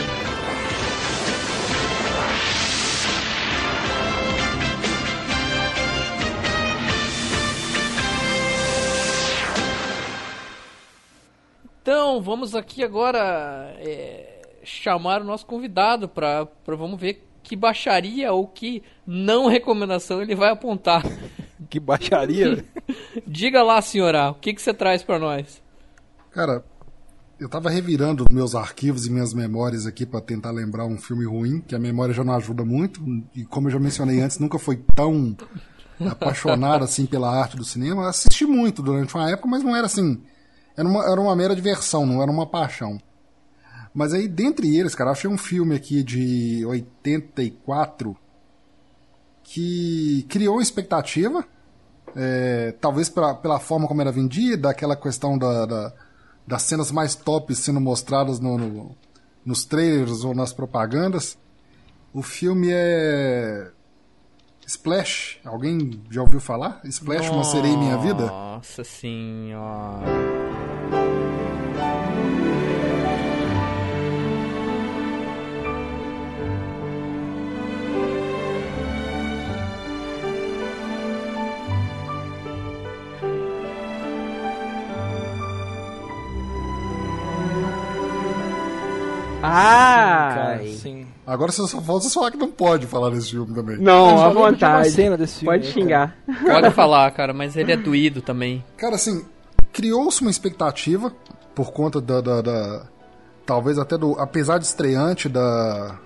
[11.83, 18.49] Então, vamos aqui agora é, chamar o nosso convidado para vamos ver que baixaria ou
[18.49, 21.05] que não recomendação ele vai apontar.
[21.69, 22.65] Que baixaria.
[23.27, 25.63] Diga lá, senhora, o que, que você traz para nós?
[26.31, 26.65] Cara,
[27.39, 31.61] eu tava revirando meus arquivos e minhas memórias aqui pra tentar lembrar um filme ruim,
[31.61, 33.01] que a memória já não ajuda muito,
[33.35, 35.37] e como eu já mencionei antes, nunca foi tão
[36.01, 38.03] apaixonado assim pela arte do cinema.
[38.03, 40.21] Eu assisti muito durante uma época, mas não era assim.
[40.77, 43.01] Era uma, era uma mera diversão, não era uma paixão.
[43.95, 48.15] Mas aí, dentre eles, cara, eu achei um filme aqui de 84
[49.43, 51.47] que criou expectativa,
[52.17, 55.93] é, talvez pela, pela forma como era vendida, aquela questão da, da-
[56.47, 58.97] das cenas mais tops sendo mostradas no- no-
[59.45, 61.37] nos trailers ou nas propagandas.
[62.15, 63.71] O filme é.
[64.67, 65.39] Splash.
[65.45, 66.81] Alguém já ouviu falar?
[66.85, 68.27] Splash, uma sereia em minha vida?
[68.27, 70.07] Nossa senhora.
[89.49, 90.33] Ah!
[90.35, 91.07] Cara, sim.
[91.27, 93.79] Agora você só falta você falar que não pode falar desse filme também.
[93.79, 94.91] Não, à vontade.
[94.91, 96.17] cena desse filme Pode aí, xingar.
[96.45, 98.65] Pode falar, cara, mas ele é doído também.
[98.77, 99.25] Cara, assim,
[99.73, 101.13] criou-se uma expectativa
[101.55, 102.87] por conta da, da- da-
[103.45, 104.19] Talvez até do.
[104.19, 105.97] Apesar de estreante da.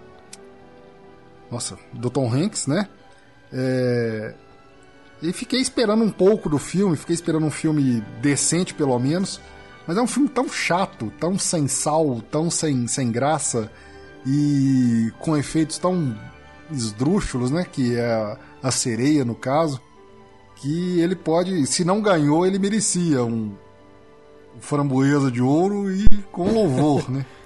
[1.50, 2.86] Nossa, do Tom Hanks, né?
[3.52, 4.34] É,
[5.22, 9.40] E fiquei esperando um pouco do filme, fiquei esperando um filme decente, pelo menos.
[9.86, 13.70] Mas é um filme tão chato, tão sem sal, tão sem, sem graça
[14.26, 16.16] e com efeitos tão
[16.70, 17.64] esdrúxulos, né?
[17.64, 19.80] Que é a, a sereia, no caso
[20.60, 23.54] que ele pode, se não ganhou, ele merecia um,
[24.54, 27.24] um framboesa de ouro e com louvor, né?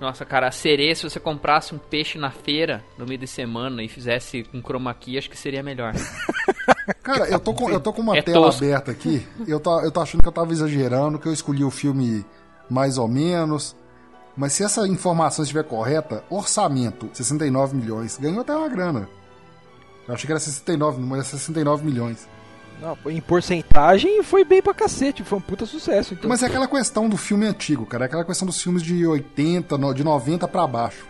[0.00, 3.82] Nossa, cara, a sereia, se você comprasse um peixe na feira no meio de semana
[3.82, 5.92] e fizesse com chroma key, acho que seria melhor.
[7.02, 8.64] Cara, eu tô com, eu tô com uma É tela tosco.
[8.64, 11.70] aberta aqui, eu tô, eu tô achando que eu tava exagerando, que eu escolhi o
[11.70, 12.24] filme
[12.68, 13.76] mais ou menos,
[14.36, 19.08] mas se essa informação estiver correta, orçamento, 69 milhões, ganhou até uma grana.
[20.06, 22.26] Eu achei que era 69, mas é 69 milhões.
[22.80, 26.14] Não, em porcentagem foi bem pra cacete, foi um puta sucesso.
[26.14, 26.28] Então.
[26.28, 28.04] Mas é aquela questão do filme antigo, cara.
[28.04, 31.04] É aquela questão dos filmes de 80, no- de 90 pra baixo.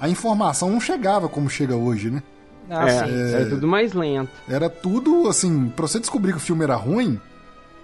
[0.00, 2.22] A informação não chegava como chega hoje, né?
[2.70, 3.34] Ah, é, sim.
[3.34, 4.30] é tudo mais lento.
[4.48, 7.18] Era tudo assim, pra você descobrir que o filme era ruim,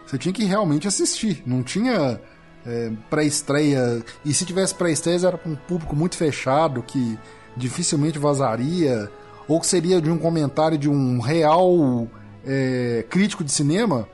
[0.06, 1.42] você tinha que realmente assistir.
[1.46, 2.20] Não tinha
[2.66, 4.02] é, pré-estreia.
[4.24, 7.18] E se tivesse pré-estreia, era pra um público muito fechado que
[7.56, 9.10] dificilmente vazaria.
[9.48, 12.06] Ou que seria de um comentário de um real
[12.46, 14.08] é, crítico de cinema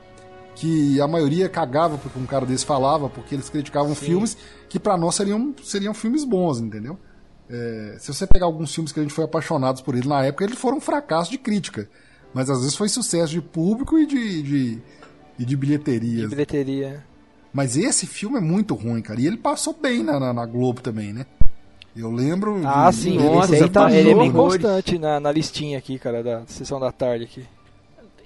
[0.55, 4.37] que a maioria cagava porque um cara desse falava, porque eles criticavam filmes
[4.69, 6.97] que pra nós seriam, seriam filmes bons, entendeu?
[7.49, 10.43] É, se você pegar alguns filmes que a gente foi apaixonados por ele na época,
[10.45, 11.89] eles foram um fracasso de crítica.
[12.33, 14.79] Mas às vezes foi sucesso de público e de, de,
[15.37, 16.29] e de bilheterias.
[16.29, 17.03] Bilheteria.
[17.51, 19.19] Mas esse filme é muito ruim, cara.
[19.19, 21.25] E ele passou bem na, na, na Globo também, né?
[21.93, 22.61] Eu lembro.
[22.65, 25.99] Ah, de- sim, de- nossa, tá, passou ele é bem constante na, na listinha aqui,
[25.99, 27.43] cara, da sessão da tarde aqui.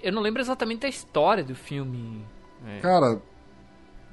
[0.06, 2.24] Eu não lembro exatamente a história do filme.
[2.68, 2.80] É.
[2.80, 3.20] Cara.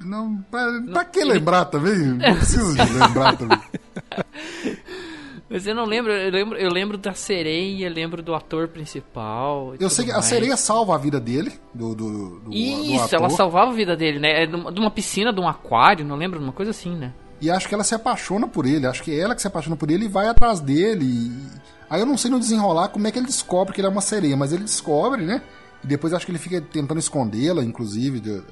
[0.00, 1.96] Não, pra, pra que lembrar também?
[1.98, 3.60] Não precisa de lembrar também.
[5.48, 9.74] Mas eu não lembro, eu lembro, eu lembro da sereia, lembro do ator principal.
[9.78, 10.24] Eu sei que a mais.
[10.24, 13.18] sereia salva a vida dele, do, do, do, do Isso, ator.
[13.20, 14.44] ela salvava a vida dele, né?
[14.44, 17.12] É de uma de uma piscina, de um aquário, não lembro, uma coisa assim, né?
[17.38, 18.86] E acho que ela se apaixona por ele.
[18.86, 21.04] Acho que é ela que se apaixona por ele e vai atrás dele.
[21.04, 23.90] E- Aí eu não sei no desenrolar como é que ele descobre que ele é
[23.90, 25.42] uma sereia, mas ele descobre, né?
[25.82, 28.44] E depois acho que ele fica tentando escondê-la, inclusive, do,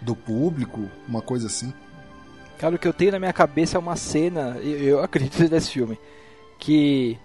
[0.00, 1.72] do público, uma coisa assim.
[2.58, 5.70] Cara, o que eu tenho na minha cabeça é uma cena, eu, eu acredito nesse
[5.70, 5.98] filme,
[6.58, 7.18] que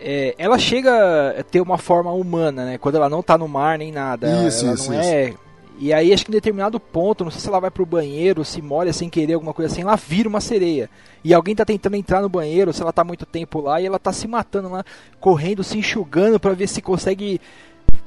[0.00, 2.78] é, ela chega a ter uma forma humana, né?
[2.78, 4.46] Quando ela não tá no mar nem nada.
[4.46, 5.34] Isso, ela isso, não é.
[5.76, 8.62] E aí acho que em determinado ponto, não sei se ela vai pro banheiro, se
[8.62, 10.88] molha sem querer, alguma coisa assim, ela vira uma sereia.
[11.24, 13.98] E alguém tá tentando entrar no banheiro, se ela tá muito tempo lá, e ela
[13.98, 14.84] tá se matando lá,
[15.18, 17.40] correndo, se enxugando pra ver se consegue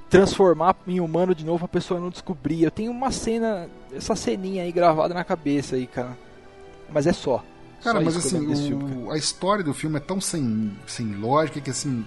[0.09, 2.63] transformar em humano de novo a pessoa não descobrir.
[2.63, 6.17] Eu tenho uma cena, essa ceninha aí gravada na cabeça aí, cara.
[6.91, 7.43] Mas é só.
[7.83, 11.13] Cara, Só mas assim, desse filme, o- a história do filme é tão sem, sem
[11.15, 12.05] lógica que assim.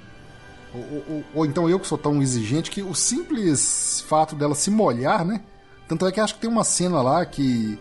[0.74, 0.80] Ou,
[1.16, 5.24] ou- ou então eu que sou tão exigente que o simples fato dela se molhar,
[5.24, 5.42] né?
[5.88, 7.78] Tanto é que acho que tem uma cena lá que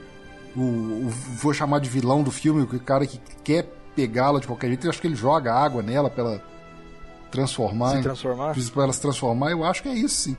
[0.55, 3.63] o, o- vou chamar de vilão do filme, o cara que quer
[3.95, 6.43] pegá-la de qualquer jeito, eu acho que ele joga água nela pra ela
[7.31, 7.97] transformar.
[7.97, 8.55] Se transformar?
[8.73, 10.37] Pra ela se transformar, eu acho que é isso sim.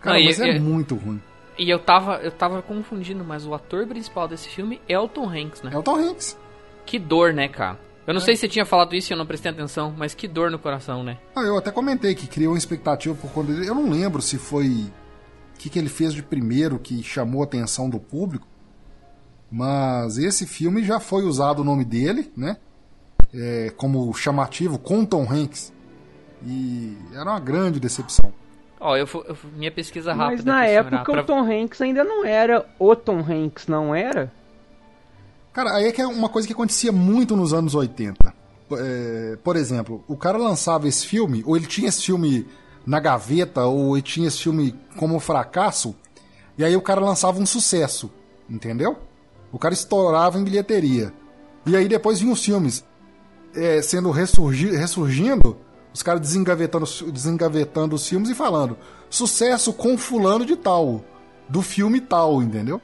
[0.00, 1.20] Cara, Ah, e- mas é e- muito ruim.
[1.58, 5.28] E eu tava, eu tava confundindo, mas o ator principal desse filme é o Tom
[5.28, 5.70] Hanks, né?
[5.74, 6.38] É o Tom Hanks.
[6.86, 7.78] Que dor, né, cara?
[8.06, 8.14] Eu É.
[8.14, 10.50] não sei se você tinha falado isso e eu não prestei atenção, mas que dor
[10.52, 11.18] no coração, né?
[11.34, 13.68] Ah, eu até comentei que criou uma expectativa por conta dele.
[13.68, 17.44] Eu não lembro se foi o que, que ele fez de primeiro que chamou a
[17.44, 18.46] atenção do público.
[19.50, 22.56] Mas esse filme já foi usado o nome dele, né?
[23.34, 25.72] É, como chamativo com Tom Hanks.
[26.46, 28.32] E era uma grande decepção.
[28.80, 30.36] Ó, eu, fu- eu fu- minha pesquisa rápida.
[30.36, 34.32] Mas na época pra- o Tom Hanks ainda não era o Tom Hanks, não era?
[35.52, 38.32] Cara, aí é que é uma coisa que acontecia muito nos anos 80.
[38.72, 42.46] É, por exemplo, o cara lançava esse filme, ou ele tinha esse filme
[42.86, 45.94] na gaveta, ou ele tinha esse filme como fracasso,
[46.56, 48.10] e aí o cara lançava um sucesso,
[48.48, 48.96] entendeu?
[49.50, 51.12] O cara estourava em bilheteria.
[51.66, 52.84] E aí depois vinham os filmes
[53.58, 55.56] é, sendo ressurgi- ressurgindo,
[55.92, 58.76] os caras desengavetando, os- desengavetando os filmes e falando
[59.10, 61.02] sucesso com fulano de tal,
[61.48, 62.80] do filme tal, entendeu?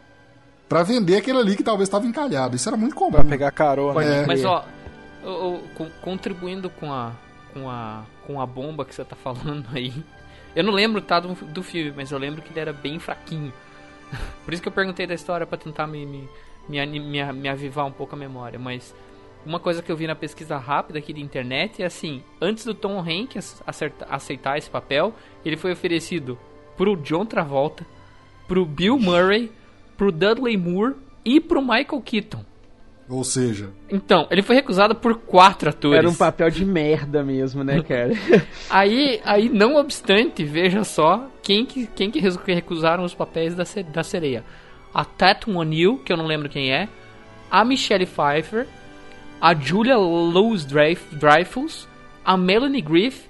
[0.69, 2.57] Pra vender aquele ali que talvez estava encalhado.
[2.57, 3.11] Isso era muito comum.
[3.13, 4.03] Pra pegar carona.
[4.03, 4.27] É.
[4.27, 4.65] Mas ó,
[5.23, 7.13] o- o- co- contribuindo com a,
[7.53, 9.93] com a com a bomba que você tá falando aí.
[10.57, 13.53] Eu não lembro tá do, do filme, mas eu lembro que ele era bem fraquinho.
[14.45, 16.27] Por isso que eu perguntei da história pra tentar me me,
[16.69, 18.95] me, me, me avivar um pouco a memória, mas
[19.47, 22.75] uma coisa que eu vi na pesquisa rápida aqui de internet é assim, antes do
[22.75, 23.63] Tom Hanks
[24.09, 25.15] aceitar esse papel,
[25.45, 26.39] ele foi oferecido
[26.77, 27.87] pro John Travolta,
[28.49, 29.51] pro Bill Murray,
[29.97, 30.95] pro Dudley Moore
[31.25, 32.45] e pro Michael Keaton.
[33.09, 35.99] Ou seja, Então, ele foi recusado por quatro atores.
[35.99, 38.13] Era um papel de merda mesmo, né, cara?
[38.71, 43.65] Aí, aí, não obstante, veja só quem que, quem que recu- recusaram os papéis da,
[43.93, 44.43] da sereia.
[44.93, 46.89] A Tatum O'Neill, que eu não lembro quem é,
[47.51, 48.67] a Michelle Pfeiffer,
[49.45, 51.87] a Julia Louis-Dreyfus,
[52.25, 53.29] a Melanie Griffith,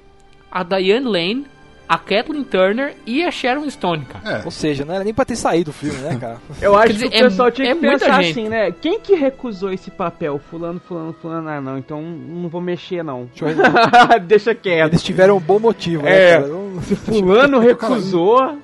[0.50, 1.46] a Diane Lane,
[1.88, 4.38] a Kathleen Turner e a Sharon Stone, cara.
[4.38, 4.44] é.
[4.44, 6.38] Ou seja, não era nem pra ter saído o filme, né, cara?
[6.62, 8.30] Eu acho dizer, que o pessoal é- tinha é que pensar gente.
[8.40, 8.70] assim, né?
[8.70, 10.40] Quem que recusou esse papel?
[10.50, 11.48] Fulano, fulano, fulano.
[11.48, 13.28] Ah, não, então não vou mexer, não.
[14.26, 14.92] Deixa quieto.
[14.92, 16.34] Eles tiveram um bom motivo, né, É.
[16.36, 16.46] cara?
[16.46, 18.56] Não- fulano recusou,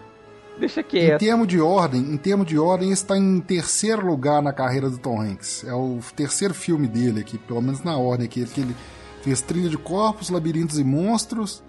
[0.61, 1.19] deixa Em quieto.
[1.21, 5.21] termos de ordem, em termos de ordem, está em terceiro lugar na carreira do Tom
[5.21, 5.65] Hanks.
[5.65, 8.77] É o terceiro filme dele aqui, pelo menos na ordem aqui, que ele
[9.23, 11.63] fez Trilha de Corpos, Labirintos e Monstros.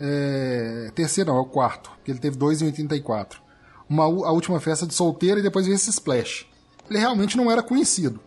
[0.00, 0.90] É...
[0.94, 3.40] Terceiro não, é o quarto, porque ele teve dois em 84.
[3.88, 6.46] Uma, a última festa de solteiro e depois veio esse Splash.
[6.90, 8.20] Ele realmente não era conhecido.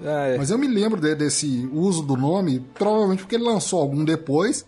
[0.00, 0.36] Ah, é.
[0.38, 4.66] Mas eu me lembro de- desse uso do nome, provavelmente porque ele lançou algum depois.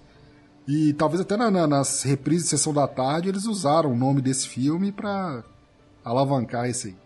[0.68, 4.20] E talvez até na- na- nas reprises de Sessão da Tarde eles usaram o nome
[4.20, 5.42] desse filme pra
[6.04, 6.96] alavancar esse aí.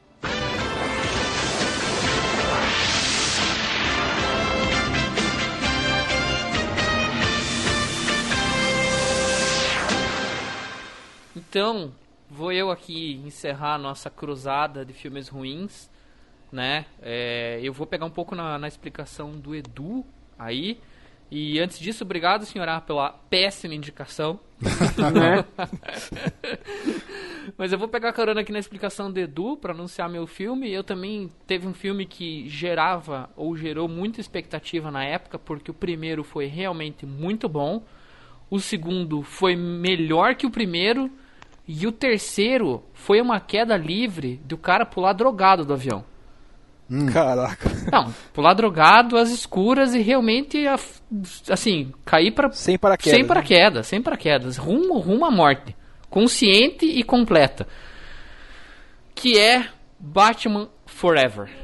[11.35, 11.93] Então,
[12.31, 15.91] vou eu aqui encerrar a nossa cruzada de filmes ruins,
[16.51, 16.87] né?
[17.01, 20.05] É, eu vou pegar um pouco na, na explicação do Edu
[20.39, 20.79] aí.
[21.35, 24.39] E antes disso, obrigado, senhora, pela péssima indicação.
[24.61, 25.43] Né?
[27.57, 30.71] Mas eu vou pegar carona aqui na explicação do Edu para anunciar meu filme.
[30.71, 35.75] Eu também teve um filme que gerava ou gerou muita expectativa na época, porque o
[35.75, 37.83] primeiro foi realmente muito bom.
[38.51, 41.11] O segundo foi melhor que o primeiro.
[41.67, 46.05] E o terceiro foi uma queda livre do cara pular drogado do avião.
[47.13, 47.71] Caraca.
[47.91, 51.01] Não, pular drogado às escuras e realmente af-
[51.49, 52.51] assim, cair pra.
[52.53, 53.19] Sem paraquedas.
[53.19, 54.57] Sem paraquedas, sem paraquedas.
[54.57, 55.77] Rumo, rumo à morte.
[56.09, 57.67] Consciente e completa.
[59.15, 59.67] Que é
[59.99, 61.62] Batman Forever.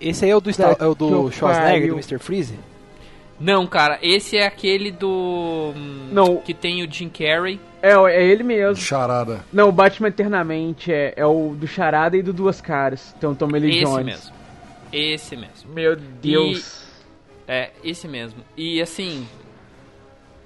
[0.00, 2.18] Esse aí é o do, Star- é o do Schwarzenegger, do Mr.
[2.18, 2.58] Freeze?
[3.38, 5.72] Não, cara, esse é aquele do.
[5.76, 6.36] hum, Não.
[6.38, 7.58] Que tem o Jim Carrey.
[7.82, 8.76] É, é ele mesmo.
[8.76, 9.42] Charada.
[9.52, 13.14] Não, o Batman Eternamente é, é o do Charada e do Duas Caras.
[13.16, 14.04] Então, Tommy Lee Esse Jones.
[14.04, 14.32] mesmo.
[14.92, 15.72] Esse mesmo.
[15.72, 16.84] Meu Deus.
[17.48, 18.42] É, esse mesmo.
[18.56, 19.26] E assim.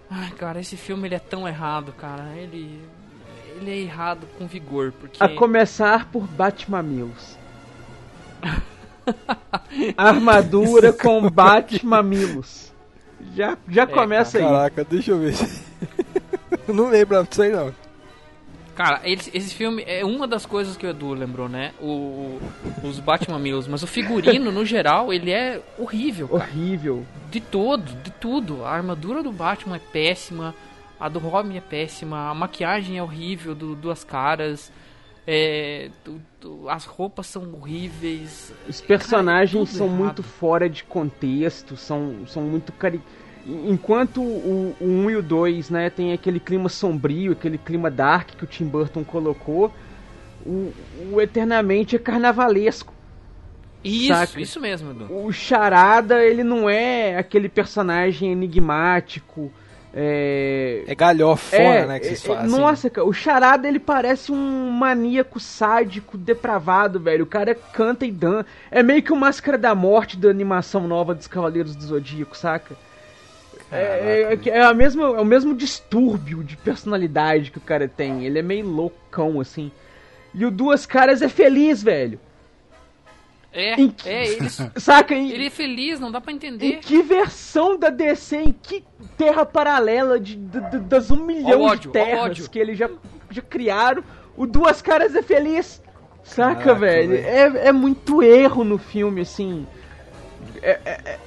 [0.08, 2.32] Ai, cara, esse filme ele é tão errado, cara.
[2.36, 2.80] Ele.
[3.56, 5.22] Ele é errado com vigor, porque.
[5.22, 7.36] A começar por Batmamilos.
[9.96, 12.72] Armadura com Batmamilos.
[13.34, 14.44] Já, já começa aí.
[14.44, 15.34] Caraca, deixa eu ver.
[16.68, 17.74] não lembro disso aí, não.
[18.74, 21.72] Cara, esse, esse filme é uma das coisas que o Edu lembrou, né?
[21.80, 22.40] O, o-
[22.82, 23.70] os Batman Mills.
[23.70, 26.42] Mas o figurino, no geral, ele é horrível, cara.
[26.44, 27.06] Horrível.
[27.30, 28.64] De todo, de tudo.
[28.64, 30.52] A armadura do Batman é péssima.
[30.98, 32.30] A do Robin é péssima.
[32.30, 34.72] A maquiagem é horrível do Duas Caras.
[35.26, 38.52] É, do- do- as roupas são horríveis.
[38.68, 39.98] Os personagens tudo são errado.
[39.98, 43.00] muito fora de contexto, são, são muito cari...
[43.46, 48.30] Enquanto o, o 1 e o 2, né, tem aquele clima sombrio, aquele clima dark
[48.30, 49.70] que o Tim Burton colocou,
[50.46, 50.72] o,
[51.12, 52.92] o Eternamente é carnavalesco.
[53.82, 54.40] Isso, Saca.
[54.40, 55.12] isso mesmo, Edu.
[55.14, 59.52] O Charada, ele não é aquele personagem enigmático,
[59.96, 60.82] é...
[60.88, 62.50] É galhofona, né, que vocês é, fazem.
[62.58, 67.22] Nossa, cara, o Charada ele parece um maníaco sádico, depravado, velho.
[67.22, 68.46] O cara canta e dança.
[68.72, 72.74] É meio que o Máscara da Morte da animação nova dos Cavaleiros do Zodíaco, saca?
[73.70, 78.26] É, é, é a mesma, é o mesmo distúrbio de personalidade que o cara tem.
[78.26, 79.70] Ele é meio loucão, assim.
[80.34, 82.18] E o Duas Caras é feliz, velho.
[83.54, 85.14] É, Em que- é, ele, Saca?
[85.14, 86.78] Em, ele é feliz, não dá pra em entender.
[86.80, 88.84] que versão da DC, em que
[89.16, 92.90] terra paralela de, de- de- das um milhão ódio, de terras que eles já,
[93.30, 94.02] já criaram,
[94.36, 95.80] o Duas Caras é feliz.
[96.24, 97.10] Saca, Caraca, velho?
[97.10, 97.26] velho.
[97.26, 99.66] É, é muito erro no filme, assim.
[100.62, 101.18] É- é- é-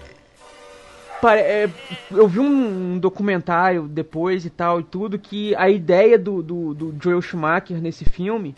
[1.21, 1.69] pare- é-
[2.11, 6.95] eu vi um documentário depois e tal e tudo que a ideia do, do, do
[7.01, 8.55] Joel Schumacher nesse filme,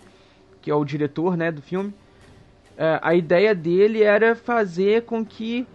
[0.62, 1.98] que é o diretor né, do filme, é,
[3.01, 5.68] a ideia dele era fazer com que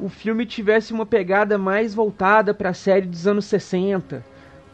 [0.00, 4.24] o filme tivesse uma pegada mais voltada para a série dos anos 60,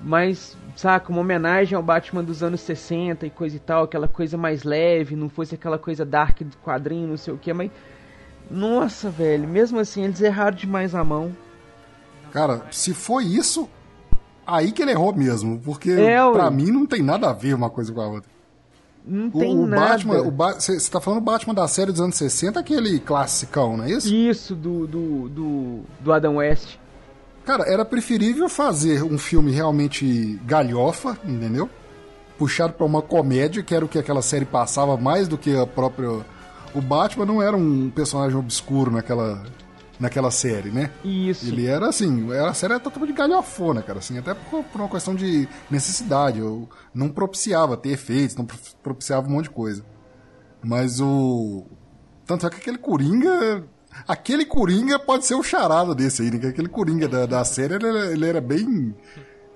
[0.00, 4.36] mais, saca, uma homenagem ao Batman dos anos 60 e coisa e tal, aquela coisa
[4.36, 7.70] mais leve, não fosse aquela coisa dark do quadrinho, não sei o que, mas
[8.50, 11.34] nossa, velho, mesmo assim eles erraram demais a mão.
[12.30, 13.68] Cara, se foi isso,
[14.46, 15.60] aí que ele errou mesmo.
[15.60, 18.30] Porque É, pra mim não tem nada a ver uma coisa com a outra.
[19.08, 19.88] Não O, tem o nada.
[19.92, 23.84] Batman, o ba você tá falando Batman da série dos anos 60, aquele classicão, não
[23.84, 24.14] é isso?
[24.14, 26.76] Isso do, do, do, do Adam West.
[27.44, 31.70] Cara, era preferível fazer um filme realmente galhofa, entendeu?
[32.36, 35.66] Puxado pra uma comédia, que era o que aquela série passava mais do que a
[35.66, 36.10] própria.
[36.74, 39.42] O Batman não era um personagem obscuro naquela,
[39.98, 40.90] naquela série, né?
[41.04, 41.46] Isso.
[41.46, 44.88] Ele era assim, era- a série era totalmente galhofona, cara, assim, até por, por uma
[44.88, 46.38] questão de necessidade.
[46.38, 49.84] Eu não propiciava ter efeitos, não pro- propiciava um monte de coisa.
[50.62, 51.66] Mas o.
[52.26, 53.64] Tanto é que aquele Coringa.
[54.06, 56.38] Aquele Coringa pode ser o charada desse aí, né?
[56.38, 58.94] Que Aquele Coringa da, da série, ele, era- ele era bem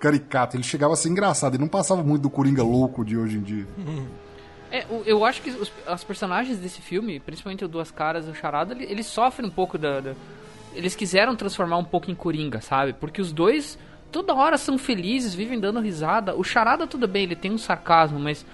[0.00, 3.36] caricato, ele chegava a ser engraçado, ele não passava muito do Coringa louco de hoje
[3.38, 3.66] em dia.
[4.72, 8.34] É, eu acho que os, as personagens desse filme, principalmente o Duas Caras e o
[8.34, 10.14] Charada, ele- eles sofrem um pouco da, da-
[10.74, 12.94] Eles quiseram transformar um pouco em Coringa, sabe?
[12.94, 13.78] Porque os dois
[14.10, 16.34] toda hora são felizes, vivem dando risada.
[16.34, 18.44] O Charada, tudo bem, ele tem um sarcasmo, mas.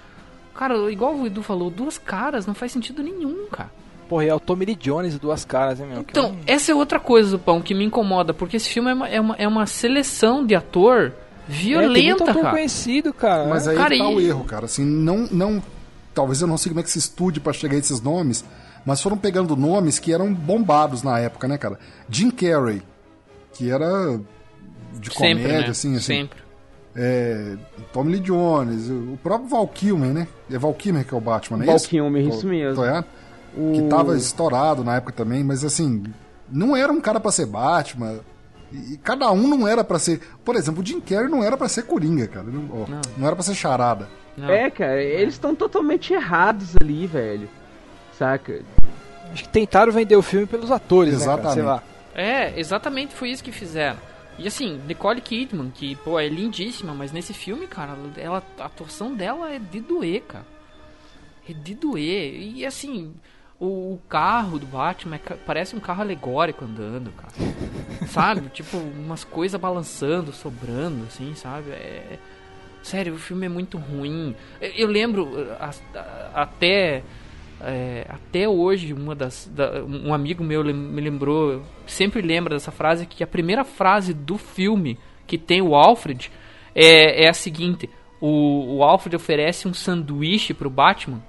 [0.54, 3.70] Cara, igual o Edu falou, Duas Caras não faz sentido nenhum, cara.
[4.08, 6.00] Porra, é o Tommy Lee Jones e duas caras, hein, meu?
[6.00, 9.08] Então, essa é outra coisa do pão que me incomoda, porque esse filme é uma,
[9.08, 12.50] é uma, é uma seleção de ator é, tem muito violenta, ator cara.
[12.50, 13.46] conhecido, cara.
[13.46, 13.72] Mas né?
[13.72, 14.64] aí Cara, tá e- o erro, cara.
[14.64, 15.62] Assim, não, não.
[16.18, 18.44] Talvez eu não sei como é que se estude pra chegar a esses nomes,
[18.84, 21.78] mas foram pegando nomes que eram bombados na época, né, cara?
[22.10, 22.82] Jim Carrey,
[23.52, 24.18] que era
[24.98, 25.68] de Sempre, comédia, né?
[25.68, 26.00] assim, assim.
[26.00, 26.40] Sempre.
[26.96, 27.54] É,
[27.92, 30.26] Tommy Lee Jones, o próprio Val Kilmer, né?
[30.50, 31.88] É Val Kilmer que é o Batman, não é Val isso?
[31.88, 32.84] Kilmer, isso mesmo.
[32.84, 33.06] errado?
[33.56, 33.72] O...
[33.74, 36.02] que tava estourado na época também, mas assim,
[36.50, 38.18] não era um cara pra ser Batman.
[38.72, 40.20] E, cada um não era pra ser.
[40.44, 42.46] Por exemplo, o Jim Carrey não era pra ser Coringa, cara.
[42.48, 43.00] Não, ó, Não.
[43.16, 44.08] não era pra ser charada.
[44.38, 44.50] Não.
[44.50, 47.48] É, cara, eles estão totalmente errados ali, velho.
[48.12, 48.62] Saca?
[49.32, 51.36] Acho que tentaram vender o filme pelos atores, né, cara?
[51.52, 51.66] Sei Exatamente.
[51.66, 51.82] lá.
[52.14, 53.98] É, exatamente foi isso que fizeram.
[54.38, 59.14] E assim, Nicole Kidman, que, pô, é lindíssima, mas nesse filme, cara, ela, a atuação
[59.14, 60.46] dela é de doer, cara.
[61.48, 62.34] É de doer.
[62.34, 63.14] E assim,
[63.58, 67.32] o, o carro do Batman é parece um carro alegórico andando, cara.
[68.08, 68.48] sabe?
[68.50, 71.70] Tipo, umas coisas balançando, sobrando, assim, sabe?
[71.70, 72.18] É.
[72.82, 74.34] Sério, o filme é muito ruim.
[74.60, 75.28] Eu, lembro
[75.58, 75.70] a-
[76.42, 77.02] até.
[77.60, 83.04] é, até hoje, uma das, da- um amigo meu me lembrou, sempre lembra dessa frase,
[83.04, 84.96] que a primeira frase do filme
[85.26, 86.30] que tem o Alfred
[86.74, 87.90] é, é a seguinte:
[88.20, 91.20] o, o Alfred oferece um sanduíche pro Batman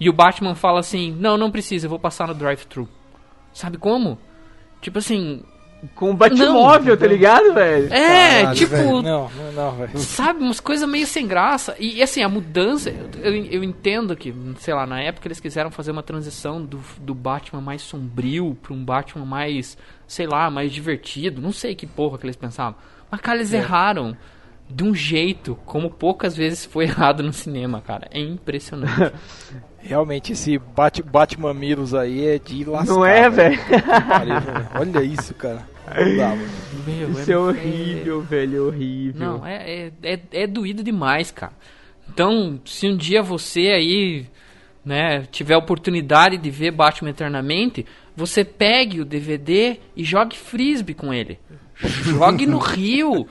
[0.00, 2.88] e o Batman fala assim: Não, não precisa, eu vou passar no drive-thru.
[3.52, 4.18] Sabe como?
[4.80, 5.42] Tipo assim.
[5.94, 6.96] Com o Batmóvel, Não.
[6.96, 7.92] tá ligado, velho?
[7.92, 8.70] É, Caralho, tipo.
[8.72, 9.02] velho.
[9.02, 9.98] Não, não, não, velho.
[9.98, 11.76] Sabe, umas coisas meio sem graça.
[11.78, 12.90] E, assim, a mudança,
[13.22, 17.14] eu, eu entendo que, sei lá, na época eles quiseram fazer uma transição do, do
[17.14, 19.76] Batman mais sombrio pra um Batman mais,
[20.06, 21.40] sei lá, mais divertido.
[21.40, 22.74] Não sei que porra que eles pensavam.
[23.10, 24.16] Mas, cara, eles erraram
[24.68, 28.08] de um jeito como poucas vezes foi errado no cinema, cara.
[28.10, 29.12] É impressionante.
[29.86, 32.92] Realmente, esse Bat Batman Milos aí é de lascar.
[32.92, 33.56] Não é, velho?
[33.56, 34.68] Velho.
[34.74, 35.66] Olha isso, cara.
[35.94, 36.48] Não dá, mano.
[36.86, 39.26] Meu, Isso é horrível, velho, é horrível.
[39.26, 41.52] Não, é, é, é, é doído demais, cara.
[42.08, 44.26] Então, se um dia você aí,
[44.84, 47.86] né, tiver a oportunidade de ver Batman Eternamente,
[48.16, 51.38] você pegue o DVD e jogue frisbee com ele.
[51.76, 53.26] Jogue no rio.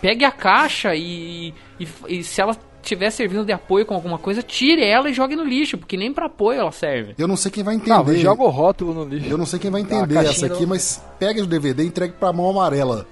[0.00, 4.42] Pegue a caixa e, e, e se ela estiver servindo de apoio com alguma coisa,
[4.42, 7.14] tire ela e jogue no lixo, porque nem pra apoio ela serve.
[7.18, 8.18] Eu não sei quem vai Não, entender.
[8.18, 9.28] joga o rótulo no lixo.
[9.28, 11.82] Eu não sei quem vai Tá, a entender essa aqui, não- mas pega o DVD
[11.82, 13.06] e entregue pra mão amarela.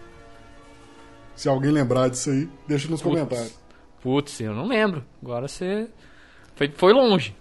[1.36, 3.54] Se alguém lembrar disso aí, deixa nos comentários.
[4.02, 5.04] Putz, eu não lembro.
[5.22, 5.88] Agora você.
[6.56, 7.34] Foi, foi longe.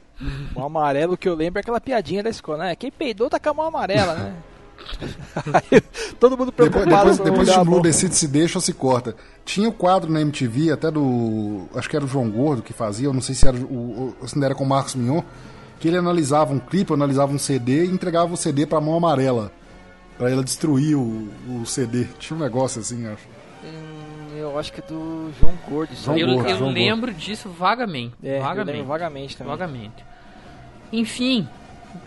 [0.55, 2.75] O amarelo que eu lembro é aquela piadinha da escola, né?
[2.75, 4.35] Quem peidou tá com a mão amarela, né?
[5.53, 5.81] Aí,
[6.19, 7.81] todo mundo Depois, preocupado depois, depois olhar de a Blue mão.
[7.81, 9.15] decide se deixa ou se corta.
[9.45, 11.67] Tinha o quadro na MTV, até do.
[11.75, 14.27] Acho que era o João Gordo que fazia, eu não sei se era o, o,
[14.27, 15.21] se não era com o Marcos Mignon,
[15.79, 19.51] que ele analisava um clipe, analisava um CD e entregava o CD pra mão amarela.
[20.17, 21.29] Pra ela destruir o,
[21.61, 22.05] o CD.
[22.17, 23.27] Tinha um negócio assim, acho.
[23.63, 25.91] Hum, eu acho que é do João Gordo.
[26.07, 26.21] aí.
[26.21, 28.15] eu Gordo, eu João lembro disso vagamente.
[28.23, 28.71] É, eu vagamente.
[28.77, 29.51] lembro vagamente também.
[29.55, 30.05] Vagamente.
[30.91, 31.47] Enfim,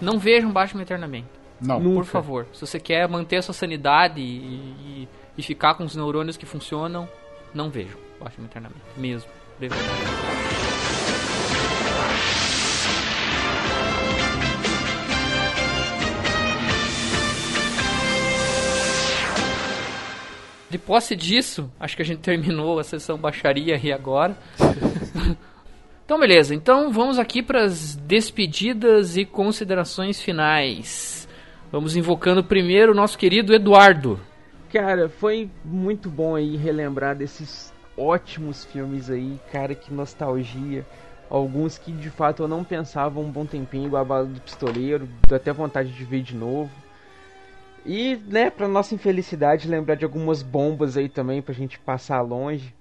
[0.00, 1.39] não vejam Batman eternamente.
[1.60, 1.82] Não.
[1.82, 2.46] Por favor.
[2.52, 6.46] Se você quer manter a sua sanidade e, e, e ficar com os neurônios que
[6.46, 7.08] funcionam,
[7.54, 8.82] não vejam Batman eternamente.
[8.96, 9.30] Mesmo.
[9.58, 9.90] De verdade.
[20.70, 24.36] De posse disso, acho que a gente terminou a sessão baixaria aí agora.
[26.10, 26.52] Então, beleza.
[26.52, 31.28] Então, vamos aqui para as despedidas e considerações finais.
[31.72, 34.18] Vamos invocando primeiro o nosso querido Eduardo.
[34.72, 40.84] Cara, foi muito bom aí relembrar desses ótimos filmes aí, cara, que nostalgia.
[41.28, 45.08] Alguns que de fato eu não pensava um bom tempinho, igual a Bala do Pistoleiro,
[45.28, 46.70] deu até vontade de ver de novo.
[47.86, 52.74] E, né, pra nossa infelicidade, lembrar de algumas bombas aí também pra gente passar longe.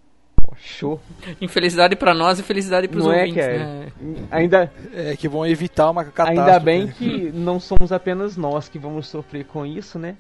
[0.49, 0.99] Pô, show.
[1.39, 3.57] Infelicidade para nós e felicidade para os Não é, ouvintes, cara?
[3.57, 3.91] né?
[4.31, 6.39] Ainda, É, que vão evitar uma catástrofe.
[6.39, 10.15] ainda bem que não somos apenas nós que vamos sofrer com isso, né?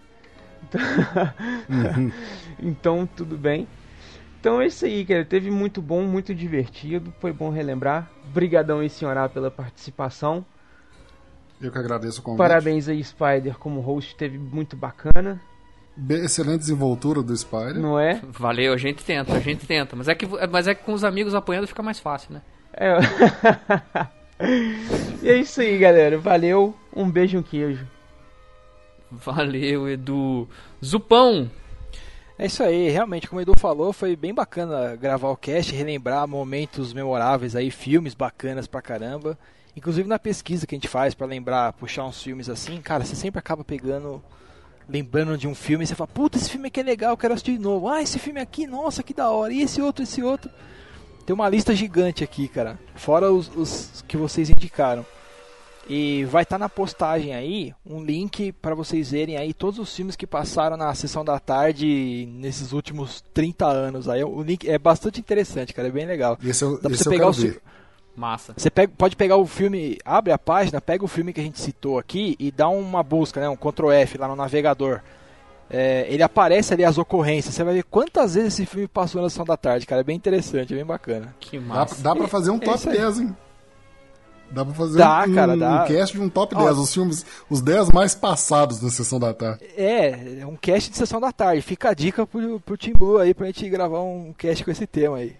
[1.69, 2.11] Uhum.
[2.61, 3.67] Então, tudo bem.
[4.39, 5.23] Então é isso aí, cara.
[5.25, 7.13] Teve muito bom, muito divertido.
[7.19, 8.09] Foi bom relembrar.
[8.33, 10.45] Brigadão aí, senhorá, pela participação.
[11.61, 12.37] Eu que agradeço o convite.
[12.37, 14.15] Parabéns aí, Spider, como host.
[14.15, 15.41] Teve muito bacana,
[16.09, 17.79] Excelente desenvoltura do Spider.
[17.79, 18.21] não é?
[18.29, 19.95] Valeu, a gente tenta, a gente tenta.
[19.95, 22.41] Mas é que, mas é que com os amigos apoiando fica mais fácil, né?
[22.73, 22.97] É.
[25.23, 26.17] e é isso aí, galera.
[26.17, 26.75] Valeu.
[26.95, 27.85] Um beijo e um queijo.
[29.11, 30.47] Valeu, Edu.
[30.83, 31.49] Zupão,
[32.37, 36.27] É isso aí, realmente, como o Edu falou, foi bem bacana gravar o cast, relembrar
[36.27, 39.37] momentos memoráveis aí, filmes bacanas pra caramba.
[39.75, 43.15] Inclusive na pesquisa que a gente faz pra lembrar, puxar uns filmes assim, cara, você
[43.15, 44.21] sempre acaba pegando,
[44.89, 47.53] lembrando de um filme você fala, puta, esse filme aqui é legal, eu quero assistir
[47.53, 47.87] de novo.
[47.87, 49.53] Ah, esse filme aqui, nossa, que da hora.
[49.53, 50.49] E esse outro, esse outro.
[51.25, 52.79] Tem uma lista gigante aqui, cara.
[52.95, 55.05] Fora os, os que vocês indicaram.
[55.87, 60.15] E vai estar na postagem aí um link para vocês verem aí todos os filmes
[60.15, 64.07] que passaram na sessão da tarde nesses últimos 30 anos.
[64.07, 66.37] Aí o link é bastante interessante, cara, é bem legal.
[66.43, 67.59] Esse eu, Dá pra esse você pegar os ver.
[68.19, 68.53] Massa.
[68.57, 71.59] Você pega- pode pegar o filme, abre a página, pega o filme que a gente
[71.59, 74.99] citou aqui e dá uma busca, né, um Ctrl F lá no navegador.
[75.69, 77.53] É, ele aparece ali as ocorrências.
[77.55, 80.01] Você vai ver quantas vezes esse filme passou na sessão da tarde, cara.
[80.01, 81.33] É bem interessante, é bem bacana.
[81.39, 82.01] Que Dá, massa.
[82.03, 82.97] dá pra fazer um É top aí.
[82.97, 83.37] 10, hein?
[84.51, 85.83] Dá pra fazer Dá, um, cara, dá.
[85.83, 86.63] um cast de um top Ó.
[86.65, 89.63] 10, os filmes, os 10 mais passados da sessão da tarde.
[89.77, 91.61] É, é um cast de sessão da tarde.
[91.61, 94.87] Fica a dica pro, pro Team Blue aí pra gente gravar um cast com esse
[94.87, 95.35] tema aí.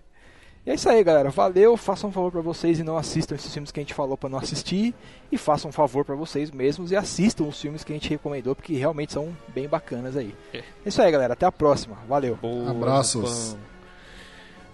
[0.70, 1.32] E é isso aí, galera.
[1.32, 1.76] Valeu.
[1.76, 4.30] Façam um favor pra vocês e não assistam esses filmes que a gente falou pra
[4.30, 4.94] não assistir.
[5.32, 8.56] E façam um favor pra vocês mesmos e assistam os filmes que a gente recomendou,
[8.56, 10.36] porque realmente são bem bacanas aí.
[10.54, 10.60] É.
[10.60, 11.34] É isso aí, galera.
[11.34, 11.98] Até a próxima.
[12.08, 12.36] Valeu.
[12.40, 13.58] Boa, Abraços.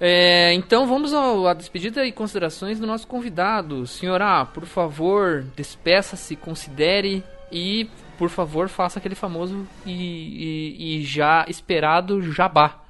[0.02, 3.88] É, então vamos ao- à despedida e considerações do nosso convidado.
[3.88, 11.46] Senhora, por favor, despeça-se, considere e, por favor, faça aquele famoso e, e- e já
[11.48, 12.82] esperado jabá.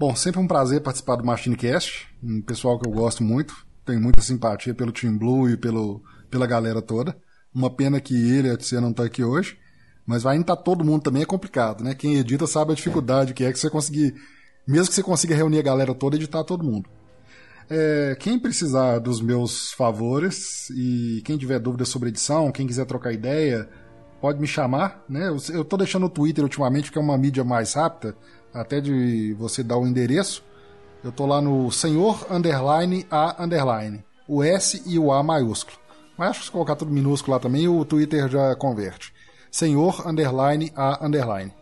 [0.00, 3.54] Bom, sempre um prazer participar do MachineCast, um pessoal que eu gosto muito,
[3.84, 7.14] tenho muita simpatia pelo Team Blue e pelo, pela galera toda.
[7.54, 9.58] Uma pena que ele, a Tia, não tá aqui hoje,
[10.06, 11.94] mas vai estar todo mundo também é complicado, né?
[11.94, 14.14] Quem edita sabe a dificuldade que é que você conseguir,
[14.66, 16.88] mesmo que você consiga reunir a galera toda, editar todo mundo.
[17.68, 23.12] É, quem precisar dos meus favores e quem tiver dúvidas sobre edição, quem quiser trocar
[23.12, 23.68] ideia,
[24.18, 25.28] pode me chamar, né?
[25.52, 28.16] Eu, tô deixando o Twitter ultimamente, porque é uma mídia mais rápida,
[28.52, 30.42] até de você dar o endereço.
[31.02, 35.78] Eu tô lá no senhor underline a underline, o S e o A maiúsculo.
[36.16, 39.12] Mas acho que se colocar tudo minúsculo lá também, o Twitter já converte.
[39.50, 41.52] Senhor underline a underline.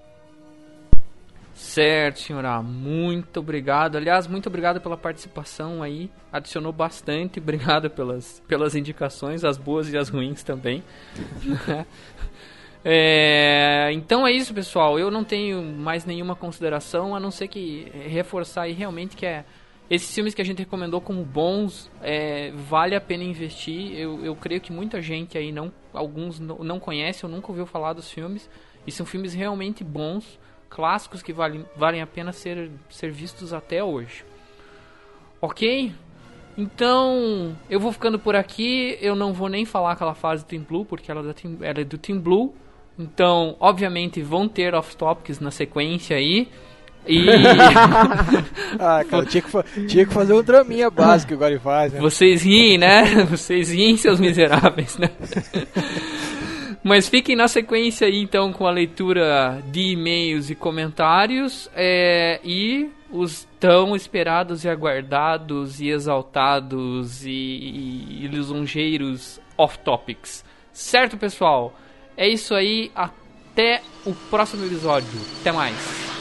[1.58, 2.62] Certo, senhora.
[2.62, 3.96] Muito obrigado.
[3.96, 6.08] Aliás, muito obrigado pela participação aí.
[6.32, 7.38] Adicionou bastante.
[7.40, 10.84] Obrigado pelas, pelas indicações, as boas e as ruins também.
[12.84, 14.98] É, então é isso, pessoal.
[14.98, 19.44] Eu não tenho mais nenhuma consideração a não ser que reforçar aí realmente que é
[19.90, 23.92] esses filmes que a gente recomendou como bons é, vale a pena investir.
[23.98, 27.94] Eu, eu creio que muita gente aí não, alguns não, conhece ou nunca ouviu falar
[27.94, 28.50] dos filmes
[28.86, 30.38] e são filmes realmente bons,
[30.68, 34.24] clássicos que valem, valem a pena ser, ser vistos até hoje.
[35.40, 35.94] Ok?
[36.56, 38.98] Então, eu vou ficando por aqui.
[39.00, 41.80] Eu não vou nem falar aquela fase do Team Blue, porque ela é, Team, ela
[41.80, 42.54] é do Team Blue.
[42.98, 46.48] Então, obviamente, vão ter off-topics na sequência aí.
[47.06, 47.26] E
[48.78, 52.00] Ah, cara, tinha que, tinha que fazer um draminha básico igual ele faz, né?
[52.00, 53.24] vocês riem, né?
[53.30, 55.10] Vocês riem, seus miseráveis, né?
[56.82, 61.70] Mas fiquem na sequência aí, então, com a leitura de e-mails e comentários.
[61.74, 70.44] é, e os tão esperados e aguardados e exaltados e, e, e lisonjeiros off-topics.
[70.72, 71.74] Certo, pessoal?
[72.18, 72.90] É isso aí.
[72.96, 75.08] Até o próximo episódio.
[75.40, 76.17] Até mais.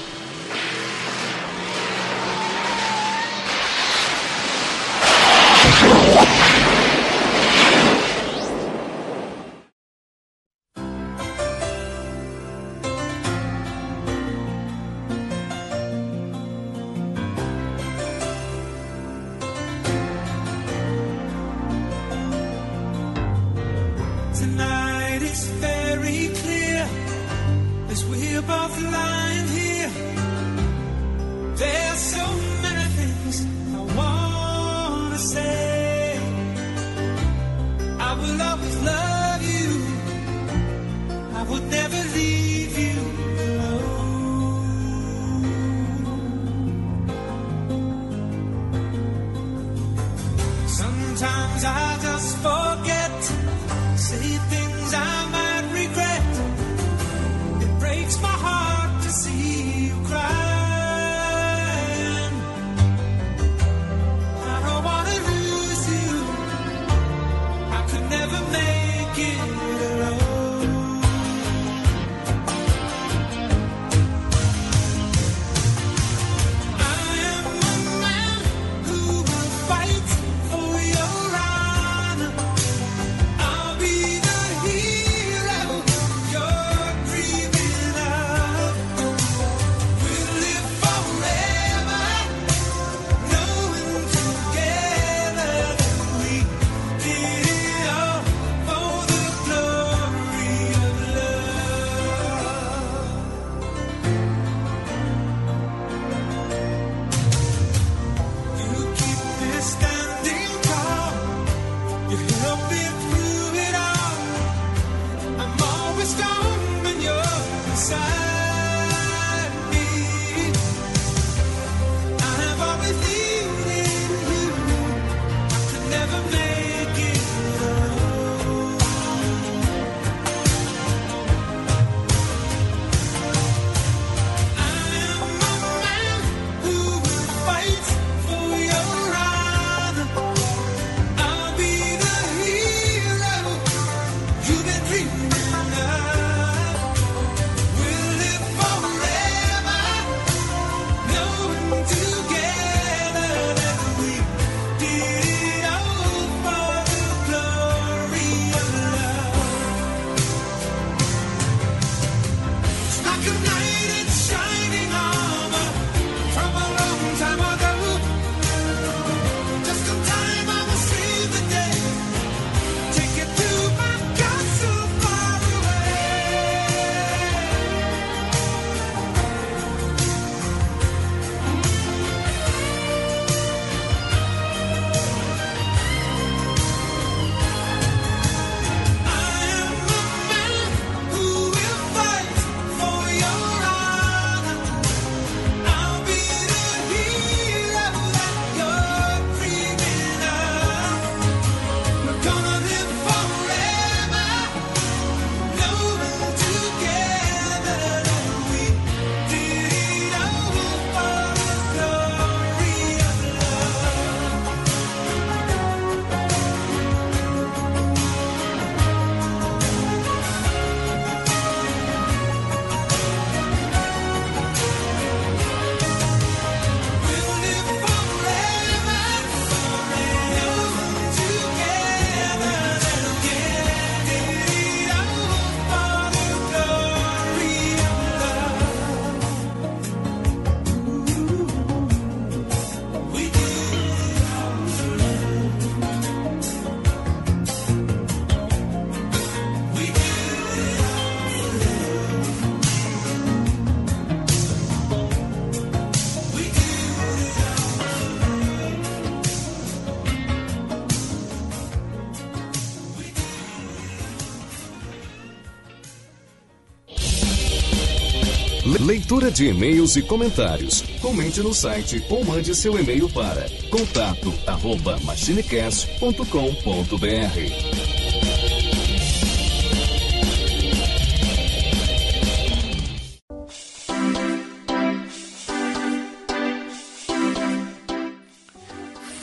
[269.10, 270.82] Leitura de e-mails e comentários.
[271.00, 276.26] Comente no site ou mande seu e-mail para contato arroba machinecast.com.br.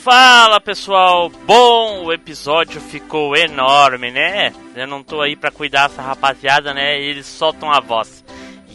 [0.01, 4.51] Fala pessoal, bom, o episódio ficou enorme, né?
[4.75, 6.99] Eu não tô aí pra cuidar dessa rapaziada, né?
[6.99, 8.24] Eles soltam a voz.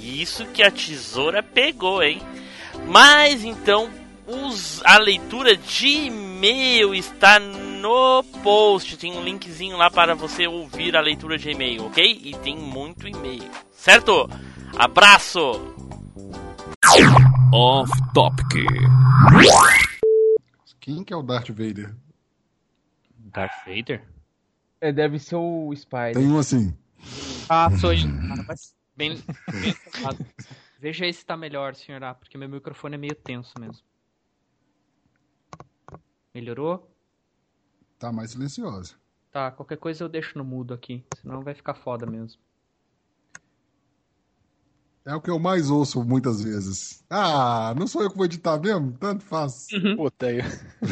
[0.02, 2.22] E isso que a tesoura pegou, hein?
[2.86, 3.90] Mas então,
[4.27, 8.97] os, a leitura de e-mail está no post.
[8.97, 12.20] Tem um linkzinho lá para você ouvir a leitura de e-mail, ok?
[12.24, 14.28] E tem muito e-mail, certo?
[14.78, 15.74] Abraço!
[17.52, 18.64] Off Topic.
[20.81, 21.94] Quem que é o Darth Vader?
[23.18, 24.02] Darth Vader?
[24.81, 26.14] É, deve ser o Spider.
[26.14, 26.74] Tem um assim.
[27.48, 27.93] Ah, sou
[29.01, 29.16] bem.
[30.78, 33.82] Veja aí se tá melhor, senhor A, porque meu microfone é meio tenso mesmo.
[36.35, 36.94] Melhorou?
[37.98, 38.94] Tá mais silenciosa.
[39.32, 42.40] Tá, qualquer coisa eu deixo no mudo aqui, senão vai ficar foda mesmo.
[45.05, 47.02] É o que eu mais ouço muitas vezes.
[47.09, 48.93] Ah, não sou eu que vou editar mesmo?
[48.98, 49.66] Tanto faz.
[49.97, 50.39] Puta aí.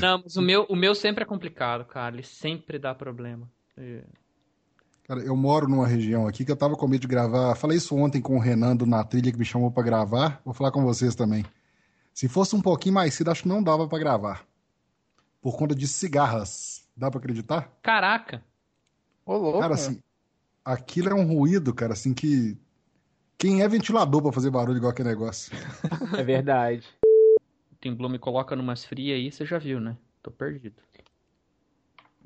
[0.00, 2.14] Não, mas o meu, o meu sempre é complicado, cara.
[2.14, 3.50] Ele sempre dá problema.
[5.08, 5.14] É.
[5.14, 7.54] Cara, eu moro numa região aqui que eu tava com medo de gravar.
[7.54, 10.40] Falei isso ontem com o Renando na trilha que me chamou pra gravar.
[10.44, 11.44] Vou falar com vocês também.
[12.12, 14.44] Se fosse um pouquinho mais cedo, acho que não dava pra gravar.
[15.40, 16.86] Por conta de cigarras.
[16.96, 17.72] Dá pra acreditar?
[17.80, 18.42] Caraca!
[19.24, 19.60] Ô, louco.
[19.60, 19.84] Cara, meu.
[19.84, 20.02] assim,
[20.64, 22.58] aquilo é um ruído, cara, assim, que.
[23.38, 25.56] Quem é ventilador pra fazer barulho igual aquele negócio?
[26.18, 26.84] É verdade.
[27.70, 29.96] O Tim Blue me coloca numas frias aí, você já viu, né?
[30.20, 30.82] Tô perdido.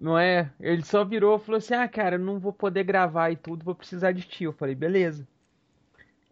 [0.02, 0.50] Não é?
[0.58, 3.64] Ele só virou e falou assim: Ah, cara, eu não vou poder gravar e tudo,
[3.64, 4.42] vou precisar de ti.
[4.42, 5.24] Eu falei: Beleza.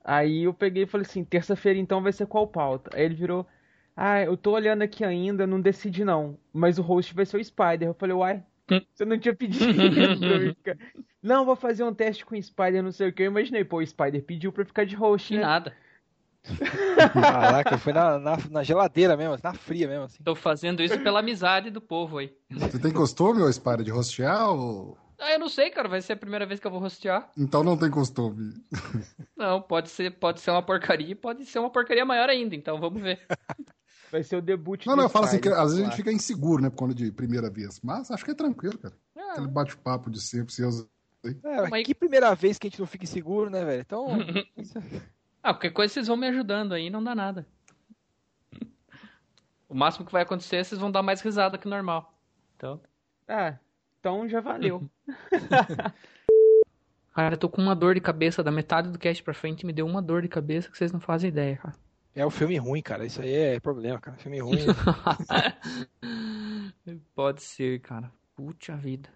[0.05, 2.91] Aí eu peguei e falei assim: Terça-feira então vai ser qual pauta?
[2.93, 3.47] Aí ele virou:
[3.95, 6.37] Ah, eu tô olhando aqui ainda, não decidi não.
[6.53, 7.87] Mas o host vai ser o Spider.
[7.87, 8.43] Eu falei: Uai,
[8.93, 9.73] você não tinha pedido.
[11.23, 13.23] Não, vou fazer um teste com o Spider, não sei o que.
[13.23, 15.43] Eu imaginei: Pô, o Spider pediu pra ficar de host, né?
[15.43, 15.73] nada.
[17.13, 20.23] Caraca, foi na, na, na geladeira mesmo, na fria mesmo, assim.
[20.23, 22.35] Tô fazendo isso pela amizade do povo aí.
[22.51, 24.97] Você tem costume, ô Spider, de rostear ou.
[25.19, 25.87] Ah, eu não sei, cara.
[25.89, 27.31] Vai ser a primeira vez que eu vou rostear.
[27.37, 28.55] Então não tem costume.
[29.37, 32.55] Não, pode ser, pode ser uma porcaria e pode ser uma porcaria maior ainda.
[32.55, 33.21] Então vamos ver.
[34.11, 36.11] Vai ser o debut Não, não, eu falo assim, que às vezes a gente fica
[36.11, 37.81] inseguro, né, por conta de primeira vez.
[37.81, 38.95] Mas acho que é tranquilo, cara.
[39.17, 40.85] Ah, Aquele bate-papo de sempre, seus.
[41.45, 43.83] É, Mas- que primeira vez que a gente não fica inseguro, né, velho?
[43.83, 44.07] Então,
[45.43, 47.47] Ah, qualquer coisa vocês vão me ajudando aí, não dá nada.
[49.69, 52.13] O máximo que vai acontecer é vocês vão dar mais risada que normal.
[52.57, 52.81] Então.
[53.29, 53.57] Ah,
[53.99, 54.91] então já valeu.
[57.15, 59.73] Cara, eu tô com uma dor de cabeça da metade do cast pra frente, me
[59.73, 61.75] deu uma dor de cabeça que vocês não fazem ideia, cara.
[62.15, 63.05] é o filme ruim, cara.
[63.05, 64.17] Isso aí é problema, cara.
[64.17, 64.67] Filme ruim.
[67.15, 68.11] Pode ser, cara.
[68.35, 69.09] Puta vida.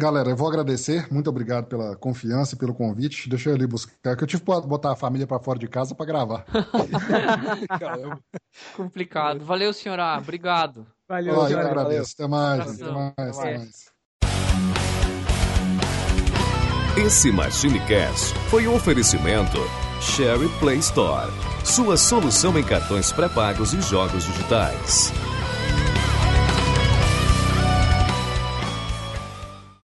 [0.00, 1.06] Galera, eu vou agradecer.
[1.12, 3.28] Muito obrigado pela confiança e pelo convite.
[3.28, 5.94] Deixa eu ali buscar, que eu tive que botar a família pra fora de casa
[5.94, 6.46] pra gravar.
[7.78, 8.18] Caramba.
[8.74, 9.44] Complicado.
[9.44, 10.16] Valeu, senhora.
[10.16, 10.86] Obrigado.
[11.06, 11.68] Valeu, Ó, eu senhora.
[11.68, 12.14] agradeço.
[12.14, 13.58] Até mais, até mais, Até até mais.
[13.58, 13.90] mais.
[16.96, 19.58] Esse MachineCast foi um oferecimento
[20.00, 21.30] Sherry Play Store.
[21.62, 25.12] Sua solução em cartões pré-pagos e jogos digitais.